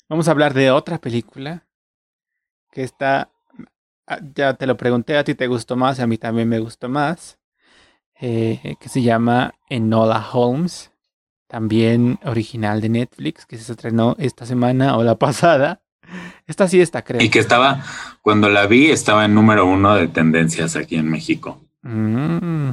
vamos 0.09 0.27
a 0.27 0.31
hablar 0.31 0.53
de 0.53 0.71
otra 0.71 0.99
película 0.99 1.65
que 2.71 2.83
está, 2.83 3.31
ah, 4.07 4.19
ya 4.35 4.55
te 4.55 4.67
lo 4.67 4.77
pregunté, 4.77 5.17
a 5.17 5.23
ti 5.23 5.35
te 5.35 5.47
gustó 5.47 5.77
más, 5.77 6.01
a 6.01 6.07
mí 6.07 6.17
también 6.17 6.49
me 6.49 6.59
gustó 6.59 6.89
más, 6.89 7.39
eh, 8.21 8.75
que 8.79 8.87
se 8.89 9.01
llama 9.01 9.53
Enola 9.69 10.25
Holmes, 10.31 10.91
también 11.47 12.19
original 12.23 12.79
de 12.81 12.89
Netflix, 12.89 13.45
que 13.45 13.57
se 13.57 13.71
estrenó 13.71 14.15
esta 14.19 14.45
semana 14.45 14.95
o 14.97 15.03
la 15.03 15.15
pasada. 15.19 15.81
Esta 16.47 16.67
sí 16.67 16.79
está, 16.81 17.03
creo. 17.03 17.21
Y 17.21 17.29
que 17.29 17.39
estaba, 17.39 17.83
cuando 18.21 18.49
la 18.49 18.67
vi, 18.67 18.91
estaba 18.91 19.25
en 19.25 19.33
número 19.33 19.65
uno 19.65 19.95
de 19.95 20.07
tendencias 20.07 20.75
aquí 20.75 20.95
en 20.95 21.09
México. 21.09 21.61
Mm. 21.83 22.71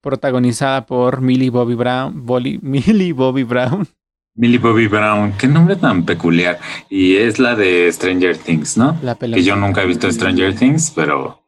Protagonizada 0.00 0.84
por 0.86 1.20
Millie 1.20 1.50
Bobby 1.50 1.74
Brown, 1.74 2.26
Bolly- 2.26 2.58
Millie 2.62 3.12
Bobby 3.12 3.44
Brown. 3.44 3.86
Millie 4.34 4.58
Bobby 4.58 4.86
Brown, 4.88 5.32
qué 5.38 5.46
nombre 5.46 5.76
tan 5.76 6.04
peculiar. 6.06 6.58
Y 6.88 7.16
es 7.16 7.38
la 7.38 7.54
de 7.54 7.92
Stranger 7.92 8.36
Things, 8.38 8.78
¿no? 8.78 8.98
La 9.02 9.14
pelota. 9.14 9.36
que 9.36 9.44
yo 9.44 9.54
nunca 9.56 9.82
he 9.82 9.86
visto 9.86 10.10
Stranger 10.10 10.54
Things, 10.56 10.90
pero, 10.90 11.41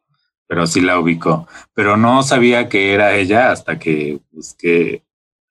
pero 0.47 0.67
sí 0.67 0.81
la 0.81 0.99
ubico. 0.99 1.47
Pero 1.73 1.97
no 1.97 2.23
sabía 2.23 2.69
que 2.69 2.93
era 2.93 3.15
ella 3.15 3.51
hasta 3.51 3.79
que 3.79 4.19
busqué 4.31 5.03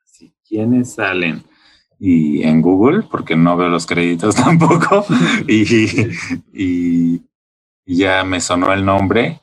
así, 0.02 0.32
quiénes 0.46 0.94
salen. 0.94 1.44
Y 1.98 2.42
en 2.42 2.60
Google, 2.60 3.04
porque 3.10 3.36
no 3.36 3.56
veo 3.56 3.68
los 3.68 3.86
créditos 3.86 4.34
tampoco, 4.34 5.06
y, 5.46 5.62
y, 6.52 7.22
y 7.86 7.96
ya 7.96 8.24
me 8.24 8.40
sonó 8.40 8.72
el 8.72 8.84
nombre 8.84 9.40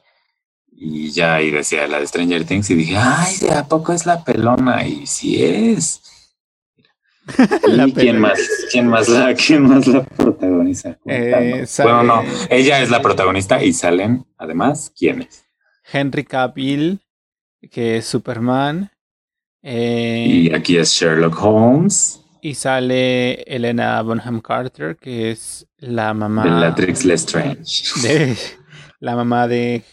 y 0.83 1.11
ya 1.11 1.35
ahí 1.35 1.51
decía 1.51 1.87
la 1.87 1.99
de 1.99 2.07
Stranger 2.07 2.43
Things 2.43 2.71
y 2.71 2.75
dije, 2.75 2.97
ay, 2.97 3.37
¿de 3.37 3.53
a 3.53 3.67
poco 3.67 3.93
es 3.93 4.07
la 4.07 4.23
pelona? 4.23 4.83
Y 4.87 5.05
sí 5.05 5.43
es. 5.43 6.01
La 7.67 7.87
¿Y 7.87 7.93
quién 7.93 8.19
más? 8.19 8.39
¿Quién 8.71 8.87
más 8.87 9.07
la, 9.07 9.35
quién 9.35 9.61
más 9.61 9.85
la 9.85 10.03
protagoniza? 10.73 10.97
Eh, 11.07 11.65
Bueno, 11.83 12.03
no, 12.03 12.23
ella 12.49 12.81
es 12.81 12.89
la 12.89 13.01
protagonista 13.01 13.63
y 13.63 13.73
salen, 13.73 14.25
además, 14.37 14.91
¿quiénes? 14.97 15.43
Henry 15.91 16.23
Cavill, 16.23 16.99
que 17.71 17.97
es 17.97 18.05
Superman. 18.05 18.89
eh, 19.63 20.25
Y 20.27 20.53
aquí 20.53 20.77
es 20.77 20.89
Sherlock 20.93 21.37
Holmes, 21.43 22.21
y 22.41 22.55
sale 22.55 23.43
Elena 23.43 24.01
Bonham 24.01 24.41
Carter, 24.41 24.95
que 24.97 25.31
es 25.31 25.67
la 25.77 26.13
mamá 26.13 26.43
Bellatrix 26.43 27.05
Lestrange. 27.05 27.83
de 28.01 28.35
la 28.99 29.15
mamá 29.15 29.47
de 29.47 29.83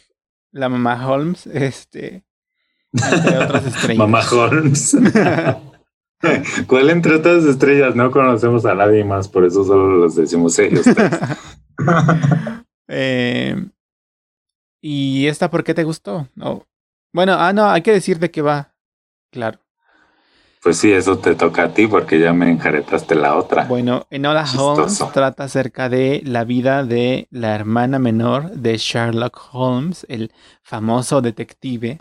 la 0.52 0.68
mamá 0.70 1.06
Holmes, 1.06 1.46
este 1.46 2.24
entre 2.92 3.36
otras 3.38 3.66
estrellas. 3.74 3.98
Mamá 3.98 4.20
Holmes. 4.30 4.96
¿Cuál 6.66 6.90
entre 6.90 7.16
otras 7.16 7.44
estrellas? 7.44 7.94
No 7.94 8.10
conocemos 8.10 8.64
a 8.66 8.74
nadie 8.74 9.04
más, 9.04 9.28
por 9.28 9.44
eso 9.44 9.64
solo 9.64 9.96
los 9.96 10.16
decimos 10.16 10.58
ellos. 10.58 10.84
Eh, 12.90 13.54
¿Y 14.80 15.26
esta 15.26 15.50
por 15.50 15.62
qué 15.62 15.74
te 15.74 15.84
gustó? 15.84 16.26
No. 16.34 16.66
Bueno, 17.12 17.34
ah, 17.38 17.52
no, 17.52 17.68
hay 17.68 17.82
que 17.82 17.92
decir 17.92 18.18
de 18.18 18.30
qué 18.30 18.40
va. 18.40 18.72
Claro. 19.30 19.58
pues 20.62 20.78
sí, 20.78 20.90
eso 20.90 21.18
te 21.18 21.34
toca 21.34 21.64
a 21.64 21.74
ti 21.74 21.86
porque 21.86 22.18
ya 22.18 22.32
me 22.32 22.50
enjaretaste 22.50 23.14
la 23.14 23.36
otra. 23.36 23.64
Bueno, 23.64 24.06
Enola 24.10 24.46
Holmes 24.56 25.04
trata 25.12 25.44
acerca 25.44 25.90
de 25.90 26.22
la 26.24 26.44
vida 26.44 26.82
de 26.82 27.28
la 27.30 27.54
hermana 27.54 27.98
menor 27.98 28.52
de 28.52 28.78
Sherlock 28.78 29.38
Holmes, 29.52 30.06
el 30.08 30.32
famoso 30.62 31.20
detective. 31.20 31.98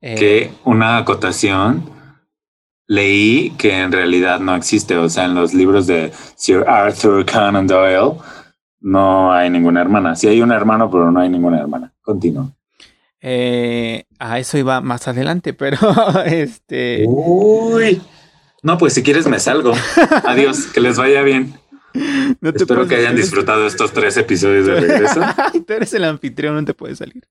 Eh, 0.00 0.16
que 0.16 0.52
una 0.64 0.96
acotación 0.96 1.95
leí 2.86 3.50
que 3.58 3.80
en 3.80 3.92
realidad 3.92 4.40
no 4.40 4.54
existe. 4.54 4.96
O 4.96 5.08
sea, 5.08 5.24
en 5.24 5.34
los 5.34 5.54
libros 5.54 5.86
de 5.86 6.12
Sir 6.36 6.64
Arthur 6.66 7.24
Conan 7.26 7.66
Doyle 7.66 8.14
no 8.80 9.32
hay 9.32 9.50
ninguna 9.50 9.80
hermana. 9.80 10.14
Sí 10.16 10.28
hay 10.28 10.40
un 10.42 10.52
hermano, 10.52 10.90
pero 10.90 11.10
no 11.10 11.20
hay 11.20 11.28
ninguna 11.28 11.58
hermana. 11.60 11.92
Continúa. 12.02 12.52
eh, 13.20 14.04
a 14.18 14.38
eso 14.38 14.56
iba 14.58 14.80
más 14.80 15.08
adelante, 15.08 15.52
pero 15.54 15.78
este. 16.26 17.04
Uy. 17.06 18.00
No, 18.62 18.78
pues 18.78 18.94
si 18.94 19.02
quieres 19.02 19.26
me 19.26 19.38
salgo. 19.38 19.72
Adiós, 20.24 20.66
que 20.66 20.80
les 20.80 20.96
vaya 20.96 21.22
bien. 21.22 21.54
no 22.40 22.52
te 22.52 22.58
Espero 22.58 22.86
que 22.86 22.96
hayan 22.96 23.16
disfrutado 23.16 23.66
estos 23.66 23.92
tres 23.92 24.16
episodios 24.16 24.66
de 24.66 24.80
regreso. 24.80 25.20
Tú 25.66 25.72
eres 25.72 25.92
el 25.94 26.04
anfitrión, 26.04 26.54
no 26.54 26.64
te 26.64 26.74
puedes 26.74 26.98
salir. 26.98 27.26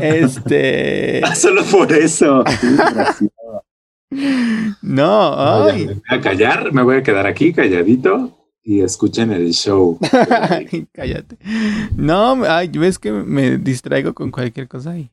Este. 0.00 1.20
Ah, 1.24 1.34
Solo 1.34 1.64
por 1.64 1.92
eso. 1.92 2.44
No, 4.82 5.34
ay. 5.36 5.86
Me 5.86 5.94
voy 5.94 6.02
a 6.08 6.20
callar, 6.20 6.72
me 6.72 6.82
voy 6.82 6.96
a 6.96 7.02
quedar 7.02 7.26
aquí 7.26 7.52
calladito 7.52 8.48
y 8.62 8.80
escuchen 8.80 9.30
el 9.30 9.52
show. 9.52 9.98
Cállate. 10.92 11.38
No, 11.96 12.44
ay, 12.44 12.68
ves 12.68 12.98
que 12.98 13.12
me 13.12 13.58
distraigo 13.58 14.14
con 14.14 14.30
cualquier 14.30 14.68
cosa 14.68 14.92
ahí. 14.92 15.10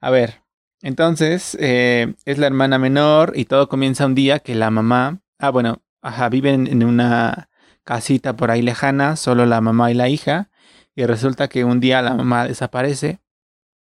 A 0.00 0.10
ver, 0.10 0.42
entonces 0.80 1.56
eh, 1.60 2.14
es 2.24 2.38
la 2.38 2.46
hermana 2.46 2.78
menor 2.78 3.32
y 3.34 3.44
todo 3.44 3.68
comienza 3.68 4.06
un 4.06 4.14
día 4.14 4.38
que 4.38 4.54
la 4.54 4.70
mamá, 4.70 5.20
ah, 5.38 5.50
bueno, 5.50 5.82
ajá, 6.00 6.28
viven 6.28 6.66
en 6.66 6.84
una 6.84 7.48
casita 7.84 8.36
por 8.36 8.50
ahí 8.50 8.62
lejana, 8.62 9.16
solo 9.16 9.44
la 9.46 9.60
mamá 9.60 9.90
y 9.90 9.94
la 9.94 10.08
hija, 10.08 10.50
y 10.94 11.04
resulta 11.04 11.48
que 11.48 11.64
un 11.64 11.80
día 11.80 12.02
la 12.02 12.14
mamá 12.14 12.46
desaparece. 12.46 13.20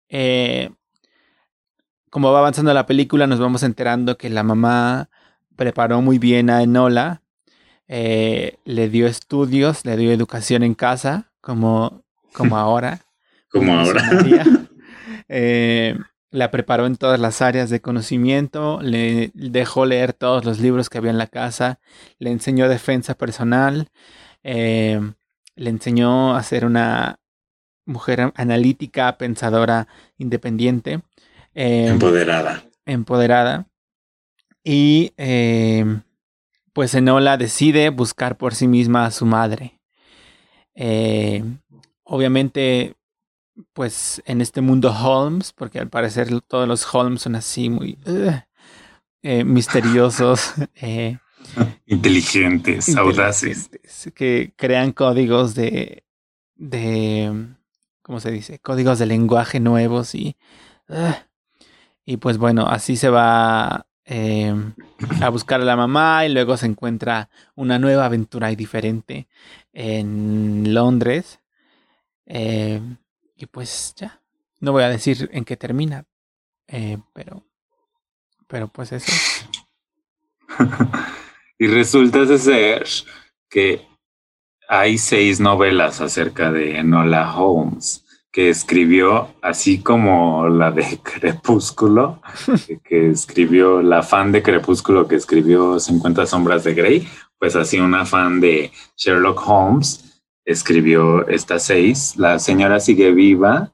Eh, 0.10 0.72
como 2.10 2.32
va 2.32 2.40
avanzando 2.40 2.74
la 2.74 2.86
película, 2.86 3.28
nos 3.28 3.40
vamos 3.40 3.64
enterando 3.64 4.18
que 4.18 4.30
la 4.30 4.44
mamá 4.44 5.10
preparó 5.56 6.02
muy 6.02 6.20
bien 6.20 6.50
a 6.50 6.64
Enola, 6.64 7.22
eh, 7.88 8.58
le 8.66 8.90
dio 8.90 9.08
estudios, 9.08 9.86
le 9.86 9.98
dio 9.98 10.12
educación 10.12 10.64
en 10.64 10.76
casa, 10.76 11.32
como, 11.42 12.04
como 12.34 12.58
ahora. 12.58 13.02
Como 13.52 13.74
ahora. 13.74 14.04
Eh, 15.30 15.98
la 16.32 16.52
preparó 16.52 16.86
en 16.86 16.96
todas 16.96 17.20
las 17.20 17.42
áreas 17.42 17.70
de 17.70 17.82
conocimiento, 17.82 18.80
le 18.82 19.32
dejó 19.34 19.86
leer 19.86 20.14
todos 20.14 20.46
los 20.46 20.60
libros 20.60 20.90
que 20.90 20.98
había 20.98 21.12
en 21.12 21.18
la 21.18 21.28
casa, 21.28 21.80
le 22.18 22.32
enseñó 22.32 22.70
defensa 22.70 23.16
personal, 23.16 23.90
eh, 24.44 25.02
le 25.56 25.70
enseñó 25.70 26.36
a 26.36 26.44
ser 26.44 26.66
una 26.66 27.20
mujer 27.86 28.32
analítica, 28.36 29.18
pensadora, 29.18 29.88
independiente. 30.18 31.02
Eh, 31.60 31.88
empoderada. 31.88 32.64
Empoderada. 32.86 33.68
Y 34.64 35.12
eh, 35.18 35.84
pues 36.72 36.94
Enola 36.94 37.38
decide 37.38 37.90
buscar 37.90 38.38
por 38.38 38.54
sí 38.54 38.68
misma 38.68 39.06
a 39.06 39.12
su 39.12 39.26
madre. 39.26 39.80
obviamente 42.04 42.96
pues 43.74 44.22
en 44.26 44.42
este 44.42 44.62
mundo 44.62 44.92
Holmes, 44.92 45.52
porque 45.52 45.80
al 45.80 45.90
parecer 45.90 46.30
todos 46.42 46.68
los 46.68 46.94
Holmes 46.94 47.24
son 47.24 47.36
así 47.36 47.70
muy 47.70 47.98
eh, 49.24 49.44
misteriosos. 49.44 50.54
Eh, 50.82 51.18
inteligentes, 51.86 52.94
audaces. 52.98 53.70
Que 54.14 54.54
crean 54.58 54.92
códigos 54.92 55.56
de, 55.56 56.04
de, 56.56 57.32
¿cómo 58.02 58.20
se 58.20 58.32
dice? 58.32 58.60
Códigos 58.60 59.00
de 59.00 59.06
lenguaje 59.06 59.62
nuevos 59.62 60.14
y... 60.14 60.36
y 62.10 62.16
pues 62.16 62.38
bueno, 62.38 62.66
así 62.66 62.96
se 62.96 63.10
va 63.10 63.86
eh, 64.06 64.56
a 65.22 65.28
buscar 65.28 65.60
a 65.60 65.66
la 65.66 65.76
mamá 65.76 66.26
y 66.26 66.30
luego 66.30 66.56
se 66.56 66.66
encuentra 66.66 67.30
una 67.54 67.80
nueva 67.80 68.06
aventura 68.06 68.50
y 68.50 68.56
diferente 68.56 69.28
en 69.74 70.74
Londres. 70.74 71.42
Eh, 72.26 72.80
y 73.36 73.46
pues 73.48 73.94
ya, 73.98 74.22
no 74.62 74.72
voy 74.72 74.84
a 74.84 74.90
decir 74.90 75.30
en 75.34 75.44
qué 75.44 75.58
termina, 75.58 76.06
eh, 76.70 76.98
pero, 77.12 77.44
pero 78.48 78.70
pues 78.70 78.94
eso. 78.94 79.12
y 81.60 81.68
resulta 81.68 82.26
ser 82.38 82.86
que 83.50 83.86
hay 84.70 84.98
seis 84.98 85.42
novelas 85.42 86.00
acerca 86.00 86.54
de 86.54 86.78
Enola 86.78 87.36
Holmes 87.36 88.07
que 88.38 88.52
escribió, 88.52 89.30
así 89.42 89.80
como 89.80 90.48
la 90.48 90.70
de 90.70 91.00
Crepúsculo, 91.04 92.22
que 92.84 93.10
escribió 93.10 93.82
la 93.82 94.04
fan 94.04 94.32
de 94.32 94.44
Crepúsculo 94.44 95.08
que 95.08 95.16
escribió 95.16 95.80
50 95.80 96.28
sombras 96.28 96.64
de 96.64 96.76
Grey, 96.76 97.08
pues 97.40 97.56
así 97.56 97.80
una 97.80 98.06
fan 98.06 98.40
de 98.40 98.72
Sherlock 98.96 99.42
Holmes 99.44 100.22
escribió 100.46 101.28
estas 101.28 101.64
seis. 101.64 102.16
La 102.18 102.38
señora 102.38 102.80
sigue 102.80 103.12
viva, 103.12 103.74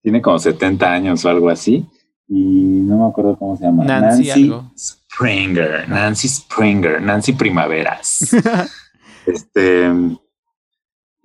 tiene 0.00 0.22
como 0.22 0.38
70 0.38 0.92
años 0.92 1.24
o 1.24 1.28
algo 1.28 1.50
así, 1.50 1.84
y 2.28 2.84
no 2.84 2.98
me 2.98 3.06
acuerdo 3.10 3.36
cómo 3.36 3.56
se 3.56 3.64
llama. 3.64 3.82
Nancy, 3.82 4.52
Springer, 4.78 5.88
Nancy 5.88 6.28
Springer, 6.28 7.02
Nancy 7.02 7.32
Primaveras. 7.32 8.32
este, 9.26 9.90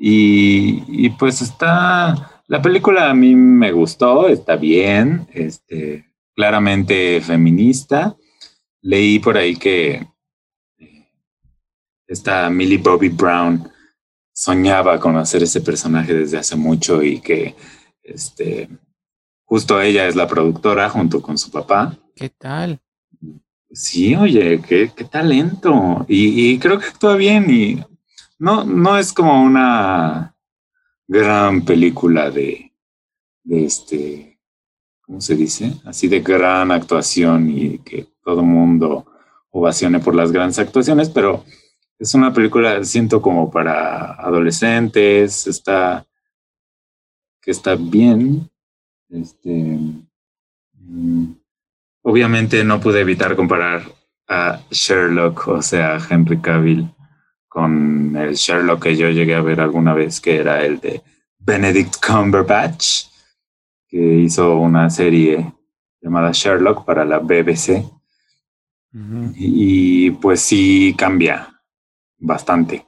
y, 0.01 0.83
y, 0.87 1.09
pues 1.09 1.41
está, 1.41 2.41
la 2.47 2.61
película 2.61 3.09
a 3.09 3.13
mí 3.13 3.35
me 3.35 3.73
gustó, 3.73 4.29
está 4.29 4.55
bien, 4.55 5.27
este, 5.33 6.09
claramente 6.33 7.19
feminista. 7.19 8.15
Leí 8.81 9.19
por 9.19 9.37
ahí 9.37 9.57
que 9.57 10.07
eh, 10.77 11.07
esta 12.07 12.49
Millie 12.49 12.77
Bobby 12.77 13.09
Brown 13.09 13.69
soñaba 14.31 14.97
con 15.01 15.17
hacer 15.17 15.43
ese 15.43 15.59
personaje 15.59 16.13
desde 16.13 16.37
hace 16.37 16.55
mucho 16.55 17.03
y 17.03 17.19
que 17.19 17.55
este, 18.01 18.69
justo 19.43 19.81
ella 19.81 20.07
es 20.07 20.15
la 20.15 20.29
productora 20.29 20.89
junto 20.89 21.21
con 21.21 21.37
su 21.37 21.51
papá. 21.51 21.97
¿Qué 22.15 22.29
tal? 22.29 22.79
Sí, 23.71 24.15
oye, 24.15 24.61
qué, 24.65 24.91
qué 24.95 25.03
talento. 25.03 26.05
Y, 26.07 26.57
creo 26.59 26.79
que 26.79 26.85
actúa 26.85 27.17
bien 27.17 27.47
y 27.49 27.83
no, 28.39 28.63
no 28.63 28.97
es 28.97 29.13
como 29.13 29.43
una 29.43 30.35
gran 31.07 31.65
película 31.65 32.31
de, 32.31 32.71
este, 33.49 34.39
¿cómo 35.01 35.21
se 35.21 35.35
dice? 35.35 35.73
Así 35.85 36.07
de 36.07 36.21
gran 36.21 36.71
actuación 36.71 37.49
y 37.49 37.79
que 37.79 38.07
todo 38.23 38.41
mundo 38.43 39.05
ovacione 39.51 39.99
por 39.99 40.15
las 40.15 40.31
grandes 40.31 40.59
actuaciones, 40.59 41.09
pero 41.09 41.43
es 41.97 42.13
una 42.13 42.31
película, 42.31 42.83
siento, 42.85 43.21
como 43.21 43.51
para 43.51 44.13
adolescentes, 44.13 45.47
está, 45.47 46.05
que 47.41 47.51
está 47.51 47.75
bien. 47.75 48.49
Este, 49.09 49.79
mm, 50.73 51.33
obviamente 52.03 52.63
no 52.63 52.79
pude 52.79 53.01
evitar 53.01 53.35
comparar 53.35 53.83
a 54.29 54.61
Sherlock, 54.69 55.47
o 55.47 55.61
sea, 55.61 55.97
Henry 56.09 56.39
Cavill, 56.39 56.89
con 57.49 58.15
el 58.15 58.35
Sherlock 58.35 58.83
que 58.83 58.95
yo 58.95 59.09
llegué 59.09 59.35
a 59.35 59.41
ver 59.41 59.59
alguna 59.59 59.93
vez, 59.93 60.21
que 60.21 60.37
era 60.37 60.63
el 60.63 60.79
de 60.79 61.01
Benedict 61.39 61.95
Cumberbatch, 62.05 63.05
que 63.87 63.97
hizo 63.97 64.57
una 64.57 64.89
serie 64.89 65.51
llamada 65.99 66.31
Sherlock 66.31 66.85
para 66.85 67.03
la 67.03 67.19
BBC. 67.19 67.83
Y 69.35 70.11
pues 70.11 70.41
sí 70.41 70.95
cambia, 70.97 71.61
bastante. 72.17 72.85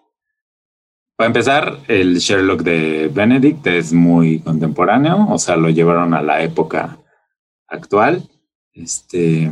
Para 1.16 1.28
empezar, 1.28 1.80
el 1.88 2.18
Sherlock 2.18 2.62
de 2.62 3.10
Benedict 3.14 3.66
es 3.68 3.94
muy 3.94 4.40
contemporáneo, 4.40 5.28
o 5.30 5.38
sea, 5.38 5.56
lo 5.56 5.70
llevaron 5.70 6.14
a 6.14 6.22
la 6.22 6.42
época 6.42 6.98
actual. 7.68 8.30
Este, 8.74 9.52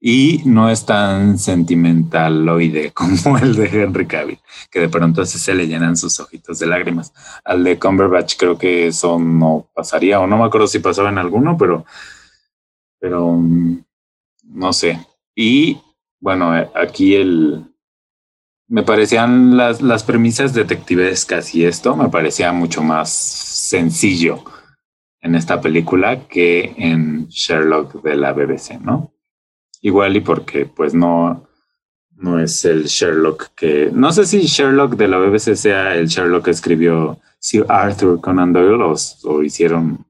y 0.00 0.42
no 0.44 0.70
es 0.70 0.84
tan 0.84 1.38
sentimentaloide 1.38 2.92
como 2.94 3.38
el 3.38 3.54
de 3.56 3.82
Henry 3.82 4.06
Cavill, 4.06 4.38
que 4.70 4.80
de 4.80 4.88
pronto 4.88 5.24
se 5.24 5.54
le 5.54 5.66
llenan 5.66 5.96
sus 5.96 6.20
ojitos 6.20 6.58
de 6.58 6.66
lágrimas. 6.66 7.12
Al 7.44 7.64
de 7.64 7.78
Cumberbatch 7.78 8.36
creo 8.36 8.58
que 8.58 8.88
eso 8.88 9.18
no 9.18 9.68
pasaría, 9.74 10.20
o 10.20 10.26
no 10.26 10.38
me 10.38 10.44
acuerdo 10.44 10.66
si 10.66 10.78
pasaba 10.78 11.08
en 11.08 11.18
alguno, 11.18 11.56
pero, 11.56 11.84
pero 13.00 13.32
mm, 13.32 13.84
no 14.44 14.72
sé. 14.72 15.00
Y 15.34 15.78
bueno, 16.20 16.52
aquí 16.74 17.14
el, 17.14 17.64
me 18.68 18.82
parecían 18.82 19.56
las, 19.56 19.80
las 19.80 20.02
premisas 20.04 20.54
detectivescas 20.54 21.54
y 21.54 21.64
esto 21.64 21.96
me 21.96 22.08
parecía 22.08 22.52
mucho 22.52 22.82
más 22.82 23.10
sencillo 23.10 24.44
en 25.20 25.34
esta 25.34 25.60
película 25.60 26.28
que 26.28 26.74
en 26.76 27.26
Sherlock 27.28 28.02
de 28.02 28.16
la 28.16 28.32
BBC, 28.32 28.80
¿no? 28.80 29.15
Igual 29.86 30.16
y 30.16 30.20
porque 30.20 30.66
pues 30.66 30.94
no, 30.94 31.46
no 32.16 32.40
es 32.40 32.64
el 32.64 32.86
Sherlock 32.86 33.54
que... 33.54 33.88
No 33.92 34.10
sé 34.10 34.26
si 34.26 34.40
Sherlock 34.40 34.96
de 34.96 35.06
la 35.06 35.16
BBC 35.18 35.54
sea 35.54 35.94
el 35.94 36.08
Sherlock 36.08 36.46
que 36.46 36.50
escribió 36.50 37.20
Sir 37.38 37.64
Arthur 37.68 38.20
Conan 38.20 38.52
Doyle 38.52 38.82
o, 39.22 39.42
hicieron... 39.44 40.04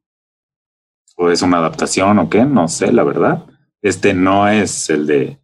o 1.17 1.31
es 1.31 1.43
una 1.43 1.59
adaptación 1.59 2.19
o 2.19 2.31
qué, 2.31 2.47
no 2.47 2.69
sé, 2.69 2.91
la 2.91 3.05
verdad. 3.05 3.45
Este 3.83 4.15
no 4.15 4.49
es 4.49 4.89
el 4.89 5.07
de 5.07 5.39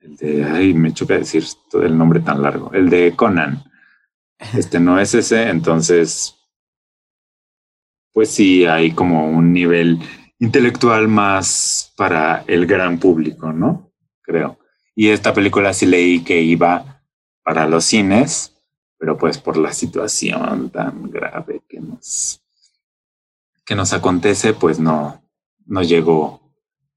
el 0.00 0.16
de, 0.16 0.44
ay, 0.44 0.74
me 0.74 0.92
choca 0.92 1.14
decir 1.14 1.44
todo 1.70 1.82
el 1.82 1.96
nombre 1.96 2.20
tan 2.20 2.42
largo, 2.42 2.74
el 2.74 2.90
de 2.90 3.16
Conan. 3.16 3.64
Este 4.52 4.78
no 4.78 5.00
es 5.00 5.14
ese, 5.14 5.48
entonces, 5.48 6.36
pues 8.12 8.28
sí, 8.28 8.66
hay 8.66 8.90
como 8.90 9.30
un 9.30 9.54
nivel 9.54 9.98
intelectual 10.44 11.08
más 11.08 11.92
para 11.96 12.44
el 12.46 12.66
gran 12.66 12.98
público, 12.98 13.52
¿no? 13.52 13.90
Creo. 14.20 14.58
Y 14.94 15.08
esta 15.08 15.32
película 15.32 15.72
sí 15.72 15.86
leí 15.86 16.22
que 16.22 16.42
iba 16.42 17.02
para 17.42 17.66
los 17.66 17.84
cines, 17.84 18.54
pero 18.98 19.16
pues 19.16 19.38
por 19.38 19.56
la 19.56 19.72
situación 19.72 20.70
tan 20.70 21.10
grave 21.10 21.62
que 21.68 21.80
nos, 21.80 22.42
que 23.64 23.74
nos 23.74 23.92
acontece, 23.92 24.52
pues 24.52 24.78
no, 24.78 25.22
no 25.66 25.82
llegó 25.82 26.40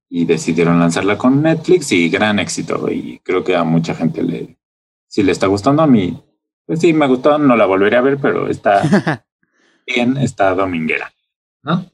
y 0.10 0.26
decidieron 0.26 0.80
lanzarla 0.80 1.18
con 1.18 1.42
Netflix 1.42 1.92
y 1.94 2.10
gran 2.10 2.40
éxito. 2.40 2.92
Y 2.92 3.20
creo 3.20 3.44
que 3.44 3.56
a 3.56 3.64
mucha 3.64 3.96
gente 3.96 4.24
le, 4.24 4.58
si 5.08 5.24
le 5.24 5.32
está 5.32 5.48
gustando 5.48 5.84
a 5.84 5.88
mí, 5.88 6.22
pues 6.66 6.82
sí, 6.82 6.92
me 6.92 7.08
gustó, 7.08 7.38
no 7.38 7.56
la 7.56 7.66
volveré 7.66 7.96
a 7.96 8.02
ver, 8.02 8.18
pero 8.18 8.50
está 8.50 9.24
bien, 9.88 10.18
está 10.18 10.54
dominguera, 10.54 11.14
¿no? 11.64 11.90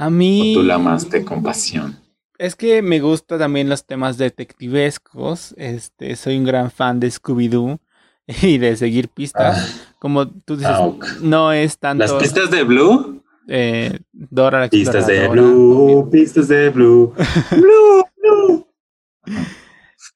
A 0.00 0.08
mí... 0.08 0.54
tú 0.54 0.62
la 0.62 0.76
amaste 0.76 1.26
con 1.26 1.42
pasión. 1.42 1.98
Es 2.38 2.56
que 2.56 2.80
me 2.80 3.00
gustan 3.00 3.38
también 3.38 3.68
los 3.68 3.84
temas 3.84 4.16
detectivescos. 4.16 5.54
Este, 5.58 6.16
soy 6.16 6.38
un 6.38 6.44
gran 6.44 6.70
fan 6.70 6.98
de 7.00 7.08
Scooby-Doo 7.08 7.78
y 8.26 8.56
de 8.56 8.76
seguir 8.78 9.10
pistas. 9.10 9.58
Ah. 9.58 9.94
Como 9.98 10.26
tú 10.26 10.56
dices, 10.56 10.74
no 11.20 11.52
es 11.52 11.78
tanto. 11.78 12.02
¿Las 12.02 12.14
pistas 12.14 12.50
de 12.50 12.62
Blue? 12.62 13.22
Eh, 13.46 13.98
Dora 14.10 14.70
Pistas 14.70 15.06
de 15.06 15.28
Blue, 15.28 16.08
pistas 16.10 16.48
de 16.48 16.70
Blue. 16.70 17.12
Blue, 17.50 18.04
Blue. 18.16 18.66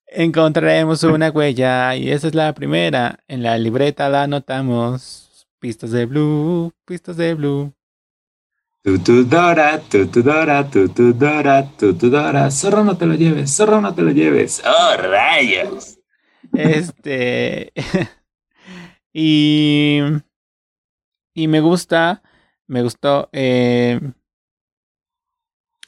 Encontraremos 0.07 1.03
una 1.03 1.30
huella 1.30 1.95
y 1.95 2.11
esa 2.11 2.28
es 2.28 2.35
la 2.35 2.55
primera. 2.55 3.18
En 3.28 3.43
la 3.43 3.59
libreta 3.59 4.09
la 4.09 4.22
anotamos. 4.22 5.47
Pistas 5.59 5.91
de 5.91 6.07
Blue, 6.07 6.72
pistas 6.87 7.18
de 7.18 7.35
Blue. 7.35 7.74
Tutudora, 8.85 9.80
tutudora, 9.80 10.62
tutudora, 10.62 11.62
tutudora. 11.74 12.51
Zorro 12.51 12.85
no 12.85 12.99
te 12.99 13.07
lo 13.07 13.14
lleves, 13.14 13.57
zorro 13.57 13.80
no 13.80 13.95
te 13.95 14.03
lo 14.03 14.11
lleves. 14.11 14.62
¡Oh, 14.62 14.97
rayos! 14.99 15.99
Este. 16.53 17.72
y. 19.14 20.01
Y 21.32 21.49
me 21.49 21.61
gusta. 21.61 22.22
Me 22.66 22.82
gustó. 22.82 23.30
Eh, 23.32 23.99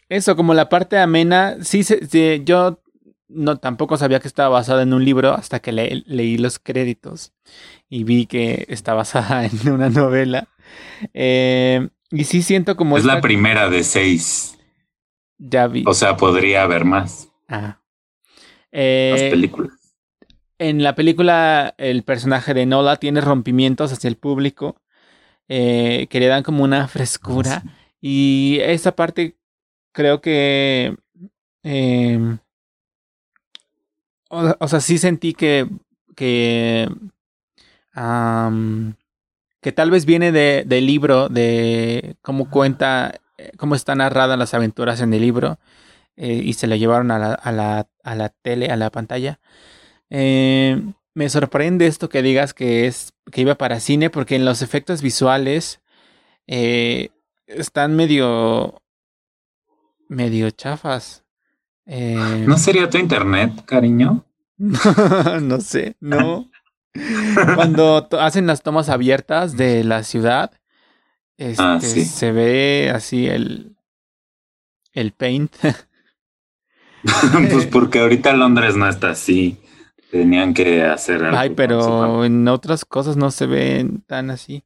eso, 0.09 0.35
como 0.35 0.55
la 0.55 0.71
parte 0.71 0.97
amena. 0.97 1.59
Sí, 1.63 1.85
sí, 1.85 1.99
yo 2.47 2.81
no 3.29 3.59
tampoco 3.59 3.99
sabía 3.99 4.21
que 4.21 4.29
estaba 4.29 4.49
basada 4.49 4.83
en 4.85 4.95
un 4.95 5.05
libro 5.05 5.35
hasta 5.35 5.61
que 5.61 5.73
leí 5.73 6.39
los 6.39 6.59
créditos 6.59 7.35
y 7.91 8.05
vi 8.05 8.25
que 8.25 8.65
está 8.71 8.95
basada 8.95 9.45
en 9.65 9.71
una 9.71 9.91
novela. 9.91 10.49
Eh, 11.13 11.91
y 12.11 12.25
sí 12.25 12.43
siento 12.43 12.77
como... 12.77 12.97
Es 12.97 13.05
la 13.05 13.21
primera 13.21 13.69
de 13.69 13.85
seis. 13.85 14.59
Ya 15.39 15.67
vi. 15.67 15.85
O 15.87 15.95
sea, 15.95 16.17
podría 16.17 16.63
haber 16.63 16.85
más. 16.85 17.29
Ah. 17.49 17.81
Las 18.73 19.23
películas. 19.23 19.73
En 20.59 20.83
la 20.83 20.95
película, 20.95 21.75
el 21.79 22.03
personaje 22.03 22.55
de 22.55 22.67
Nola 22.67 22.97
tiene 22.97 23.21
rompimientos 23.21 23.93
hacia 23.93 24.09
el 24.09 24.17
público 24.17 24.81
eh, 25.49 26.07
que 26.09 26.21
le 26.21 26.27
dan 26.27 26.43
como 26.43 26.65
una 26.65 26.89
frescura. 26.89 27.63
Y 28.01 28.59
esa 28.63 28.93
parte 28.93 29.37
creo 29.93 30.21
que... 30.21 30.97
Em, 31.63 32.39
o, 34.29 34.69
sea, 34.69 34.81
sí 34.81 34.99
sentí 34.99 35.35
que... 35.35 35.69
que 36.15 36.89
que 39.67 39.73
tal 39.73 39.91
vez 39.91 40.07
viene 40.07 40.31
de, 40.31 40.63
del 40.65 40.87
libro, 40.87 41.29
de 41.29 42.15
cómo 42.23 42.49
cuenta, 42.49 43.21
eh, 43.37 43.51
cómo 43.57 43.75
están 43.75 43.99
narradas 43.99 44.39
las 44.39 44.55
aventuras 44.55 45.01
en 45.01 45.13
el 45.13 45.21
libro, 45.21 45.59
eh, 46.17 46.41
y 46.45 46.53
se 46.53 46.69
la 46.69 46.77
llevaron 46.77 47.11
a 47.11 47.19
la, 47.19 47.35
a 47.35 47.51
la, 47.51 47.89
a 48.05 48.15
la 48.15 48.29
tele, 48.29 48.71
a 48.71 48.77
la 48.77 48.91
pantalla. 48.91 49.41
Eh, 50.09 50.81
me 51.15 51.29
sorprende 51.29 51.89
esto 51.89 52.09
que 52.09 52.23
digas 52.23 52.55
que 52.55 52.87
es 52.87 53.13
que 53.33 53.41
iba 53.41 53.57
para 53.57 53.81
cine, 53.81 54.09
porque 54.09 54.37
en 54.37 54.45
los 54.45 54.63
efectos 54.63 55.03
visuales 55.03 55.81
están 56.47 57.97
medio 57.97 58.81
medio 60.09 60.49
chafas. 60.53 61.25
¿No 61.87 62.57
sería 62.57 62.89
tu 62.89 62.99
internet, 62.99 63.65
cariño? 63.65 64.25
no 64.59 65.61
sé, 65.61 65.97
no. 65.99 66.49
Cuando 67.55 68.09
hacen 68.19 68.47
las 68.47 68.63
tomas 68.63 68.89
abiertas 68.89 69.57
de 69.57 69.85
la 69.85 70.03
ciudad, 70.03 70.53
ah, 71.59 71.79
este, 71.81 72.05
se 72.05 72.33
ve 72.33 72.93
así 72.95 73.27
el, 73.27 73.77
el 74.93 75.13
paint. 75.13 75.55
pues 77.51 77.67
porque 77.73 78.01
ahorita 78.01 78.33
Londres 78.35 78.77
no 78.77 78.89
está 78.89 79.11
así. 79.11 79.59
Tenían 80.11 80.55
que 80.55 80.85
hacer 80.85 81.25
algo. 81.25 81.39
Ay, 81.39 81.51
pero 81.51 82.25
en 82.25 82.47
otras 82.49 82.85
cosas 82.85 83.17
no 83.17 83.31
se 83.31 83.47
ven 83.47 84.03
tan 84.07 84.31
así. 84.31 84.65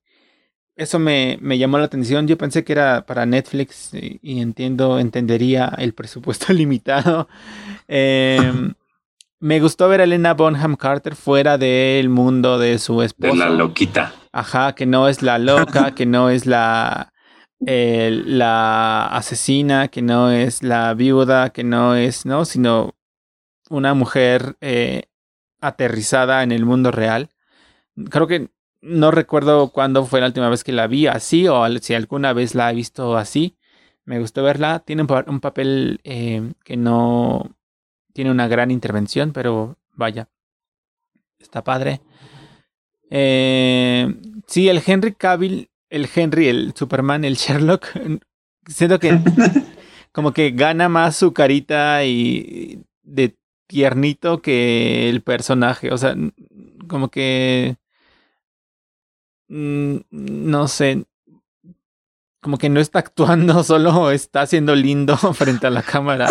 Eso 0.77 0.99
me, 0.99 1.39
me, 1.41 1.59
llamó 1.59 1.79
la 1.79 1.85
atención. 1.85 2.27
Yo 2.27 2.39
pensé 2.39 2.65
que 2.65 2.73
era 2.73 3.05
para 3.05 3.27
Netflix 3.27 3.93
y, 3.93 4.19
y 4.23 4.41
entiendo, 4.41 4.99
entendería 4.99 5.75
el 5.79 5.93
presupuesto 5.93 6.53
limitado. 6.53 7.29
Eh, 7.89 8.73
me 9.41 9.59
gustó 9.59 9.89
ver 9.89 10.03
a 10.03 10.05
Elena 10.05 10.35
Bonham 10.35 10.77
Carter 10.77 11.17
fuera 11.17 11.57
del 11.57 12.11
mundo 12.11 12.59
de 12.59 12.79
su 12.79 13.03
esposa. 13.03 13.33
De 13.33 13.39
la 13.39 13.51
loquita. 13.51 14.15
Ajá, 14.33 14.75
que 14.75 14.87
no 14.87 15.09
es 15.09 15.23
la 15.23 15.39
loca, 15.39 15.95
que 15.95 16.07
no 16.07 16.29
es 16.29 16.47
la, 16.47 17.13
la 17.59 19.07
asesina, 19.07 19.89
que 19.89 20.03
no 20.03 20.31
es 20.31 20.63
la 20.63 20.93
viuda, 20.95 21.51
que 21.51 21.65
no 21.65 21.95
es, 21.95 22.27
¿no? 22.27 22.45
Sino 22.45 22.95
una 23.71 23.95
mujer 23.95 24.57
eh, 24.61 25.05
aterrizada 25.61 26.43
en 26.43 26.53
el 26.53 26.67
mundo 26.67 26.91
real. 26.91 27.31
Creo 28.11 28.27
que 28.27 28.51
no 28.83 29.11
recuerdo 29.11 29.71
cuándo 29.71 30.05
fue 30.05 30.21
la 30.21 30.27
última 30.27 30.49
vez 30.49 30.65
que 30.65 30.73
la 30.73 30.87
vi 30.87 31.07
así 31.07 31.49
o 31.49 31.67
si 31.81 31.95
alguna 31.95 32.33
vez 32.35 32.55
la 32.55 32.71
he 32.71 32.75
visto 32.75 33.17
así. 33.17 33.57
Me 34.05 34.19
gustó 34.19 34.43
verla. 34.43 34.81
Tiene 34.81 35.03
un, 35.03 35.41
papel 35.41 36.01
eh, 36.05 36.53
que 36.65 36.77
no 36.77 37.57
tiene 38.13 38.31
una 38.31 38.49
gran 38.49 38.71
intervención, 38.71 39.33
pero 39.33 39.79
vaya, 39.95 40.29
está 41.39 41.65
padre. 41.65 42.01
Eh, 43.11 44.15
sí, 44.47 44.69
el 44.69 44.83
Henry 44.85 45.15
Cavill, 45.15 45.71
el 45.89 46.09
Henry, 46.15 46.49
el 46.49 46.73
Superman, 46.75 47.25
el 47.25 47.37
Sherlock, 47.37 47.87
siento 48.67 48.99
que 48.99 49.19
como 50.13 50.33
que 50.33 50.51
gana 50.51 50.89
más 50.89 51.17
su 51.17 51.33
carita 51.33 52.05
y 52.05 52.83
de 53.03 53.37
tiernito 53.67 54.43
que 54.43 55.09
el 55.09 55.23
personaje, 55.23 55.93
o 55.93 55.99
sea, 55.99 56.17
como 56.89 57.11
que 57.11 57.77
mm, 59.49 59.97
no 60.11 60.69
sé, 60.69 61.05
como 62.41 62.59
que 62.59 62.69
no 62.69 62.81
está 62.81 63.01
actuando, 63.01 63.63
solo 63.65 64.11
está 64.11 64.47
siendo 64.47 64.75
lindo 64.75 65.17
frente 65.35 65.67
a 65.67 65.71
la 65.71 65.83
cámara. 65.83 66.29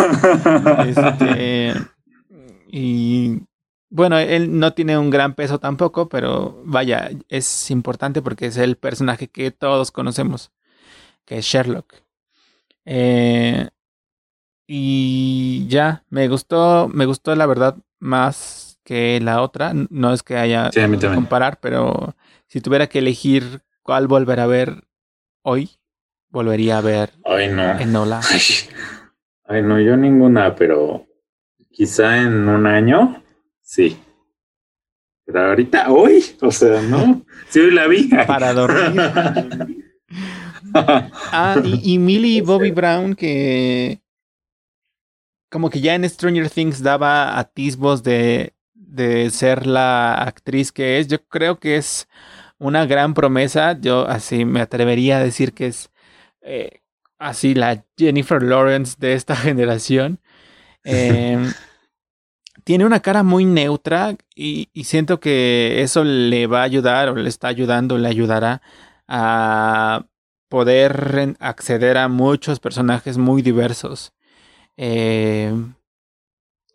Este, 0.86 1.74
y 2.68 3.42
bueno, 3.88 4.18
él 4.18 4.58
no 4.58 4.72
tiene 4.72 4.96
un 4.98 5.10
gran 5.10 5.34
peso 5.34 5.58
tampoco, 5.58 6.08
pero 6.08 6.62
vaya, 6.64 7.10
es 7.28 7.70
importante 7.70 8.22
porque 8.22 8.46
es 8.46 8.56
el 8.56 8.76
personaje 8.76 9.28
que 9.28 9.50
todos 9.50 9.90
conocemos, 9.90 10.52
que 11.24 11.38
es 11.38 11.44
Sherlock. 11.44 11.94
Eh, 12.84 13.68
y 14.66 15.66
ya, 15.68 16.04
me 16.10 16.28
gustó, 16.28 16.88
me 16.92 17.04
gustó 17.06 17.34
la 17.34 17.46
verdad 17.46 17.76
más 17.98 18.78
que 18.84 19.20
la 19.20 19.42
otra. 19.42 19.72
No 19.90 20.12
es 20.12 20.22
que 20.22 20.36
haya 20.36 20.70
que 20.70 21.14
comparar, 21.14 21.58
pero 21.60 22.14
si 22.46 22.60
tuviera 22.60 22.86
que 22.86 23.00
elegir 23.00 23.62
cuál 23.82 24.06
volver 24.06 24.38
a 24.38 24.46
ver 24.46 24.84
hoy, 25.42 25.79
volvería 26.30 26.78
a 26.78 26.80
ver 26.80 27.12
Ay, 27.24 27.48
no. 27.48 27.78
en 27.78 27.92
Nola? 27.92 28.20
Ay, 29.44 29.62
no, 29.62 29.80
yo 29.80 29.96
ninguna, 29.96 30.54
pero 30.54 31.06
quizá 31.70 32.18
en 32.18 32.48
un 32.48 32.66
año, 32.66 33.22
sí. 33.60 33.98
Pero 35.24 35.48
ahorita, 35.48 35.90
hoy, 35.90 36.24
o 36.40 36.50
sea, 36.50 36.80
no. 36.82 37.24
Sí, 37.48 37.60
hoy 37.60 37.72
la 37.72 37.86
vi. 37.86 38.08
Para 38.26 38.52
dormir. 38.52 39.00
ah, 40.74 41.60
y, 41.64 41.94
y 41.94 41.98
Millie 41.98 42.42
Bobby 42.42 42.70
Brown, 42.70 43.14
que 43.14 44.00
como 45.50 45.68
que 45.68 45.80
ya 45.80 45.94
en 45.94 46.08
Stranger 46.08 46.48
Things 46.48 46.82
daba 46.82 47.38
atisbos 47.38 48.02
de, 48.02 48.54
de 48.74 49.30
ser 49.30 49.66
la 49.66 50.14
actriz 50.14 50.70
que 50.72 50.98
es. 50.98 51.08
Yo 51.08 51.22
creo 51.26 51.58
que 51.58 51.76
es 51.76 52.08
una 52.58 52.86
gran 52.86 53.14
promesa. 53.14 53.76
Yo 53.78 54.06
así 54.06 54.44
me 54.44 54.60
atrevería 54.60 55.18
a 55.18 55.24
decir 55.24 55.52
que 55.52 55.66
es 55.66 55.90
eh, 56.42 56.80
así 57.18 57.54
la 57.54 57.84
Jennifer 57.96 58.42
Lawrence 58.42 58.96
de 58.98 59.14
esta 59.14 59.36
generación. 59.36 60.20
Em, 60.84 61.52
tiene 62.64 62.86
una 62.86 63.00
cara 63.00 63.22
muy 63.22 63.44
neutra 63.44 64.16
y, 64.34 64.68
siento 64.84 65.20
que 65.20 65.82
eso 65.82 66.04
le 66.04 66.46
va 66.46 66.60
a 66.60 66.64
ayudar 66.64 67.08
o 67.08 67.14
le 67.14 67.28
está 67.28 67.48
ayudando, 67.48 67.98
le 67.98 68.08
ayudará 68.08 68.62
a 69.08 70.06
poder 70.48 71.36
acceder 71.40 71.96
a 71.96 72.08
muchos 72.08 72.60
personajes 72.60 73.18
muy 73.18 73.42
diversos. 73.42 74.12
Eh, 74.76 75.52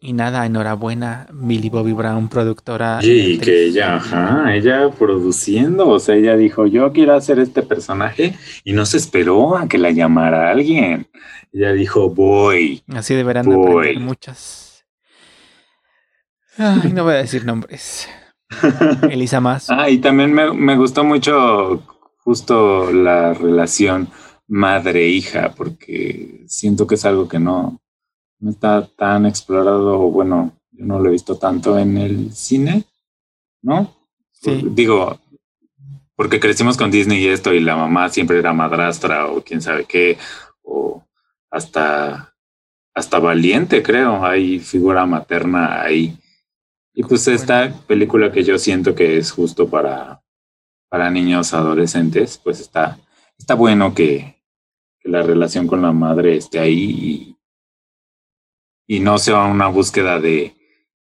y 0.05 0.13
nada, 0.13 0.45
enhorabuena, 0.45 1.25
Millie 1.33 1.71
Bobby 1.71 1.93
Brown, 1.93 2.29
productora. 2.29 2.99
Y 3.01 3.39
que 3.39 3.65
ella, 3.65 3.95
ajá, 3.95 4.55
ella 4.55 4.91
produciendo, 4.91 5.87
o 5.89 5.99
sea, 5.99 6.15
ella 6.15 6.37
dijo, 6.37 6.67
yo 6.67 6.93
quiero 6.93 7.15
hacer 7.15 7.39
este 7.39 7.63
personaje 7.63 8.35
y 8.63 8.73
no 8.73 8.85
se 8.85 8.97
esperó 8.97 9.57
a 9.57 9.67
que 9.67 9.79
la 9.79 9.89
llamara 9.89 10.51
alguien. 10.51 11.07
Ella 11.51 11.73
dijo, 11.73 12.11
voy. 12.11 12.83
Así 12.93 13.15
deberán 13.15 13.51
aprender 13.51 13.99
muchas. 13.99 14.85
Ay, 16.57 16.93
no 16.93 17.03
voy 17.03 17.13
a 17.13 17.17
decir 17.17 17.43
nombres. 17.43 18.07
Elisa 19.09 19.41
más. 19.41 19.71
Ah, 19.71 19.89
y 19.89 19.97
también 19.97 20.31
me, 20.33 20.53
me 20.53 20.77
gustó 20.77 21.03
mucho 21.03 21.81
justo 22.17 22.91
la 22.91 23.33
relación 23.33 24.09
madre-hija, 24.47 25.55
porque 25.55 26.43
siento 26.47 26.85
que 26.85 26.95
es 26.95 27.05
algo 27.05 27.27
que 27.27 27.39
no, 27.39 27.81
no 28.39 28.51
está 28.51 28.87
tan 28.95 29.25
explorado, 29.25 29.97
bueno, 30.09 30.53
yo 30.71 30.85
no 30.85 30.99
lo 30.99 31.09
he 31.09 31.13
visto 31.13 31.37
tanto 31.37 31.77
en 31.77 31.97
el 31.97 32.33
cine, 32.33 32.85
¿no? 33.61 33.95
Sí. 34.31 34.63
Digo, 34.71 35.19
porque 36.15 36.39
crecimos 36.39 36.77
con 36.77 36.91
Disney 36.91 37.23
y 37.23 37.27
esto, 37.27 37.53
y 37.53 37.59
la 37.59 37.75
mamá 37.75 38.09
siempre 38.09 38.39
era 38.39 38.53
madrastra 38.53 39.27
o 39.27 39.41
quién 39.41 39.61
sabe 39.61 39.85
qué, 39.85 40.17
o 40.63 41.03
hasta, 41.49 42.35
hasta 42.93 43.19
valiente, 43.19 43.83
creo, 43.83 44.25
hay 44.25 44.59
figura 44.59 45.05
materna 45.05 45.81
ahí. 45.81 46.17
Y 46.93 47.03
pues 47.03 47.27
esta 47.27 47.73
película 47.87 48.31
que 48.31 48.43
yo 48.43 48.57
siento 48.57 48.95
que 48.95 49.17
es 49.17 49.31
justo 49.31 49.69
para, 49.69 50.21
para 50.89 51.09
niños 51.09 51.53
adolescentes, 51.53 52.39
pues 52.41 52.61
está, 52.61 52.97
está 53.37 53.55
bueno 53.55 53.93
que, 53.93 54.41
que 54.99 55.09
la 55.09 55.21
relación 55.21 55.67
con 55.67 55.81
la 55.81 55.91
madre 55.91 56.37
esté 56.37 56.59
ahí 56.59 56.79
y, 56.79 57.34
y 58.87 58.99
no 58.99 59.17
sea 59.17 59.43
una 59.45 59.67
búsqueda 59.67 60.19
de, 60.19 60.55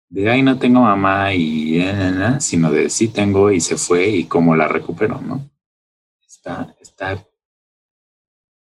de, 0.09 0.29
ay, 0.29 0.41
no 0.41 0.57
tengo 0.57 0.81
mamá 0.81 1.33
y, 1.33 1.79
eh, 1.81 2.37
sino 2.39 2.71
de 2.71 2.89
sí 2.89 3.07
tengo 3.09 3.51
y 3.51 3.59
se 3.61 3.77
fue 3.77 4.07
y 4.07 4.25
cómo 4.25 4.55
la 4.55 4.67
recupero, 4.67 5.19
¿no? 5.21 5.49
Está, 6.25 6.75
está 6.79 7.25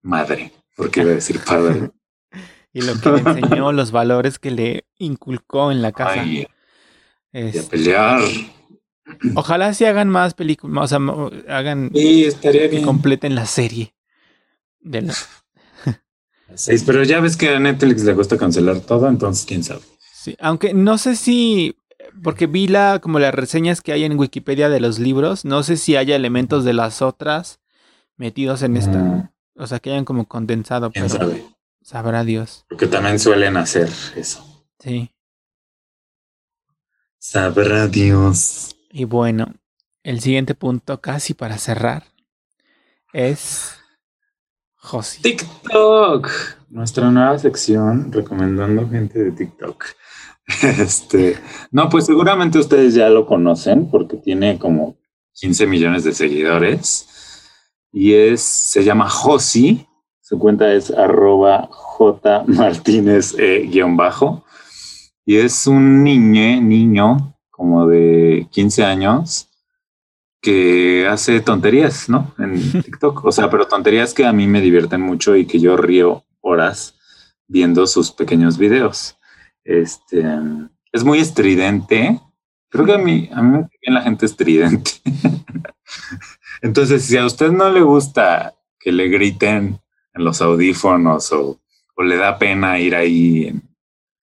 madre, 0.02 0.52
porque 0.76 1.00
iba 1.02 1.10
a 1.12 1.14
decir 1.14 1.40
padre. 1.44 1.90
y 2.72 2.82
lo 2.82 2.94
que 3.00 3.10
le 3.10 3.18
enseñó, 3.18 3.72
los 3.72 3.90
valores 3.90 4.38
que 4.38 4.50
le 4.50 4.86
inculcó 4.98 5.70
en 5.72 5.82
la 5.82 5.92
casa. 5.92 6.22
Ay, 6.22 6.46
y 7.32 7.58
a 7.58 7.62
pelear. 7.62 8.20
Ojalá 9.34 9.74
si 9.74 9.84
hagan 9.84 10.08
más 10.08 10.34
películas, 10.34 10.92
o 10.92 11.30
sea, 11.30 11.56
hagan 11.56 11.90
Sí, 11.94 12.24
estaría 12.24 12.62
que 12.62 12.68
bien. 12.68 12.84
completen 12.84 13.34
la 13.34 13.46
serie. 13.46 13.94
De 14.80 15.02
la- 15.02 15.14
Pero 16.86 17.02
ya 17.04 17.20
ves 17.20 17.36
que 17.36 17.50
a 17.50 17.58
Netflix 17.60 18.02
le 18.04 18.14
gusta 18.14 18.36
cancelar 18.38 18.80
todo, 18.80 19.08
entonces 19.08 19.44
quién 19.46 19.62
sabe. 19.64 19.80
sí, 20.12 20.36
aunque 20.40 20.74
no 20.74 20.98
sé 20.98 21.16
si, 21.16 21.76
porque 22.22 22.46
vi 22.46 22.68
la, 22.68 22.98
como 23.00 23.18
las 23.18 23.34
reseñas 23.34 23.80
que 23.80 23.92
hay 23.92 24.04
en 24.04 24.18
Wikipedia 24.18 24.68
de 24.68 24.80
los 24.80 24.98
libros, 24.98 25.44
no 25.44 25.62
sé 25.62 25.76
si 25.76 25.96
haya 25.96 26.16
elementos 26.16 26.64
de 26.64 26.72
las 26.74 27.02
otras 27.02 27.60
metidos 28.16 28.62
en 28.62 28.76
esta, 28.76 28.98
Mm, 28.98 29.28
o 29.56 29.66
sea, 29.66 29.78
que 29.80 29.90
hayan 29.90 30.04
como 30.04 30.26
condensado, 30.26 30.90
quién 30.92 31.06
pero 31.08 31.18
sabe. 31.18 31.44
sabrá 31.82 32.24
Dios. 32.24 32.64
Porque 32.68 32.86
también 32.86 33.18
suelen 33.18 33.56
hacer 33.56 33.90
eso. 34.16 34.64
Sí. 34.78 35.10
Sabrá 37.18 37.86
Dios. 37.88 38.76
Y 38.90 39.04
bueno, 39.04 39.54
el 40.02 40.20
siguiente 40.20 40.54
punto, 40.54 41.00
casi 41.00 41.34
para 41.34 41.58
cerrar, 41.58 42.04
es 43.12 43.74
Josi. 44.82 45.22
TikTok. 45.22 46.28
Nuestra 46.70 47.10
nueva 47.10 47.38
sección 47.38 48.10
recomendando 48.10 48.88
gente 48.88 49.22
de 49.22 49.32
TikTok. 49.32 49.84
Este, 50.62 51.38
no, 51.70 51.88
pues 51.88 52.04
seguramente 52.04 52.58
ustedes 52.58 52.94
ya 52.94 53.08
lo 53.08 53.26
conocen 53.26 53.88
porque 53.88 54.16
tiene 54.16 54.58
como 54.58 54.96
15 55.34 55.66
millones 55.68 56.02
de 56.02 56.12
seguidores 56.12 57.08
y 57.92 58.12
es, 58.14 58.42
se 58.42 58.82
llama 58.82 59.08
Josi. 59.08 59.86
Su 60.20 60.40
cuenta 60.40 60.72
es 60.72 60.90
arroba 60.90 61.68
J 61.70 62.44
Martínez 62.48 63.34
eh, 63.38 63.68
guion 63.70 63.96
bajo 63.96 64.44
y 65.24 65.36
es 65.36 65.68
un 65.68 66.02
niño, 66.02 66.60
niño 66.60 67.38
como 67.50 67.86
de 67.86 68.48
15 68.50 68.84
años 68.84 69.48
que 70.42 71.06
hace 71.08 71.40
tonterías, 71.40 72.08
¿no? 72.08 72.34
En 72.38 72.60
TikTok. 72.82 73.24
O 73.24 73.32
sea, 73.32 73.48
pero 73.48 73.66
tonterías 73.68 74.12
que 74.12 74.26
a 74.26 74.32
mí 74.32 74.46
me 74.46 74.60
divierten 74.60 75.00
mucho 75.00 75.36
y 75.36 75.46
que 75.46 75.60
yo 75.60 75.76
río 75.76 76.24
horas 76.40 76.96
viendo 77.46 77.86
sus 77.86 78.10
pequeños 78.10 78.58
videos. 78.58 79.16
Este 79.64 80.24
es 80.92 81.04
muy 81.04 81.20
estridente. 81.20 82.20
Creo 82.68 82.84
que 82.84 82.94
a 82.94 82.98
mí, 82.98 83.30
a 83.32 83.40
mí 83.42 83.50
me 83.50 83.60
cae 83.62 83.78
bien 83.82 83.94
la 83.94 84.02
gente 84.02 84.26
estridente. 84.26 84.90
Entonces, 86.62 87.04
si 87.04 87.16
a 87.16 87.26
usted 87.26 87.50
no 87.52 87.70
le 87.70 87.80
gusta 87.82 88.54
que 88.78 88.92
le 88.92 89.08
griten 89.08 89.80
en 90.14 90.24
los 90.24 90.40
audífonos 90.42 91.32
o, 91.32 91.60
o 91.96 92.02
le 92.02 92.16
da 92.16 92.38
pena 92.38 92.78
ir 92.78 92.94
ahí, 92.94 93.46
en- 93.46 93.62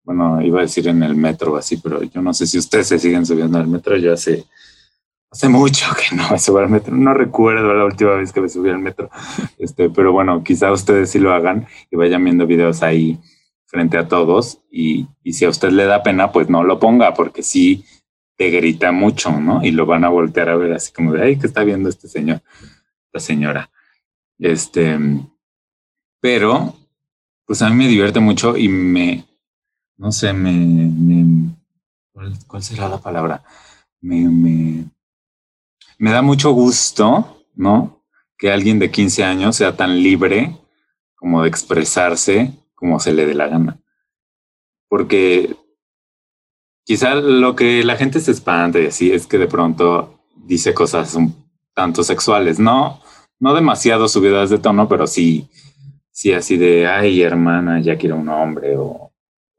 bueno, 0.03 0.41
iba 0.41 0.60
a 0.60 0.62
decir 0.64 0.88
en 0.88 1.03
el 1.03 1.16
metro 1.16 1.53
o 1.53 1.58
así, 1.58 1.78
pero 1.78 2.01
yo 2.01 2.22
no 2.22 2.34
sé 2.34 2.47
si 2.47 2.58
ustedes 2.58 2.88
se 2.88 2.97
siguen 2.99 3.26
subiendo 3.26 3.58
al 3.58 3.68
metro. 3.68 3.97
Yo 3.97 4.14
hace 4.14 4.45
Hace 5.32 5.49
mucho 5.49 5.88
que 5.95 6.15
no 6.15 6.30
me 6.30 6.39
subo 6.39 6.59
al 6.59 6.69
metro. 6.69 6.95
No 6.95 7.13
recuerdo 7.13 7.73
la 7.73 7.86
última 7.86 8.11
vez 8.11 8.32
que 8.32 8.41
me 8.41 8.49
subí 8.49 8.69
al 8.69 8.80
metro. 8.80 9.09
Este, 9.57 9.89
pero 9.89 10.11
bueno, 10.11 10.43
quizá 10.43 10.71
ustedes 10.71 11.11
sí 11.11 11.19
lo 11.19 11.34
hagan 11.34 11.67
y 11.91 11.95
vayan 11.95 12.23
viendo 12.23 12.47
videos 12.47 12.84
ahí 12.84 13.19
frente 13.65 13.97
a 13.97 14.07
todos. 14.07 14.61
Y, 14.71 15.07
y 15.23 15.34
si 15.34 15.45
a 15.45 15.49
usted 15.49 15.69
le 15.71 15.86
da 15.86 16.03
pena, 16.03 16.32
pues 16.32 16.49
no 16.49 16.63
lo 16.63 16.80
ponga, 16.80 17.13
porque 17.13 17.43
sí 17.43 17.86
te 18.38 18.51
grita 18.51 18.91
mucho, 18.91 19.32
¿no? 19.32 19.63
Y 19.63 19.71
lo 19.71 19.86
van 19.86 20.05
a 20.05 20.09
voltear 20.09 20.49
a 20.49 20.55
ver 20.55 20.73
así 20.73 20.93
como 20.93 21.11
de, 21.11 21.23
ay, 21.23 21.39
¿qué 21.39 21.47
está 21.47 21.63
viendo 21.63 21.89
este 21.89 22.07
señor? 22.07 22.41
Esta 23.07 23.19
señora. 23.19 23.69
Este, 24.38 24.97
pero, 26.21 26.75
pues 27.45 27.61
a 27.61 27.69
mí 27.69 27.75
me 27.75 27.88
divierte 27.88 28.19
mucho 28.19 28.55
y 28.55 28.69
me, 28.69 29.25
no 29.97 30.11
sé, 30.11 30.34
me, 30.34 31.55
¿cuál, 32.45 32.63
será 32.63 32.88
la 32.88 32.99
palabra? 32.99 33.43
Me, 34.01 34.86
me 35.98 36.12
da 36.12 36.22
mucho 36.22 36.52
gusto, 36.52 37.45
¿no? 37.56 38.04
Que 38.38 38.52
alguien 38.52 38.80
de 38.80 38.91
15 38.91 39.24
años 39.24 39.56
sea 39.56 39.76
tan 39.76 40.02
libre 40.02 40.58
como 41.16 41.41
de 41.41 41.50
expresarse 41.50 42.54
como 42.76 43.00
se 43.00 43.14
le 43.14 43.26
dé 43.26 43.34
la 43.34 43.48
gana. 43.48 43.80
Porque 44.88 45.56
quizá 46.84 47.16
lo 47.16 47.56
que 47.56 47.84
la 47.84 47.98
gente 47.98 48.20
se 48.20 48.32
espanta 48.32 48.80
y 48.80 48.88
así 48.88 49.12
es 49.12 49.26
que 49.26 49.38
de 49.38 49.48
pronto 49.48 50.22
dice 50.36 50.74
cosas 50.74 51.16
un 51.16 51.36
tanto 51.74 52.04
sexuales, 52.04 52.60
no, 52.60 53.02
no 53.39 53.54
demasiado 53.54 54.08
subidas 54.08 54.50
de 54.50 54.60
tono, 54.60 54.88
pero 54.88 55.08
sí, 55.08 55.50
sí 56.12 56.34
así 56.34 56.58
de, 56.58 56.88
ay 56.88 57.22
hermana, 57.22 57.82
ya 57.82 57.98
quiero 57.98 58.16
un 58.16 58.30
hombre 58.30 58.78
o, 58.78 59.12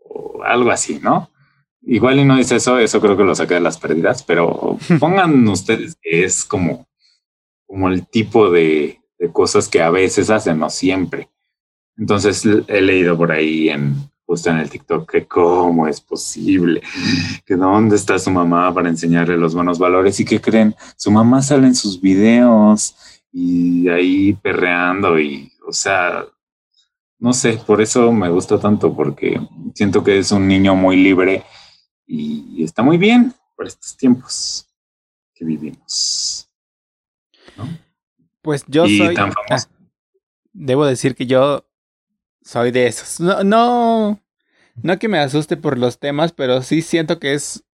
o 0.04 0.42
algo 0.44 0.70
así, 0.70 1.00
¿no? 1.02 1.30
Igual 1.90 2.20
y 2.20 2.24
no 2.24 2.36
dice 2.36 2.56
eso, 2.56 2.78
eso 2.78 3.00
creo 3.00 3.16
que 3.16 3.24
lo 3.24 3.34
saca 3.34 3.54
de 3.54 3.62
las 3.62 3.78
pérdidas, 3.78 4.22
pero 4.22 4.76
pongan 5.00 5.48
ustedes 5.48 5.96
que 6.02 6.24
es 6.24 6.44
como, 6.44 6.86
como 7.66 7.88
el 7.88 8.06
tipo 8.06 8.50
de, 8.50 9.00
de 9.18 9.32
cosas 9.32 9.68
que 9.68 9.80
a 9.80 9.88
veces 9.88 10.28
hacen, 10.28 10.58
no 10.58 10.68
siempre. 10.68 11.30
Entonces 11.96 12.44
he 12.68 12.80
leído 12.82 13.16
por 13.16 13.32
ahí 13.32 13.70
en 13.70 13.94
justo 14.26 14.50
en 14.50 14.58
el 14.58 14.68
TikTok 14.68 15.10
que 15.10 15.26
cómo 15.26 15.88
es 15.88 16.02
posible, 16.02 16.82
que 17.46 17.56
dónde 17.56 17.96
está 17.96 18.18
su 18.18 18.30
mamá 18.30 18.72
para 18.74 18.90
enseñarle 18.90 19.38
los 19.38 19.54
buenos 19.54 19.78
valores 19.78 20.20
y 20.20 20.26
que 20.26 20.42
creen, 20.42 20.76
su 20.94 21.10
mamá 21.10 21.40
sale 21.40 21.68
en 21.68 21.74
sus 21.74 21.98
videos 21.98 22.94
y 23.32 23.88
ahí 23.88 24.34
perreando 24.34 25.18
y, 25.18 25.50
o 25.66 25.72
sea, 25.72 26.26
no 27.18 27.32
sé, 27.32 27.58
por 27.66 27.80
eso 27.80 28.12
me 28.12 28.28
gusta 28.28 28.60
tanto 28.60 28.94
porque 28.94 29.40
siento 29.74 30.04
que 30.04 30.18
es 30.18 30.30
un 30.30 30.46
niño 30.46 30.76
muy 30.76 30.96
libre 30.96 31.44
y 32.08 32.64
está 32.64 32.82
muy 32.82 32.98
bien 32.98 33.32
para 33.56 33.68
estos 33.68 33.96
tiempos 33.96 34.66
que 35.34 35.44
vivimos. 35.44 36.48
¿no? 37.56 37.68
Pues 38.42 38.64
yo 38.66 38.86
y 38.86 38.98
soy. 38.98 39.14
tan 39.14 39.32
famoso. 39.32 39.68
ah, 39.68 39.88
debo 40.52 40.86
decir 40.86 41.14
que 41.14 41.26
yo 41.26 41.66
soy 42.42 42.70
de 42.70 42.86
esos. 42.86 43.20
No, 43.20 43.44
no, 43.44 44.20
no 44.82 44.98
que 44.98 45.08
me 45.08 45.18
asuste 45.18 45.56
por 45.56 45.78
los 45.78 45.98
temas, 45.98 46.32
pero 46.32 46.62
sí 46.62 46.82
siento 46.82 47.18
que 47.18 47.34
es. 47.34 47.64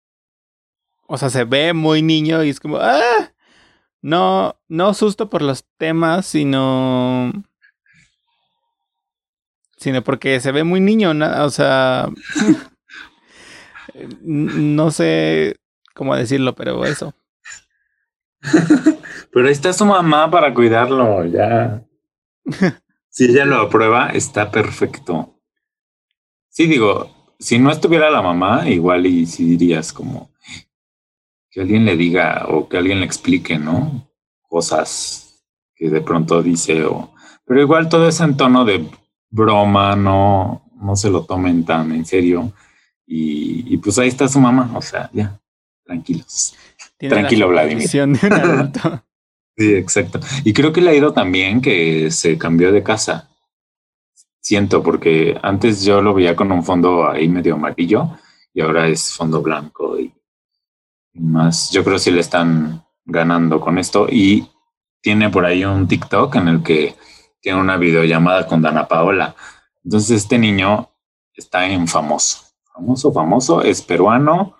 O 1.06 1.18
sea, 1.18 1.30
se 1.30 1.44
ve 1.44 1.72
muy 1.72 2.02
niño 2.02 2.42
y 2.42 2.50
es 2.50 2.60
como. 2.60 2.78
¡Ah! 2.78 3.32
No, 4.02 4.58
no 4.68 4.94
susto 4.94 5.30
por 5.30 5.42
los 5.42 5.64
temas, 5.78 6.26
sino. 6.26 7.32
Sino 9.76 10.02
porque 10.02 10.40
se 10.40 10.52
ve 10.52 10.64
muy 10.64 10.80
niño, 10.80 11.14
¿no? 11.14 11.44
o 11.44 11.50
sea. 11.50 12.08
No 14.22 14.90
sé 14.90 15.56
cómo 15.94 16.16
decirlo, 16.16 16.54
pero 16.54 16.84
eso. 16.84 17.14
Pero 19.32 19.46
ahí 19.46 19.52
está 19.52 19.72
su 19.72 19.84
mamá 19.84 20.30
para 20.30 20.54
cuidarlo, 20.54 21.24
ya. 21.24 21.82
si 23.08 23.24
ella 23.24 23.44
lo 23.44 23.62
aprueba, 23.62 24.10
está 24.10 24.50
perfecto. 24.50 25.40
Sí, 26.50 26.66
digo, 26.66 27.10
si 27.38 27.58
no 27.58 27.72
estuviera 27.72 28.10
la 28.10 28.22
mamá, 28.22 28.68
igual 28.68 29.06
y 29.06 29.26
si 29.26 29.56
dirías 29.56 29.92
como 29.92 30.30
que 31.50 31.60
alguien 31.60 31.84
le 31.84 31.96
diga 31.96 32.46
o 32.48 32.68
que 32.68 32.76
alguien 32.76 33.00
le 33.00 33.06
explique, 33.06 33.58
¿no? 33.58 34.08
Cosas 34.48 35.44
que 35.74 35.90
de 35.90 36.00
pronto 36.00 36.42
dice 36.42 36.84
o... 36.84 37.12
Pero 37.44 37.60
igual 37.60 37.88
todo 37.88 38.08
es 38.08 38.20
en 38.20 38.36
tono 38.36 38.64
de 38.64 38.88
broma, 39.30 39.96
no, 39.96 40.70
no 40.80 40.96
se 40.96 41.10
lo 41.10 41.24
tomen 41.24 41.64
tan 41.64 41.92
en 41.92 42.04
serio. 42.04 42.52
Y, 43.06 43.74
y 43.74 43.76
pues 43.78 43.98
ahí 43.98 44.08
está 44.08 44.28
su 44.28 44.40
mamá, 44.40 44.70
o 44.74 44.82
sea, 44.82 45.10
ya, 45.12 45.38
tranquilos. 45.84 46.54
Tiene 46.96 47.14
la 47.14 47.20
Tranquilo, 47.20 47.48
Vladimir. 47.48 47.88
supervisión 47.88 48.12
de 48.14 48.26
un 48.26 48.32
adulto. 48.32 49.02
Sí, 49.56 49.72
exacto. 49.72 50.18
Y 50.42 50.52
creo 50.52 50.72
que 50.72 50.80
le 50.80 50.90
ha 50.90 50.94
ido 50.96 51.12
también 51.12 51.60
que 51.60 52.10
se 52.10 52.36
cambió 52.36 52.72
de 52.72 52.82
casa. 52.82 53.30
Siento, 54.40 54.82
porque 54.82 55.38
antes 55.44 55.84
yo 55.84 56.02
lo 56.02 56.12
veía 56.12 56.34
con 56.34 56.50
un 56.50 56.64
fondo 56.64 57.08
ahí 57.08 57.28
medio 57.28 57.54
amarillo 57.54 58.18
y 58.52 58.60
ahora 58.62 58.88
es 58.88 59.12
fondo 59.12 59.42
blanco 59.42 59.96
y, 60.00 60.12
y 61.12 61.20
más. 61.20 61.70
Yo 61.70 61.84
creo 61.84 61.94
que 61.94 62.00
sí 62.02 62.10
le 62.10 62.20
están 62.20 62.84
ganando 63.04 63.60
con 63.60 63.78
esto 63.78 64.08
y 64.10 64.48
tiene 65.00 65.30
por 65.30 65.44
ahí 65.46 65.64
un 65.64 65.86
TikTok 65.86 66.34
en 66.34 66.48
el 66.48 66.62
que 66.64 66.96
tiene 67.40 67.60
una 67.60 67.76
videollamada 67.76 68.48
con 68.48 68.60
Dana 68.60 68.88
Paola. 68.88 69.36
Entonces 69.84 70.22
este 70.22 70.36
niño 70.36 70.90
está 71.32 71.66
en 71.66 71.86
famoso, 71.86 72.43
famoso, 72.74 73.12
famoso, 73.12 73.62
es 73.62 73.80
peruano. 73.80 74.56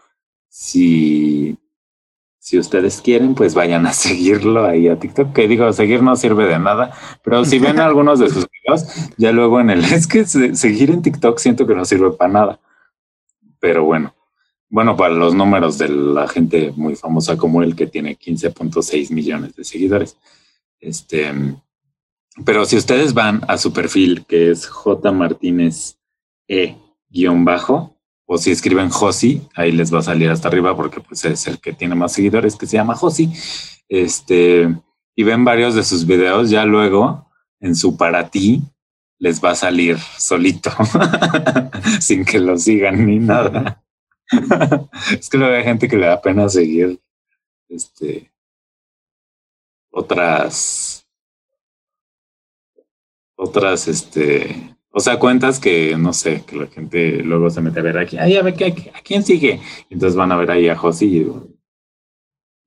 Si 0.48 1.58
si 2.44 2.58
ustedes 2.58 3.00
quieren, 3.00 3.34
pues 3.34 3.54
vayan 3.54 3.86
a 3.86 3.92
seguirlo 3.94 4.66
ahí 4.66 4.86
a 4.88 4.98
TikTok, 4.98 5.32
que 5.32 5.48
digo, 5.48 5.72
seguir 5.72 6.02
no 6.02 6.14
sirve 6.14 6.46
de 6.46 6.58
nada, 6.58 6.92
pero 7.22 7.42
si 7.46 7.58
ven 7.58 7.80
algunos 7.80 8.18
de 8.18 8.28
sus 8.28 8.46
videos, 8.50 8.84
ya 9.16 9.32
luego 9.32 9.60
en 9.60 9.70
el, 9.70 9.82
es 9.92 10.06
que 10.06 10.26
seguir 10.26 10.90
en 10.90 11.00
TikTok 11.00 11.38
siento 11.38 11.66
que 11.66 11.74
no 11.74 11.86
sirve 11.86 12.10
para 12.10 12.30
nada, 12.30 12.60
pero 13.58 13.84
bueno, 13.84 14.14
bueno, 14.68 14.94
para 14.94 15.14
los 15.14 15.34
números 15.34 15.78
de 15.78 15.88
la 15.88 16.28
gente 16.28 16.70
muy 16.76 16.96
famosa 16.96 17.38
como 17.38 17.62
él, 17.62 17.74
que 17.74 17.86
tiene 17.86 18.18
15.6 18.18 19.10
millones 19.10 19.56
de 19.56 19.64
seguidores, 19.64 20.18
este, 20.80 21.32
pero 22.44 22.66
si 22.66 22.76
ustedes 22.76 23.14
van 23.14 23.40
a 23.48 23.56
su 23.56 23.72
perfil, 23.72 24.26
que 24.26 24.50
es 24.50 24.66
J 24.66 25.12
Martínez 25.12 25.96
E 26.46 26.76
guion 27.08 27.46
bajo, 27.46 27.93
o 28.26 28.38
si 28.38 28.50
escriben 28.50 28.88
Josi, 28.88 29.42
ahí 29.54 29.72
les 29.72 29.92
va 29.92 29.98
a 29.98 30.02
salir 30.02 30.30
hasta 30.30 30.48
arriba 30.48 30.74
porque 30.74 31.00
pues 31.00 31.24
es 31.24 31.46
el 31.46 31.60
que 31.60 31.72
tiene 31.72 31.94
más 31.94 32.12
seguidores 32.12 32.56
que 32.56 32.66
se 32.66 32.76
llama 32.76 32.94
Josi. 32.94 33.32
Este, 33.88 34.74
y 35.14 35.22
ven 35.22 35.44
varios 35.44 35.74
de 35.74 35.84
sus 35.84 36.06
videos, 36.06 36.50
ya 36.50 36.64
luego 36.64 37.30
en 37.60 37.76
su 37.76 37.96
para 37.96 38.30
ti 38.30 38.62
les 39.18 39.42
va 39.42 39.50
a 39.50 39.54
salir 39.54 39.98
solito, 40.18 40.70
sin 42.00 42.24
que 42.24 42.38
lo 42.38 42.58
sigan 42.58 43.06
ni 43.06 43.18
nada. 43.18 43.82
es 45.10 45.28
que 45.28 45.38
luego 45.38 45.54
hay 45.54 45.64
gente 45.64 45.88
que 45.88 45.96
le 45.96 46.06
da 46.06 46.20
pena 46.20 46.48
seguir 46.48 47.00
este 47.68 48.32
otras 49.90 51.06
otras 53.36 53.88
este 53.88 54.76
o 54.96 55.00
sea, 55.00 55.18
cuentas 55.18 55.58
que, 55.58 55.96
no 55.96 56.12
sé, 56.12 56.44
que 56.46 56.54
la 56.54 56.66
gente 56.68 57.16
luego 57.24 57.50
se 57.50 57.60
mete 57.60 57.80
a 57.80 57.82
ver 57.82 57.98
aquí, 57.98 58.16
ay, 58.16 58.36
a 58.36 58.42
ver, 58.42 58.54
¿a 58.94 59.00
quién 59.02 59.24
sigue? 59.24 59.60
Entonces 59.90 60.14
van 60.14 60.30
a 60.30 60.36
ver 60.36 60.52
ahí 60.52 60.68
a 60.68 60.76
Josi 60.76 61.06
y 61.06 61.24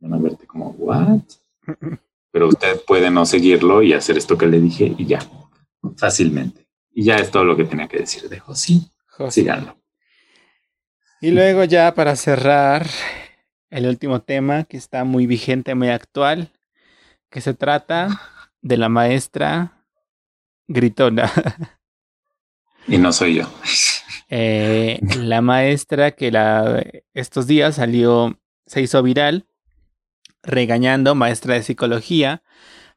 van 0.01 0.13
a 0.13 0.17
verte 0.17 0.45
como, 0.45 0.71
¿what? 0.71 1.21
Pero 2.31 2.49
usted 2.49 2.81
puede 2.85 3.09
no 3.09 3.25
seguirlo 3.25 3.81
y 3.81 3.93
hacer 3.93 4.17
esto 4.17 4.37
que 4.37 4.45
le 4.45 4.59
dije 4.59 4.93
y 4.97 5.05
ya, 5.05 5.19
fácilmente. 5.95 6.67
Y 6.91 7.05
ya 7.05 7.15
es 7.15 7.31
todo 7.31 7.45
lo 7.45 7.55
que 7.55 7.63
tenía 7.63 7.87
que 7.87 7.99
decir 7.99 8.27
de 8.27 8.39
Josi. 8.39 8.91
Síganlo. 9.29 9.77
Y 11.21 11.31
luego 11.31 11.63
ya 11.63 11.93
para 11.95 12.17
cerrar, 12.17 12.87
el 13.69 13.87
último 13.87 14.21
tema 14.21 14.65
que 14.65 14.75
está 14.75 15.05
muy 15.05 15.27
vigente, 15.27 15.75
muy 15.75 15.89
actual, 15.89 16.51
que 17.29 17.39
se 17.39 17.53
trata 17.53 18.21
de 18.61 18.75
la 18.75 18.89
maestra 18.89 19.85
gritona. 20.67 21.31
Y 22.87 22.97
no 22.97 23.11
soy 23.11 23.35
yo. 23.35 23.49
Eh, 24.29 24.99
la 25.17 25.41
maestra 25.41 26.11
que 26.11 26.31
la, 26.31 26.83
estos 27.13 27.47
días 27.47 27.75
salió, 27.75 28.39
se 28.65 28.81
hizo 28.81 29.01
viral, 29.03 29.45
regañando, 30.43 31.15
maestra 31.15 31.55
de 31.55 31.63
psicología, 31.63 32.43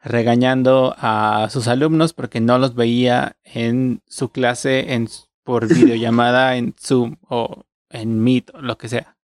regañando 0.02 0.94
a 0.98 1.48
sus 1.50 1.68
alumnos 1.68 2.12
porque 2.12 2.40
no 2.40 2.58
los 2.58 2.74
veía 2.74 3.36
en 3.44 4.02
su 4.06 4.30
clase 4.30 4.94
en, 4.94 5.08
por 5.42 5.68
videollamada 5.74 6.56
en 6.56 6.74
Zoom 6.80 7.16
o 7.28 7.64
en 7.90 8.20
Meet 8.20 8.54
o 8.54 8.62
lo 8.62 8.78
que 8.78 8.88
sea. 8.88 9.16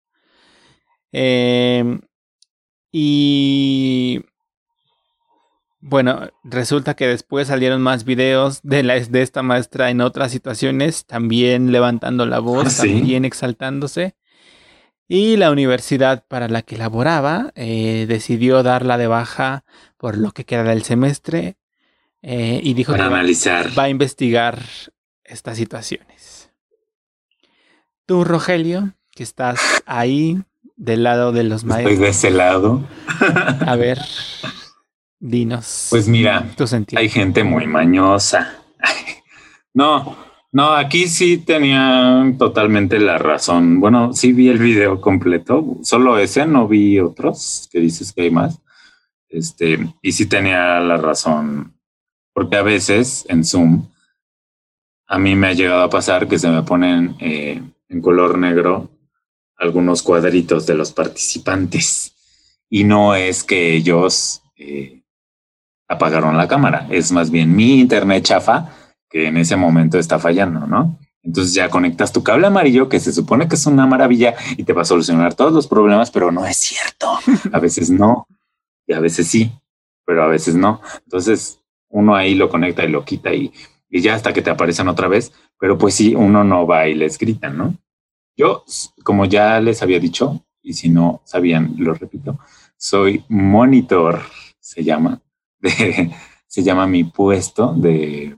Eh, 1.13 2.01
y 2.91 4.25
bueno, 5.87 6.31
resulta 6.45 6.95
que 6.95 7.07
después 7.07 7.49
salieron 7.49 7.83
más 7.83 8.05
videos 8.05 8.61
de, 8.63 8.83
la, 8.83 8.99
de 8.99 9.21
esta 9.21 9.43
maestra 9.43 9.91
en 9.91 10.01
otras 10.01 10.33
situaciones, 10.33 11.05
también 11.05 11.73
levantando 11.73 12.25
la 12.25 12.39
voz, 12.39 12.81
ah, 12.81 12.85
también 12.85 13.27
exaltándose. 13.27 14.17
Y 15.09 15.37
la 15.37 15.51
universidad 15.51 16.25
para 16.27 16.49
la 16.49 16.63
que 16.63 16.79
laboraba 16.79 17.53
eh, 17.55 18.07
decidió 18.09 18.63
darla 18.63 18.97
de 18.97 19.09
baja 19.09 19.65
por 19.99 20.17
lo 20.17 20.33
que 20.33 20.47
queda 20.47 20.63
del 20.63 20.85
semestre 20.85 21.59
eh, 22.23 22.61
y 22.63 22.73
dijo 22.73 22.95
que 22.95 23.03
Va, 23.03 23.83
a 23.83 23.89
investigar 23.91 24.63
estas 25.23 25.59
situaciones. 25.59 26.51
Tú, 28.07 28.25
Rogelio, 28.25 28.95
que 29.11 29.23
estás 29.23 29.61
ahí 29.85 30.43
del 30.77 31.03
lado 31.03 31.33
de 31.33 31.45
los 31.45 31.65
maestros. 31.65 31.93
Estoy 31.93 32.05
de 32.07 32.11
ese 32.11 32.31
lado. 32.31 32.83
a 33.67 33.77
ver, 33.77 33.99
Dinos. 35.27 35.87
Pues 35.89 36.07
mira, 36.07 36.47
hay 36.97 37.09
gente 37.09 37.45
muy 37.45 37.67
mañosa. 37.67 38.63
no, 39.75 40.19
no, 40.53 40.75
aquí 40.75 41.09
sí 41.09 41.39
tenía 41.39 42.31
totalmente 42.39 42.99
la 42.99 43.17
razón. 43.17 43.81
Bueno, 43.81 44.13
sí 44.13 44.35
vi 44.35 44.51
el 44.51 44.59
video 44.59 45.01
completo, 45.01 45.79
solo 45.83 46.19
ese, 46.19 46.45
no 46.45 46.69
vi 46.69 47.01
otros 47.01 47.71
que 47.73 47.81
dices 47.81 48.13
que 48.13 48.25
hay 48.25 48.31
más. 48.31 48.61
Este, 49.31 49.89
y 50.03 50.13
sí 50.13 50.27
tenía 50.27 50.79
la 50.81 50.99
razón, 50.99 51.75
porque 52.35 52.57
a 52.57 52.63
veces 52.63 53.25
en 53.31 53.45
Zoom 53.45 53.89
a 55.07 55.19
mí 55.19 55.35
me 55.37 55.47
ha 55.47 55.53
llegado 55.55 55.85
a 55.85 55.91
pasar 55.91 56.29
que 56.29 56.39
se 56.39 56.51
me 56.51 56.63
ponen 56.65 57.17
eh, 57.19 57.63
en 57.89 58.01
color 58.03 58.37
negro 58.37 58.91
algunos 59.57 60.03
cuadritos 60.03 60.67
de 60.67 60.75
los 60.75 60.93
participantes 60.93 62.15
y 62.69 62.85
no 62.85 63.15
es 63.15 63.43
que 63.43 63.75
ellos 63.75 64.43
eh, 64.57 65.04
apagaron 65.89 66.37
la 66.37 66.49
cámara. 66.49 66.87
Es 66.91 67.13
más 67.13 67.31
bien 67.31 67.55
mi 67.55 67.81
internet 67.81 68.25
chafa 68.25 68.71
que 69.09 69.29
en 69.29 69.37
ese 69.37 69.57
momento 69.57 69.99
está 69.99 70.19
fallando, 70.19 70.67
¿no? 70.67 70.99
Entonces 71.23 71.55
ya 71.55 71.71
conectas 71.71 72.13
tu 72.13 72.23
cable 72.23 72.47
amarillo, 72.47 72.89
que 72.89 73.01
se 73.01 73.13
supone 73.13 73.49
que 73.49 73.55
es 73.55 73.67
una 73.67 73.87
maravilla 73.87 74.35
y 74.57 74.65
te 74.65 74.75
va 74.75 74.83
a 74.83 74.85
solucionar 74.85 75.35
todos 75.35 75.53
los 75.53 75.67
problemas, 75.67 76.11
pero 76.11 76.31
no 76.31 76.45
es 76.45 76.57
cierto. 76.59 77.19
A 77.53 77.59
veces 77.59 77.91
no, 77.91 78.27
y 78.87 78.93
a 78.93 79.01
veces 79.01 79.27
sí, 79.27 79.51
pero 80.05 80.23
a 80.23 80.29
veces 80.29 80.55
no. 80.55 80.81
Entonces 81.05 81.61
uno 81.89 82.15
ahí 82.15 82.35
lo 82.35 82.51
conecta 82.51 82.85
y 82.85 82.89
lo 82.89 83.05
quita 83.05 83.33
y, 83.33 83.53
ya 83.89 84.15
hasta 84.15 84.33
que 84.33 84.43
te 84.43 84.51
aparecen 84.51 84.89
otra 84.89 85.07
vez, 85.07 85.33
pero 85.59 85.79
pues 85.79 85.95
sí, 85.95 86.17
uno 86.17 86.43
no 86.43 86.67
va 86.67 86.89
y 86.89 86.95
les 86.95 87.17
grita, 87.17 87.49
¿no? 87.49 87.77
Yo, 88.37 88.65
como 89.05 89.25
ya 89.25 89.61
les 89.61 89.81
había 89.83 90.01
dicho, 90.01 90.45
y 90.61 90.73
si 90.73 90.89
no 90.89 91.23
sabían, 91.25 91.75
lo 91.79 91.95
repito, 91.95 92.41
soy 92.77 93.25
monitor, 93.29 94.23
se 94.59 94.83
llama, 94.83 95.21
se 96.47 96.63
llama 96.63 96.87
Mi 96.87 97.05
Puesto, 97.05 97.75
de, 97.75 98.37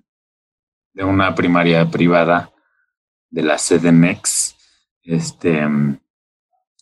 de 0.94 1.04
una 1.04 1.34
primaria 1.34 1.90
privada 1.90 2.52
de 3.30 3.42
la 3.42 3.56
CDMX. 3.56 4.56
Este, 5.02 5.66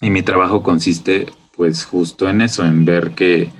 y 0.01 0.11
mi 0.11 0.23
trabajo 0.23 0.63
consiste 0.63 1.27
pues 1.57 1.85
justo 1.85 2.29
en 2.29 2.41
eso, 2.41 2.65
en 2.65 2.85
ver 2.85 3.13
que 3.13 3.51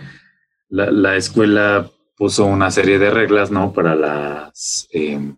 la, 0.69 1.17
escuela 1.17 1.91
puso 2.17 2.47
una 2.47 2.71
serie 2.71 2.99
de 2.99 3.11
reglas, 3.11 3.51
¿no? 3.51 3.73
Para 3.73 3.95
las 3.95 4.89
em, 4.91 5.37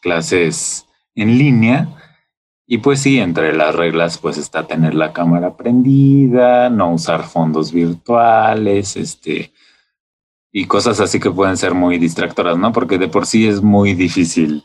clases 0.00 0.86
en 1.14 1.38
línea. 1.38 1.88
Y 2.66 2.78
pues 2.78 3.00
sí, 3.00 3.18
entre 3.18 3.54
las 3.54 3.74
reglas 3.74 4.18
pues 4.18 4.38
está 4.38 4.66
tener 4.66 4.94
la 4.94 5.12
cámara 5.12 5.56
prendida, 5.56 6.70
no 6.70 6.94
usar 6.94 7.24
fondos 7.24 7.72
virtuales, 7.72 8.96
este, 8.96 9.52
y 10.52 10.66
cosas 10.66 11.00
así 11.00 11.18
que 11.18 11.30
pueden 11.30 11.56
ser 11.56 11.72
muy 11.72 11.98
distractoras, 11.98 12.58
¿no? 12.58 12.72
Porque 12.72 12.98
de 12.98 13.08
por 13.08 13.26
sí 13.26 13.48
es 13.48 13.62
muy 13.62 13.94
difícil 13.94 14.62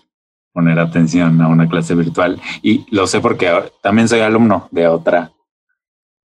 poner 0.52 0.80
atención 0.80 1.42
a 1.42 1.48
una 1.48 1.70
clase 1.70 1.96
virtual. 1.96 2.42
Y 2.62 2.86
lo 2.94 3.08
sé 3.08 3.22
porque 3.22 3.50
también 3.82 4.10
soy 4.10 4.20
alumno 4.20 4.68
de 4.72 4.88
otra, 4.88 5.32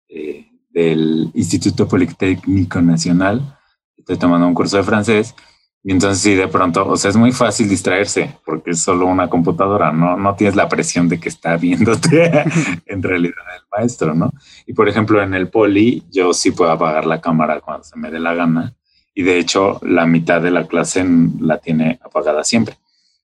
eh, 0.09 0.47
del 0.69 1.29
Instituto 1.35 1.87
Politécnico 1.87 2.81
Nacional. 2.81 3.59
Estoy 3.95 4.17
tomando 4.17 4.47
un 4.47 4.55
curso 4.55 4.77
de 4.77 4.83
francés. 4.83 5.35
Y 5.83 5.91
entonces 5.91 6.21
sí, 6.21 6.35
de 6.35 6.47
pronto, 6.47 6.87
o 6.87 6.95
sea, 6.95 7.09
es 7.09 7.17
muy 7.17 7.31
fácil 7.31 7.67
distraerse 7.67 8.37
porque 8.45 8.71
es 8.71 8.79
solo 8.79 9.07
una 9.07 9.27
computadora, 9.27 9.91
no, 9.91 10.15
no 10.15 10.35
tienes 10.35 10.55
la 10.55 10.69
presión 10.69 11.09
de 11.09 11.19
que 11.19 11.27
está 11.27 11.57
viéndote 11.57 12.45
en 12.85 13.01
realidad 13.01 13.43
el 13.55 13.63
maestro, 13.71 14.13
¿no? 14.13 14.31
Y 14.65 14.73
por 14.73 14.89
ejemplo, 14.89 15.21
en 15.21 15.33
el 15.33 15.49
poli, 15.49 16.03
yo 16.11 16.33
sí 16.33 16.51
puedo 16.51 16.71
apagar 16.71 17.05
la 17.05 17.19
cámara 17.19 17.61
cuando 17.61 17.83
se 17.83 17.97
me 17.97 18.11
dé 18.11 18.19
la 18.19 18.35
gana 18.35 18.75
y 19.13 19.23
de 19.23 19.37
hecho 19.39 19.79
la 19.83 20.05
mitad 20.05 20.41
de 20.41 20.51
la 20.51 20.67
clase 20.67 21.05
la 21.39 21.57
tiene 21.57 21.99
apagada 22.03 22.43
siempre. 22.43 22.77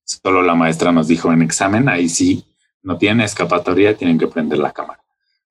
Solo 0.03 0.41
la 0.41 0.55
maestra 0.55 0.91
nos 0.91 1.07
dijo 1.07 1.31
en 1.31 1.41
examen, 1.41 1.89
ahí 1.89 2.09
sí 2.09 2.45
no 2.81 2.97
tiene 2.97 3.25
escapatoria, 3.25 3.97
tienen 3.97 4.17
que 4.17 4.27
prender 4.27 4.59
la 4.59 4.71
cámara. 4.71 5.03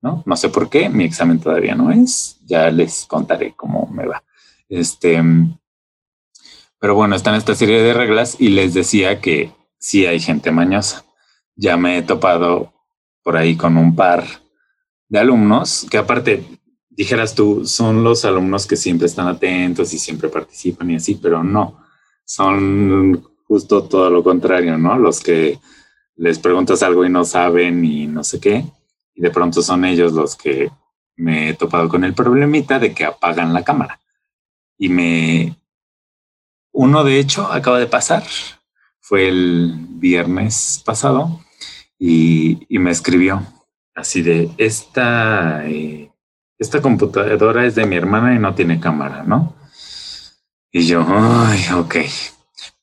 ¿no? 0.02 0.22
no 0.26 0.36
sé 0.36 0.48
por 0.48 0.68
qué, 0.70 0.88
mi 0.88 1.04
examen 1.04 1.40
todavía 1.40 1.74
no 1.74 1.90
es, 1.90 2.38
ya 2.44 2.70
les 2.70 3.06
contaré 3.06 3.54
cómo 3.54 3.88
me 3.92 4.06
va. 4.06 4.22
Este, 4.68 5.22
pero 6.78 6.94
bueno, 6.94 7.16
están 7.16 7.34
esta 7.34 7.54
serie 7.54 7.82
de 7.82 7.94
reglas 7.94 8.36
y 8.38 8.48
les 8.50 8.74
decía 8.74 9.20
que 9.20 9.52
sí 9.78 10.06
hay 10.06 10.20
gente 10.20 10.50
mañosa. 10.50 11.04
Ya 11.54 11.76
me 11.76 11.98
he 11.98 12.02
topado 12.02 12.72
por 13.22 13.36
ahí 13.36 13.56
con 13.56 13.76
un 13.76 13.96
par 13.96 14.24
de 15.08 15.18
alumnos 15.18 15.86
que 15.90 15.98
aparte 15.98 16.44
dijeras 16.96 17.34
tú, 17.34 17.66
son 17.66 18.02
los 18.02 18.24
alumnos 18.24 18.66
que 18.66 18.76
siempre 18.76 19.06
están 19.06 19.28
atentos 19.28 19.92
y 19.92 19.98
siempre 19.98 20.28
participan 20.28 20.90
y 20.90 20.96
así, 20.96 21.16
pero 21.16 21.44
no, 21.44 21.80
son 22.24 23.22
justo 23.46 23.84
todo 23.84 24.10
lo 24.10 24.22
contrario, 24.22 24.78
¿no? 24.78 24.98
Los 24.98 25.20
que 25.20 25.58
les 26.16 26.38
preguntas 26.38 26.82
algo 26.82 27.04
y 27.04 27.10
no 27.10 27.24
saben 27.24 27.84
y 27.84 28.06
no 28.06 28.24
sé 28.24 28.40
qué, 28.40 28.64
y 29.14 29.20
de 29.20 29.30
pronto 29.30 29.62
son 29.62 29.84
ellos 29.84 30.12
los 30.12 30.36
que 30.36 30.70
me 31.16 31.50
he 31.50 31.54
topado 31.54 31.88
con 31.88 32.04
el 32.04 32.14
problemita 32.14 32.78
de 32.78 32.92
que 32.92 33.04
apagan 33.04 33.52
la 33.52 33.64
cámara. 33.64 34.00
Y 34.78 34.88
me... 34.88 35.56
Uno 36.72 37.04
de 37.04 37.18
hecho 37.18 37.50
acaba 37.50 37.78
de 37.78 37.86
pasar. 37.86 38.24
Fue 39.00 39.28
el 39.28 39.74
viernes 39.88 40.82
pasado 40.84 41.40
y, 41.98 42.66
me 42.68 42.90
escribió 42.90 43.42
así 43.94 44.20
de 44.20 44.50
esta, 44.58 45.66
eh, 45.66 46.05
esta 46.58 46.80
computadora 46.80 47.66
es 47.66 47.74
de 47.74 47.86
mi 47.86 47.96
hermana 47.96 48.34
y 48.34 48.38
no 48.38 48.54
tiene 48.54 48.80
cámara, 48.80 49.22
¿no? 49.22 49.54
Y 50.70 50.86
yo, 50.86 51.04
ay, 51.08 51.60
ok. 51.74 51.96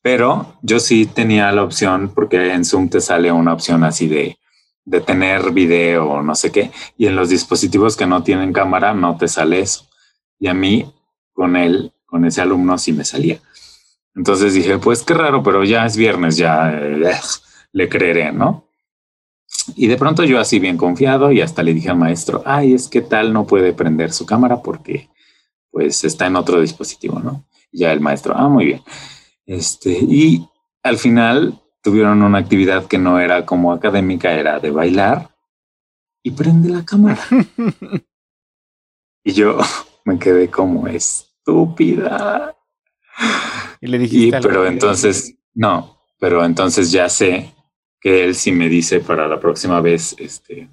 Pero 0.02 0.58
yo 0.62 0.80
sí 0.80 1.06
tenía 1.06 1.50
la 1.52 1.62
opción, 1.62 2.12
porque 2.14 2.52
en 2.52 2.64
Zoom 2.64 2.88
te 2.88 3.00
sale 3.00 3.32
una 3.32 3.52
opción 3.52 3.84
así 3.84 4.06
de, 4.06 4.38
de 4.84 5.00
tener 5.00 5.50
video 5.52 6.08
o 6.08 6.22
no 6.22 6.34
sé 6.34 6.52
qué, 6.52 6.70
y 6.96 7.06
en 7.06 7.16
los 7.16 7.30
dispositivos 7.30 7.96
que 7.96 8.06
no 8.06 8.22
tienen 8.22 8.52
cámara 8.52 8.94
no 8.94 9.16
te 9.16 9.28
sale 9.28 9.60
eso. 9.60 9.86
Y 10.38 10.48
a 10.48 10.54
mí, 10.54 10.92
con 11.32 11.56
él, 11.56 11.92
con 12.04 12.24
ese 12.24 12.42
alumno 12.42 12.78
sí 12.78 12.92
me 12.92 13.04
salía. 13.04 13.40
Entonces 14.14 14.54
dije, 14.54 14.78
pues 14.78 15.02
qué 15.02 15.14
raro, 15.14 15.42
pero 15.42 15.64
ya 15.64 15.86
es 15.86 15.96
viernes, 15.96 16.36
ya 16.36 16.70
eh, 16.72 17.16
le 17.72 17.88
creeré, 17.88 18.32
¿no? 18.32 18.63
Y 19.76 19.86
de 19.86 19.96
pronto 19.96 20.24
yo 20.24 20.38
así 20.38 20.58
bien 20.58 20.76
confiado 20.76 21.32
y 21.32 21.40
hasta 21.40 21.62
le 21.62 21.74
dije 21.74 21.90
al 21.90 21.96
maestro, 21.96 22.42
ay, 22.44 22.74
es 22.74 22.88
que 22.88 23.00
tal 23.00 23.32
no 23.32 23.46
puede 23.46 23.72
prender 23.72 24.12
su 24.12 24.26
cámara 24.26 24.62
porque 24.62 25.08
pues 25.70 26.04
está 26.04 26.26
en 26.26 26.36
otro 26.36 26.60
dispositivo, 26.60 27.18
¿no? 27.18 27.46
Y 27.72 27.80
ya 27.80 27.92
el 27.92 28.00
maestro, 28.00 28.34
ah, 28.36 28.48
muy 28.48 28.66
bien. 28.66 28.82
Este, 29.46 29.90
y 29.90 30.46
al 30.82 30.98
final 30.98 31.60
tuvieron 31.82 32.22
una 32.22 32.38
actividad 32.38 32.86
que 32.86 32.98
no 32.98 33.18
era 33.18 33.44
como 33.46 33.72
académica, 33.72 34.32
era 34.32 34.60
de 34.60 34.70
bailar 34.70 35.30
y 36.22 36.30
prende 36.30 36.68
la 36.68 36.84
cámara. 36.84 37.20
y 39.24 39.32
yo 39.32 39.58
me 40.04 40.18
quedé 40.18 40.50
como 40.50 40.86
estúpida. 40.88 42.56
Y 43.80 43.86
le 43.86 43.98
dijiste. 43.98 44.40
pero 44.40 44.66
entonces, 44.66 45.36
no, 45.54 45.98
pero 46.18 46.44
entonces 46.44 46.90
ya 46.90 47.08
sé 47.08 47.53
que 48.04 48.22
él 48.22 48.34
sí 48.34 48.52
me 48.52 48.68
dice 48.68 49.00
para 49.00 49.26
la 49.26 49.40
próxima 49.40 49.80
vez, 49.80 50.14
este, 50.18 50.68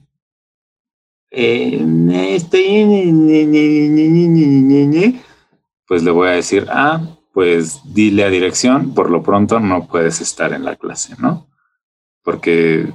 pues 5.88 6.04
le 6.04 6.12
voy 6.12 6.28
a 6.28 6.32
decir, 6.32 6.68
ah, 6.70 7.02
pues 7.34 7.80
dile 7.86 8.26
a 8.26 8.30
dirección, 8.30 8.94
por 8.94 9.10
lo 9.10 9.24
pronto 9.24 9.62
no 9.62 9.88
puedes 9.88 10.20
estar 10.20 10.52
en 10.52 10.66
la 10.66 10.76
clase, 10.76 11.16
¿no? 11.20 11.48
Porque, 12.22 12.94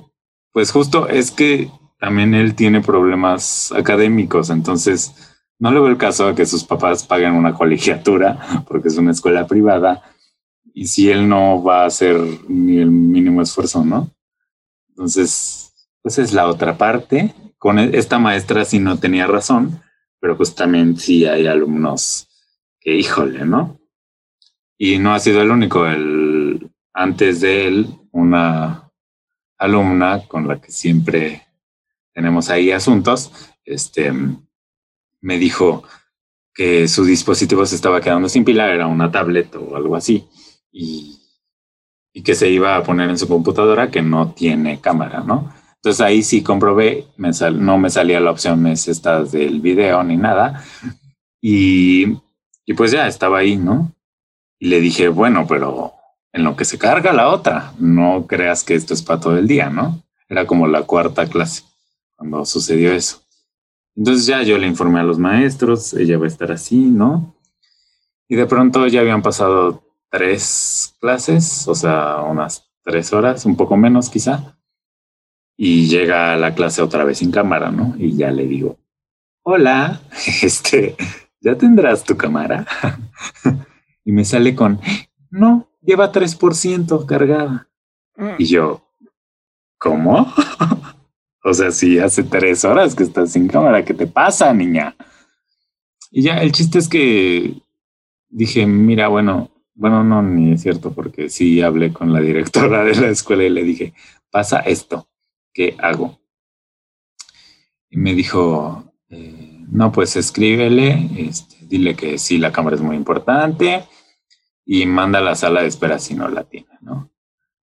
pues 0.53 0.71
justo 0.71 1.09
es 1.09 1.31
que 1.31 1.71
también 1.99 2.35
él 2.35 2.55
tiene 2.55 2.83
problemas 2.83 3.73
académicos, 3.73 4.51
entonces 4.51 5.15
no 5.59 5.73
le 5.73 5.81
veo 5.81 5.89
el 5.89 5.97
caso 5.97 6.29
a 6.29 6.35
que 6.35 6.45
sus 6.45 6.63
papás 6.63 7.07
paguen 7.07 7.33
una 7.33 7.55
colegiatura 7.55 8.65
porque 8.69 8.89
es 8.89 8.99
una 8.99 9.13
escuela 9.13 9.47
privada 9.47 10.03
y 10.75 10.89
si 10.89 11.11
él 11.11 11.27
no 11.27 11.63
va 11.63 11.85
a 11.85 11.87
hacer 11.87 12.21
ni 12.49 12.77
el 12.77 12.91
mínimo 12.91 13.41
esfuerzo, 13.41 13.83
¿no? 13.83 14.11
Entonces, 14.97 15.75
pues 16.01 16.19
es 16.19 16.33
la 16.33 16.49
otra 16.49 16.79
parte. 16.79 17.35
Con 17.59 17.79
e, 17.79 17.91
esta 17.99 18.19
maestra 18.19 18.65
sí 18.65 18.79
no 18.79 18.99
tenía 18.99 19.27
razón, 19.27 19.83
pero 20.21 20.39
pues 20.39 20.55
también 20.55 20.97
sí 20.97 21.27
hay 21.27 21.47
alumnos 21.47 22.29
que, 22.81 22.97
híjole, 22.97 23.45
¿no? 23.45 23.79
Y 24.79 24.99
no 24.99 25.15
ha 25.15 25.19
sido 25.19 25.43
el 25.43 25.51
único. 25.51 25.87
El, 25.87 26.71
antes 26.95 27.43
de 27.43 27.67
él, 27.67 27.89
una 28.11 28.91
alumna 29.59 30.27
con 30.27 30.49
la 30.49 30.61
que 30.61 30.71
siempre 30.71 31.47
tenemos 32.15 32.49
ahí 32.49 32.71
asuntos, 32.71 33.31
este, 33.67 34.13
me 35.21 35.39
dijo 35.39 35.85
que 36.55 36.89
su 36.89 37.05
dispositivo 37.05 37.67
se 37.67 37.77
estaba 37.77 38.01
quedando 38.01 38.31
sin 38.31 38.45
pila, 38.45 38.73
era 38.73 38.87
una 38.87 39.11
tablet 39.11 39.55
o 39.57 39.77
algo 39.77 39.95
así, 39.95 40.27
y 40.73 41.16
y 42.17 42.23
que 42.23 42.35
se 42.35 42.49
iba 42.49 42.77
a 42.77 42.83
poner 42.83 43.11
en 43.11 43.19
su 43.19 43.29
computadora 43.29 43.91
que 43.91 44.01
no 44.01 44.33
tiene 44.33 44.81
cámara, 44.81 45.21
¿no? 45.21 45.53
Entonces 45.75 46.01
ahí 46.01 46.23
sí 46.23 46.43
comprobé, 46.43 47.09
me 47.19 47.31
no 47.53 47.77
me 47.77 47.91
salía 47.91 48.21
la 48.21 48.31
opción 48.31 48.67
esta 48.67 49.23
del 49.23 49.61
video 49.61 50.03
ni 50.03 50.17
nada. 50.17 50.65
Y, 51.43 52.17
y 52.65 52.73
pues 52.75 52.91
ya 52.91 53.07
estaba 53.07 53.41
ahí, 53.41 53.59
¿no? 53.59 53.93
Y 54.59 54.69
le 54.69 54.81
dije, 54.81 55.09
bueno, 55.09 55.45
pero 55.47 55.93
en 56.33 56.43
lo 56.43 56.57
que 56.57 56.65
se 56.65 56.79
carga 56.79 57.13
la 57.13 57.29
otra, 57.29 57.75
no 57.79 58.27
creas 58.27 58.65
que 58.65 58.75
esto 58.75 58.95
es 58.95 59.03
para 59.03 59.21
todo 59.21 59.37
el 59.37 59.47
día, 59.47 59.69
¿no? 59.69 60.03
Era 60.27 60.47
como 60.47 60.67
la 60.67 60.85
cuarta 60.85 61.27
clase 61.27 61.65
cuando 62.17 62.47
sucedió 62.47 62.95
eso. 62.95 63.21
Entonces 63.95 64.25
ya 64.25 64.43
yo 64.43 64.57
le 64.57 64.67
informé 64.67 65.01
a 65.01 65.05
los 65.05 65.19
maestros, 65.19 65.93
ella 65.93 66.17
va 66.17 66.25
a 66.25 66.29
estar 66.29 66.51
así, 66.51 66.79
¿no? 66.79 67.37
Y 68.27 68.37
de 68.37 68.47
pronto 68.47 68.87
ya 68.87 69.01
habían 69.01 69.21
pasado 69.21 69.86
tres 70.11 70.95
clases, 71.01 71.67
o 71.69 71.75
sea, 71.75 72.23
unas 72.23 72.71
tres 72.83 73.13
horas, 73.13 73.45
un 73.45 73.57
poco 73.57 73.77
menos 73.77 74.11
quizá, 74.11 74.57
y 75.57 75.89
llega 75.89 76.33
a 76.33 76.37
la 76.37 76.55
clase 76.55 76.83
otra 76.83 77.05
vez 77.05 77.19
sin 77.19 77.31
cámara, 77.31 77.71
¿no? 77.71 77.95
Y 77.99 78.17
ya 78.17 78.31
le 78.31 78.47
digo, 78.47 78.79
hola, 79.43 80.01
este, 80.43 80.97
¿ya 81.41 81.57
tendrás 81.57 82.05
tu 82.05 82.17
cámara? 82.17 82.67
y 84.05 84.13
me 84.13 84.25
sale 84.25 84.55
con, 84.55 84.81
no, 85.31 85.69
lleva 85.83 86.13
3% 86.13 87.07
cargada. 87.07 87.69
Mm. 88.17 88.35
Y 88.39 88.47
yo, 88.47 88.83
¿cómo? 89.79 90.33
o 91.45 91.55
sea, 91.55 91.71
si 91.71 91.99
hace 91.99 92.23
tres 92.23 92.65
horas 92.65 92.95
que 92.95 93.05
estás 93.05 93.33
sin 93.33 93.49
cámara, 93.49 93.85
¿qué 93.85 93.95
te 93.95 94.07
pasa, 94.07 94.53
niña? 94.53 94.97
Y 96.11 96.23
ya, 96.23 96.39
el 96.39 96.53
chiste 96.53 96.79
es 96.79 96.89
que 96.89 97.55
dije, 98.29 98.67
mira, 98.67 99.09
bueno, 99.09 99.51
bueno, 99.77 100.03
no, 100.03 100.23
ni 100.23 100.53
es 100.53 100.63
cierto, 100.63 100.93
porque 100.93 101.29
sí 101.29 101.61
hablé 101.61 101.93
con 101.93 102.13
la 102.13 102.21
directora 102.21 102.83
de 102.83 102.95
la 102.97 103.09
escuela 103.09 103.45
y 103.45 103.51
le 103.51 103.63
dije, 103.63 103.93
pasa 104.31 104.61
esto, 104.61 105.09
¿qué 105.53 105.77
hago? 105.79 106.19
Y 107.91 107.99
me 107.99 108.15
dijo, 108.15 108.93
eh, 109.11 109.65
no, 109.69 109.93
pues 109.93 110.17
escríbele, 110.17 111.11
este, 111.19 111.57
dile 111.67 111.95
que 111.95 112.17
sí, 112.19 112.39
la 112.39 112.53
cámara 112.53 112.77
es 112.77 112.83
muy 112.83 112.97
importante 112.97 113.85
y 114.65 114.87
manda 114.87 115.19
a 115.19 115.23
la 115.23 115.35
sala 115.35 115.61
de 115.61 115.69
espera 115.69 115.99
si 115.99 116.15
no 116.15 116.29
la 116.29 116.45
tiene, 116.45 116.79
¿no? 116.81 117.11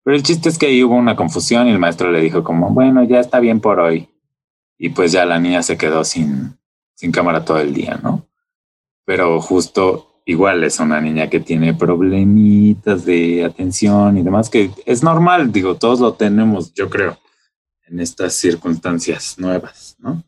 Pero 0.02 0.16
el 0.16 0.22
chiste 0.22 0.48
es 0.48 0.56
que 0.56 0.66
ahí 0.66 0.82
hubo 0.82 0.94
una 0.94 1.14
confusión 1.14 1.68
y 1.68 1.70
el 1.70 1.78
maestro 1.78 2.10
le 2.10 2.22
dijo 2.22 2.42
como, 2.42 2.70
bueno, 2.70 3.04
ya 3.04 3.20
está 3.20 3.40
bien 3.40 3.60
por 3.60 3.78
hoy. 3.78 4.08
Y 4.78 4.88
pues 4.88 5.12
ya 5.12 5.26
la 5.26 5.38
niña 5.38 5.62
se 5.62 5.76
quedó 5.76 6.02
sin, 6.04 6.58
sin 6.94 7.12
cámara 7.12 7.44
todo 7.44 7.58
el 7.58 7.74
día, 7.74 8.00
¿no? 8.02 8.26
Pero 9.04 9.38
justo 9.42 10.07
igual 10.28 10.62
es 10.62 10.78
una 10.78 11.00
niña 11.00 11.30
que 11.30 11.40
tiene 11.40 11.72
problemitas 11.72 13.06
de 13.06 13.46
atención 13.46 14.18
y 14.18 14.22
demás, 14.22 14.50
que 14.50 14.70
es 14.84 15.02
normal, 15.02 15.50
digo, 15.50 15.76
todos 15.76 16.00
lo 16.00 16.12
tenemos, 16.12 16.74
yo 16.74 16.90
creo, 16.90 17.18
en 17.86 17.98
estas 17.98 18.34
circunstancias 18.34 19.38
nuevas, 19.38 19.96
¿no? 19.98 20.22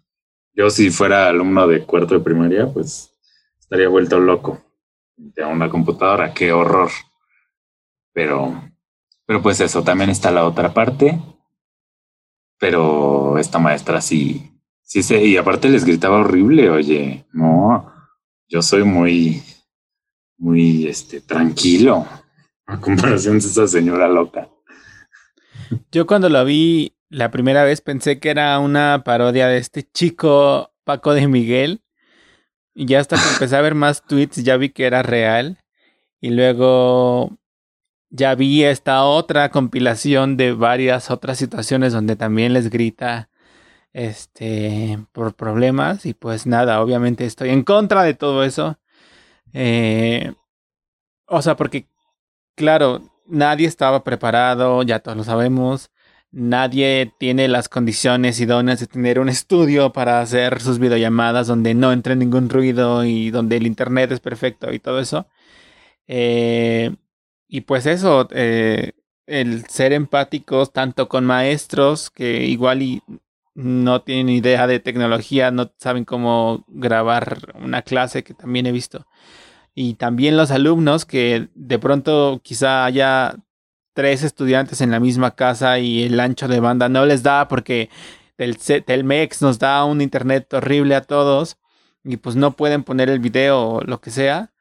Yo 0.55 0.71
si 0.71 0.91
fuera 0.91 1.29
alumno 1.29 1.69
de 1.69 1.85
cuarto 1.85 2.15
de 2.15 2.21
primaria, 2.21 2.67
pues 2.67 3.13
estaría 3.59 3.91
vuelto 3.91 4.19
loco 4.19 4.63
de 5.19 5.45
una 5.45 5.69
computadora, 5.69 6.33
qué 6.33 6.51
horror. 6.51 6.91
Pero, 8.15 8.55
pero 9.27 9.43
pues 9.43 9.61
eso, 9.61 9.83
también 9.85 10.09
está 10.09 10.31
la 10.31 10.47
otra 10.47 10.73
parte, 10.73 11.21
pero 12.59 13.37
esta 13.37 13.59
maestra 13.59 14.01
sí, 14.01 14.51
sí 14.81 15.03
sé, 15.03 15.23
y 15.23 15.37
aparte 15.37 15.69
les 15.69 15.85
gritaba 15.85 16.21
horrible, 16.21 16.71
oye, 16.71 17.27
no, 17.35 17.93
yo 18.49 18.63
soy 18.63 18.83
muy, 18.85 19.43
muy 20.41 20.89
este, 20.89 21.21
tranquilo 21.21 22.09
a 22.67 22.81
comparación 22.81 23.39
de 23.39 23.47
esa 23.47 23.69
señora 23.69 24.09
loca. 24.09 24.49
Yo 25.93 26.07
cuando 26.07 26.29
lo 26.29 26.45
vi 26.45 26.95
la 27.09 27.31
primera 27.31 27.63
vez 27.65 27.81
pensé 27.81 28.19
que 28.19 28.31
era 28.31 28.59
una 28.59 29.03
parodia 29.05 29.47
de 29.47 29.59
este 29.59 29.83
chico 29.83 30.73
Paco 30.85 31.15
de 31.15 31.29
Miguel. 31.29 31.83
Y 32.75 32.87
ya 32.87 33.01
hasta 33.01 33.17
que 33.17 33.29
empecé 33.35 33.57
a 33.57 33.61
ver 33.61 33.75
más 33.75 34.03
tweets 34.03 34.43
ya 34.43 34.57
vi 34.57 34.71
que 34.71 34.87
era 34.87 35.03
real. 35.03 35.59
Y 36.21 36.31
luego 36.31 37.39
ya 38.09 38.35
vi 38.35 38.65
esta 38.65 39.05
otra 39.05 39.51
compilación 39.51 40.37
de 40.37 40.53
varias 40.53 41.11
otras 41.11 41.39
situaciones 41.39 41.93
donde 41.93 42.17
también 42.17 42.53
les 42.53 42.71
grita 42.71 43.29
este 43.93 44.99
por 45.13 45.35
problemas 45.35 46.07
y 46.07 46.15
pues 46.15 46.47
nada, 46.47 46.81
obviamente 46.81 47.25
estoy 47.25 47.51
en 47.51 47.63
contra 47.63 48.03
de 48.03 48.15
todo 48.15 48.45
eso. 48.45 48.80
Eh, 49.53 50.33
o 51.27 51.43
sea, 51.43 51.57
porque, 51.57 51.87
claro, 52.57 53.03
nadie 53.27 53.67
estaba 53.67 54.05
preparado, 54.05 54.83
ya 54.83 55.01
todos 55.01 55.17
lo 55.17 55.25
sabemos. 55.25 55.91
Nadie 56.33 57.13
tiene 57.19 57.49
las 57.49 57.69
condiciones 57.69 58.39
idóneas 58.41 58.81
de 58.81 58.87
tener 58.87 59.19
un 59.19 59.29
estudio 59.29 59.93
para 59.93 60.21
hacer 60.21 60.61
sus 60.61 60.79
videollamadas 60.79 61.49
donde 61.49 61.75
no 61.75 61.93
entre 61.93 62.15
ningún 62.17 62.49
ruido 62.51 63.05
y 63.05 63.31
donde 63.31 63.57
el 63.57 63.67
internet 63.67 64.13
es 64.13 64.21
perfecto 64.21 64.73
y 64.73 64.79
todo 64.79 65.01
eso. 65.01 65.27
Eh, 66.07 66.95
y 67.49 67.63
pues 67.63 67.87
eso, 67.87 68.29
eh, 68.33 68.93
el 69.27 69.67
ser 69.67 69.93
empáticos 69.93 70.73
tanto 70.73 71.09
con 71.09 71.25
maestros 71.27 72.11
que 72.11 72.45
igual 72.47 72.83
y 72.83 73.03
no 73.61 74.03
tienen 74.03 74.29
idea 74.31 74.67
de 74.67 74.81
tecnología, 74.81 75.51
no 75.51 75.73
saben 75.79 76.05
cómo 76.05 76.65
grabar 76.69 77.55
una 77.61 77.83
clase 77.83 78.25
que 78.25 78.35
también 78.35 78.67
he 78.67 78.73
visto. 78.73 79.07
Y 79.75 79.95
también 79.95 80.37
los 80.37 80.51
alumnos 80.51 81.05
que 81.05 81.49
de 81.55 81.79
pronto 81.79 82.41
quizá 82.43 82.85
haya 82.85 83.37
tres 83.93 84.23
estudiantes 84.23 84.81
en 84.81 84.91
la 84.91 85.01
misma 85.01 85.35
casa 85.35 85.79
y 85.79 86.05
el 86.05 86.19
ancho 86.21 86.49
de 86.49 86.61
banda 86.61 86.89
no 86.89 87.07
les 87.07 87.23
da 87.23 87.49
porque 87.49 87.91
el 88.39 88.57
Telmex 88.59 89.43
nos 89.43 89.59
da 89.59 89.85
un 89.85 90.01
internet 90.01 90.53
horrible 90.55 90.95
a 90.95 91.03
todos 91.03 91.59
y 92.05 92.17
pues 92.17 92.37
no 92.37 92.53
pueden 92.53 92.83
poner 92.85 93.11
el 93.11 93.19
video 93.19 93.61
o 93.61 93.81
lo 93.83 94.01
que 94.01 94.11
sea. 94.11 94.53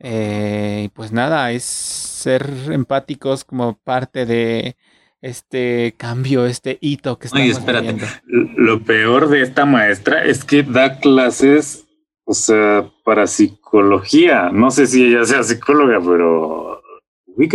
Eh, 0.00 0.88
pues 0.94 1.12
nada, 1.12 1.52
es 1.52 1.62
ser 1.64 2.50
empáticos 2.70 3.44
como 3.44 3.78
parte 3.78 4.26
de 4.26 4.76
este 5.22 5.94
cambio, 5.96 6.46
este 6.46 6.78
hito 6.80 7.18
que 7.18 7.26
estamos 7.26 7.42
Oye, 7.42 7.52
espérate. 7.52 7.96
Lo 8.26 8.82
peor 8.82 9.28
de 9.28 9.42
esta 9.42 9.66
maestra 9.66 10.24
es 10.24 10.44
que 10.44 10.62
da 10.62 10.98
clases, 10.98 11.86
o 12.24 12.34
sea, 12.34 12.90
para 13.04 13.26
psicología. 13.26 14.50
No 14.50 14.70
sé 14.70 14.86
si 14.86 15.04
ella 15.04 15.24
sea 15.24 15.42
psicóloga, 15.42 16.00
pero 16.00 16.80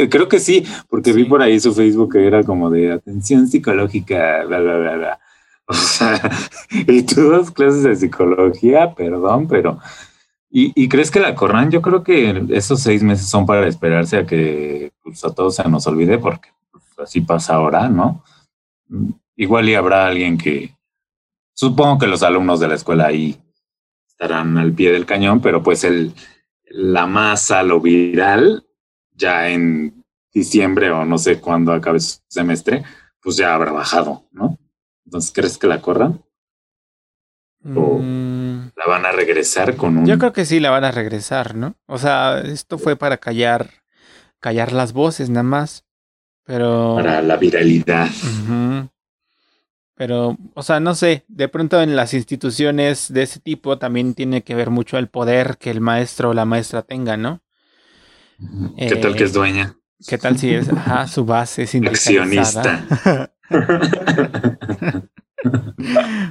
creo 0.09 0.27
que 0.27 0.39
sí, 0.39 0.65
porque 0.89 1.13
vi 1.13 1.25
por 1.25 1.41
ahí 1.41 1.59
su 1.59 1.73
Facebook 1.73 2.13
que 2.13 2.25
era 2.25 2.43
como 2.43 2.69
de 2.69 2.91
atención 2.91 3.47
psicológica, 3.47 4.43
bla, 4.45 4.59
bla, 4.59 4.77
bla, 4.77 4.95
bla. 4.95 5.19
O 5.67 5.73
sea, 5.73 6.21
y 6.69 7.01
tú 7.01 7.31
das 7.31 7.49
clases 7.49 7.81
de 7.81 7.95
psicología, 7.95 8.93
perdón, 8.93 9.47
pero... 9.47 9.79
¿Y, 10.57 10.87
crees 10.87 11.11
que 11.11 11.19
la 11.19 11.35
corran? 11.35 11.69
Yo 11.69 11.81
creo 11.81 12.01
que 12.01 12.45
esos 12.51 12.79
seis 12.81 13.03
meses 13.03 13.27
son 13.27 13.45
para 13.45 13.67
esperarse 13.67 14.15
a 14.15 14.25
que 14.25 14.93
pues, 15.03 15.25
a 15.25 15.33
todos 15.33 15.55
se 15.55 15.67
nos 15.67 15.85
olvide, 15.85 16.17
porque 16.17 16.47
así 16.97 17.21
pasa 17.21 17.55
ahora, 17.55 17.89
¿no? 17.89 18.23
Igual 19.35 19.69
y 19.69 19.75
habrá 19.75 20.07
alguien 20.07 20.37
que... 20.37 20.75
Supongo 21.53 21.99
que 21.99 22.07
los 22.07 22.23
alumnos 22.23 22.59
de 22.59 22.67
la 22.67 22.75
escuela 22.75 23.07
ahí 23.07 23.41
estarán 24.07 24.57
al 24.57 24.73
pie 24.73 24.91
del 24.91 25.05
cañón, 25.05 25.41
pero 25.41 25.63
pues 25.63 25.83
el, 25.83 26.13
la 26.65 27.07
masa, 27.07 27.63
lo 27.63 27.79
viral, 27.79 28.65
ya 29.11 29.49
en 29.49 30.03
diciembre 30.33 30.91
o 30.91 31.05
no 31.05 31.17
sé 31.17 31.39
cuándo 31.39 31.71
acabe 31.71 31.99
su 31.99 32.19
semestre, 32.27 32.83
pues 33.21 33.37
ya 33.37 33.55
habrá 33.55 33.71
bajado, 33.71 34.27
¿no? 34.31 34.59
Entonces, 35.05 35.31
¿crees 35.33 35.57
que 35.57 35.67
la 35.67 35.81
corran? 35.81 36.21
¿O 37.63 37.99
mm. 37.99 38.71
la 38.75 38.85
van 38.85 39.05
a 39.05 39.11
regresar 39.11 39.75
con 39.75 39.97
un...? 39.97 40.05
Yo 40.05 40.19
creo 40.19 40.33
que 40.33 40.45
sí 40.45 40.59
la 40.59 40.69
van 40.69 40.83
a 40.83 40.91
regresar, 40.91 41.55
¿no? 41.55 41.75
O 41.87 41.97
sea, 41.97 42.41
esto 42.41 42.77
fue 42.77 42.97
para 42.97 43.17
callar, 43.17 43.69
callar 44.39 44.73
las 44.73 44.91
voces 44.93 45.29
nada 45.29 45.43
más, 45.43 45.84
pero... 46.45 46.95
Para 46.95 47.21
la 47.21 47.37
viralidad. 47.37 48.07
Pero, 49.95 50.37
o 50.53 50.63
sea, 50.63 50.79
no 50.79 50.93
sé, 50.93 51.25
de 51.27 51.47
pronto 51.47 51.81
en 51.81 51.95
las 51.95 52.13
instituciones 52.13 53.11
de 53.11 53.23
ese 53.23 53.39
tipo 53.39 53.77
también 53.77 54.13
tiene 54.13 54.43
que 54.43 54.53
ver 54.53 54.69
mucho 54.69 54.97
el 54.97 55.07
poder 55.07 55.57
que 55.57 55.71
el 55.71 55.81
maestro 55.81 56.29
o 56.29 56.33
la 56.33 56.45
maestra 56.45 56.81
tenga, 56.83 57.17
¿no? 57.17 57.41
¿Qué 58.77 58.95
tal 58.97 59.15
que 59.15 59.23
es 59.23 59.31
eh, 59.31 59.33
dueña? 59.33 59.75
¿Qué 60.07 60.17
tal 60.17 60.37
si 60.37 60.53
es 60.53 60.67
su 61.11 61.25
base 61.25 61.65
sindicalizada? 61.65 62.23
Accionista. 62.23 63.31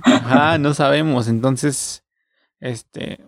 Ajá, 0.03 0.59
no 0.59 0.75
sabemos. 0.75 1.29
Entonces, 1.29 2.05
este, 2.61 3.25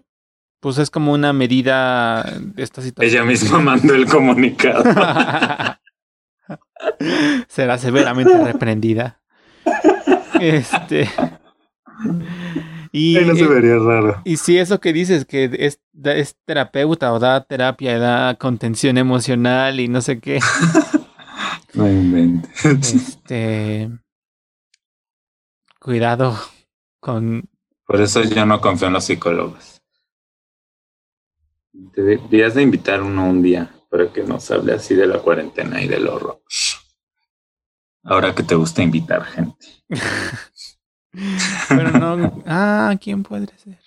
pues 0.61 0.78
es 0.78 0.91
como 0.91 1.12
una 1.12 1.32
medida 1.32 2.22
de 2.41 2.62
esta 2.62 2.82
situación. 2.82 3.14
Ella 3.14 3.24
misma 3.24 3.59
mandó 3.59 3.95
el 3.95 4.07
comunicado. 4.07 4.84
Será 7.49 7.79
severamente 7.79 8.37
reprendida. 8.43 9.20
Este. 10.41 11.09
Y, 12.93 13.18
no 13.24 13.35
se 13.35 13.47
vería 13.47 13.79
raro. 13.79 14.22
Y 14.24 14.37
si 14.37 14.59
eso 14.59 14.81
que 14.81 14.93
dices 14.93 15.24
que 15.24 15.51
es, 15.59 15.81
es 16.03 16.37
terapeuta 16.45 17.12
o 17.12 17.18
da 17.18 17.45
terapia, 17.45 17.99
da 17.99 18.35
contención 18.37 18.99
emocional 18.99 19.81
y 19.81 19.89
no 19.89 20.01
sé 20.01 20.20
qué. 20.20 20.41
no 21.74 21.89
inventes. 21.89 22.95
Este. 22.95 23.91
Cuidado 25.79 26.37
con. 27.01 27.49
Por 27.87 28.01
eso 28.01 28.22
yo 28.22 28.47
no 28.47 28.61
confío 28.61 28.89
en 28.89 28.95
los 28.95 29.05
psicólogos. 29.05 29.81
Deberías 31.72 32.55
de 32.55 32.62
invitar 32.62 33.03
uno 33.03 33.29
un 33.29 33.43
día 33.43 33.70
para 33.91 34.12
que 34.12 34.22
nos 34.22 34.51
hable 34.51 34.72
así 34.72 34.95
de 34.95 35.07
la 35.07 35.18
cuarentena 35.18 35.83
y 35.83 35.89
del 35.89 36.09
horror. 36.09 36.43
Ahora 38.07 38.35
que 38.35 38.43
te 38.43 38.55
gusta 38.55 38.83
invitar 38.83 39.25
gente. 39.25 39.67
Pero 41.69 41.91
no. 41.91 42.43
Ah, 42.47 42.95
¿quién 43.01 43.23
podría 43.23 43.57
ser? 43.59 43.79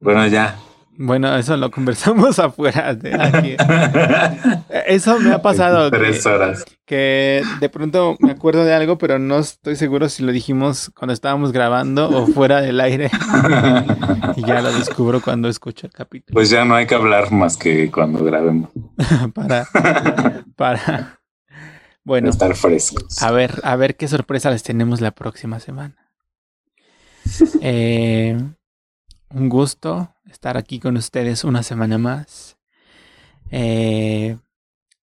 Bueno, 0.00 0.26
ya. 0.26 0.56
Bueno, 0.98 1.34
eso 1.36 1.56
lo 1.56 1.70
conversamos 1.70 2.38
afuera 2.38 2.94
de 2.94 3.14
aquí. 3.14 3.56
Eso 4.86 5.18
me 5.18 5.32
ha 5.32 5.42
pasado. 5.42 5.90
Tres 5.90 6.24
horas. 6.24 6.64
Que 6.84 7.42
de 7.60 7.68
pronto 7.68 8.16
me 8.20 8.30
acuerdo 8.30 8.64
de 8.64 8.74
algo, 8.74 8.96
pero 8.96 9.18
no 9.18 9.38
estoy 9.38 9.76
seguro 9.76 10.08
si 10.08 10.22
lo 10.22 10.32
dijimos 10.32 10.90
cuando 10.94 11.12
estábamos 11.12 11.52
grabando 11.52 12.08
o 12.08 12.26
fuera 12.28 12.60
del 12.60 12.80
aire. 12.80 13.10
y 14.36 14.42
ya 14.46 14.62
lo 14.62 14.72
descubro 14.72 15.20
cuando 15.20 15.48
escucho 15.48 15.86
el 15.86 15.92
capítulo. 15.92 16.34
Pues 16.34 16.50
ya 16.50 16.64
no 16.64 16.74
hay 16.74 16.86
que 16.86 16.94
hablar 16.94 17.32
más 17.32 17.56
que 17.56 17.90
cuando 17.90 18.24
grabemos. 18.24 18.70
para, 19.34 19.66
para, 20.56 21.20
bueno, 22.06 22.30
estar 22.30 22.54
frescos. 22.54 23.20
A 23.20 23.32
ver, 23.32 23.60
a 23.64 23.74
ver 23.74 23.96
qué 23.96 24.06
sorpresa 24.06 24.48
les 24.48 24.62
tenemos 24.62 25.00
la 25.00 25.10
próxima 25.10 25.60
semana. 25.60 26.12
Eh, 27.60 28.38
un 29.30 29.48
gusto 29.48 30.14
estar 30.30 30.56
aquí 30.56 30.78
con 30.78 30.96
ustedes 30.96 31.42
una 31.42 31.64
semana 31.64 31.98
más. 31.98 32.56
Eh, 33.50 34.38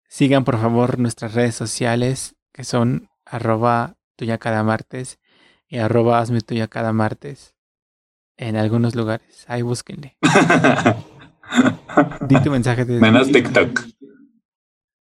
sigan 0.09 0.45
por 0.45 0.61
favor 0.61 1.01
nuestras 1.01 1.35
redes 1.35 1.57
sociales 1.57 2.37
que 2.53 2.63
son 2.63 3.11
arroba 3.25 3.97
tuya 4.15 4.39
cada 4.39 4.63
martes 4.63 5.19
y 5.67 5.79
arroba 5.79 6.21
hazme 6.21 6.41
tuya 6.41 6.69
cada 6.69 6.93
martes 6.93 7.57
en 8.37 8.55
algunos 8.55 8.95
lugares. 8.95 9.45
Ahí 9.49 9.63
búsquenle. 9.63 10.17
Di 12.29 12.41
tu 12.43 12.51
mensaje 12.53 12.85
de... 12.85 13.01
Menos 13.01 13.33
TikTok. 13.33 13.81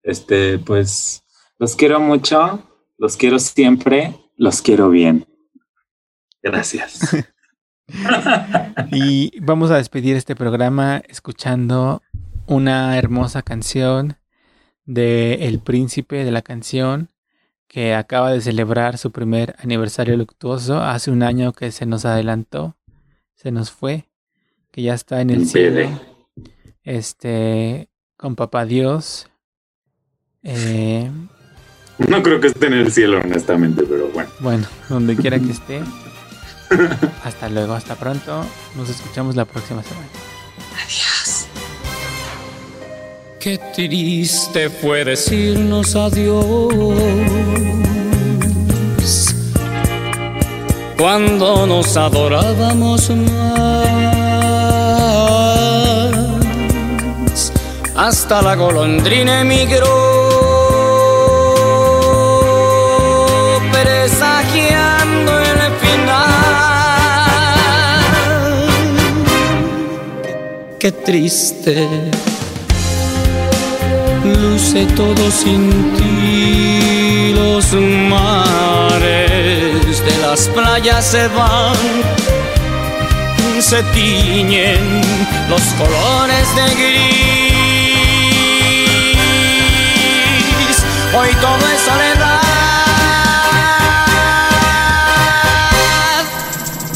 Este, 0.01 0.59
pues 0.59 1.25
los 1.59 1.75
quiero 1.75 1.99
mucho, 1.99 2.63
los 2.97 3.17
quiero 3.17 3.37
siempre, 3.37 4.15
los 4.37 4.61
quiero 4.61 4.89
bien. 4.89 5.27
Gracias. 6.41 7.01
y 8.91 9.37
vamos 9.41 9.69
a 9.69 9.75
despedir 9.75 10.15
este 10.15 10.35
programa 10.35 11.03
escuchando 11.09 12.01
una 12.47 12.97
hermosa 12.97 13.41
canción 13.41 14.17
de 14.85 15.47
El 15.47 15.59
Príncipe 15.59 16.23
de 16.23 16.31
la 16.31 16.41
Canción 16.41 17.09
que 17.67 17.93
acaba 17.93 18.31
de 18.31 18.41
celebrar 18.41 18.97
su 18.97 19.11
primer 19.11 19.55
aniversario 19.59 20.15
luctuoso 20.15 20.81
hace 20.81 21.11
un 21.11 21.23
año 21.23 21.51
que 21.51 21.71
se 21.71 21.85
nos 21.85 22.05
adelantó, 22.05 22.77
se 23.35 23.51
nos 23.51 23.69
fue, 23.69 24.09
que 24.71 24.81
ya 24.81 24.93
está 24.93 25.21
en 25.21 25.29
el 25.29 25.45
cielo. 25.45 25.89
Este, 26.83 27.89
con 28.15 28.35
Papá 28.35 28.65
Dios. 28.65 29.29
Eh, 30.41 31.11
no 32.07 32.23
creo 32.23 32.39
que 32.39 32.47
esté 32.47 32.67
en 32.67 32.73
el 32.73 32.91
cielo, 32.91 33.19
honestamente, 33.19 33.83
pero 33.83 34.07
bueno. 34.09 34.29
Bueno, 34.39 34.67
donde 34.87 35.15
quiera 35.15 35.39
que 35.39 35.51
esté. 35.51 35.81
hasta 37.23 37.49
luego, 37.49 37.73
hasta 37.73 37.95
pronto. 37.95 38.45
Nos 38.75 38.89
escuchamos 38.89 39.35
la 39.35 39.45
próxima 39.45 39.83
semana. 39.83 40.07
Adiós. 40.75 41.47
Qué 43.39 43.59
triste 43.75 44.69
fue 44.69 45.03
decirnos 45.03 45.95
adiós. 45.95 46.73
Cuando 50.97 51.65
nos 51.65 51.95
adorábamos 51.95 53.09
más. 53.09 53.89
Hasta 57.95 58.41
la 58.41 58.55
golondrina 58.55 59.41
emigró 59.41 60.18
qué 70.79 70.91
triste. 70.93 71.87
Luce 74.23 74.85
todo 74.95 75.29
sin 75.29 75.93
ti, 75.97 77.33
los 77.33 77.73
mares 78.09 78.45
de 80.05 80.17
las 80.21 80.47
playas 80.47 81.05
se 81.05 81.27
van, 81.27 81.75
se 83.59 83.83
tiñen 83.93 85.01
los 85.49 85.61
colores 85.79 86.47
de 86.55 86.63
gris. 86.79 87.53
Hoy 91.13 91.29
todo 91.41 91.67
es 91.73 91.81
soledad. 91.81 92.39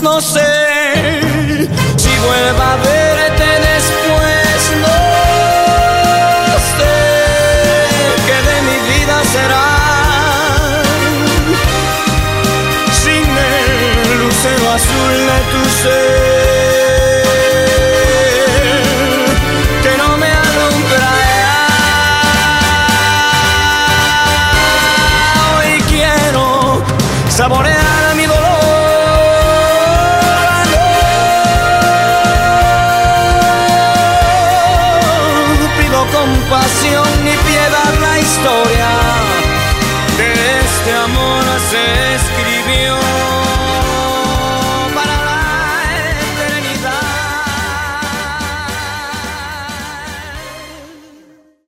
no 0.02 0.20
sé 0.22 1.22
si 1.96 2.10
vuelva 2.26 2.74
a 2.74 2.76
verte 2.76 3.13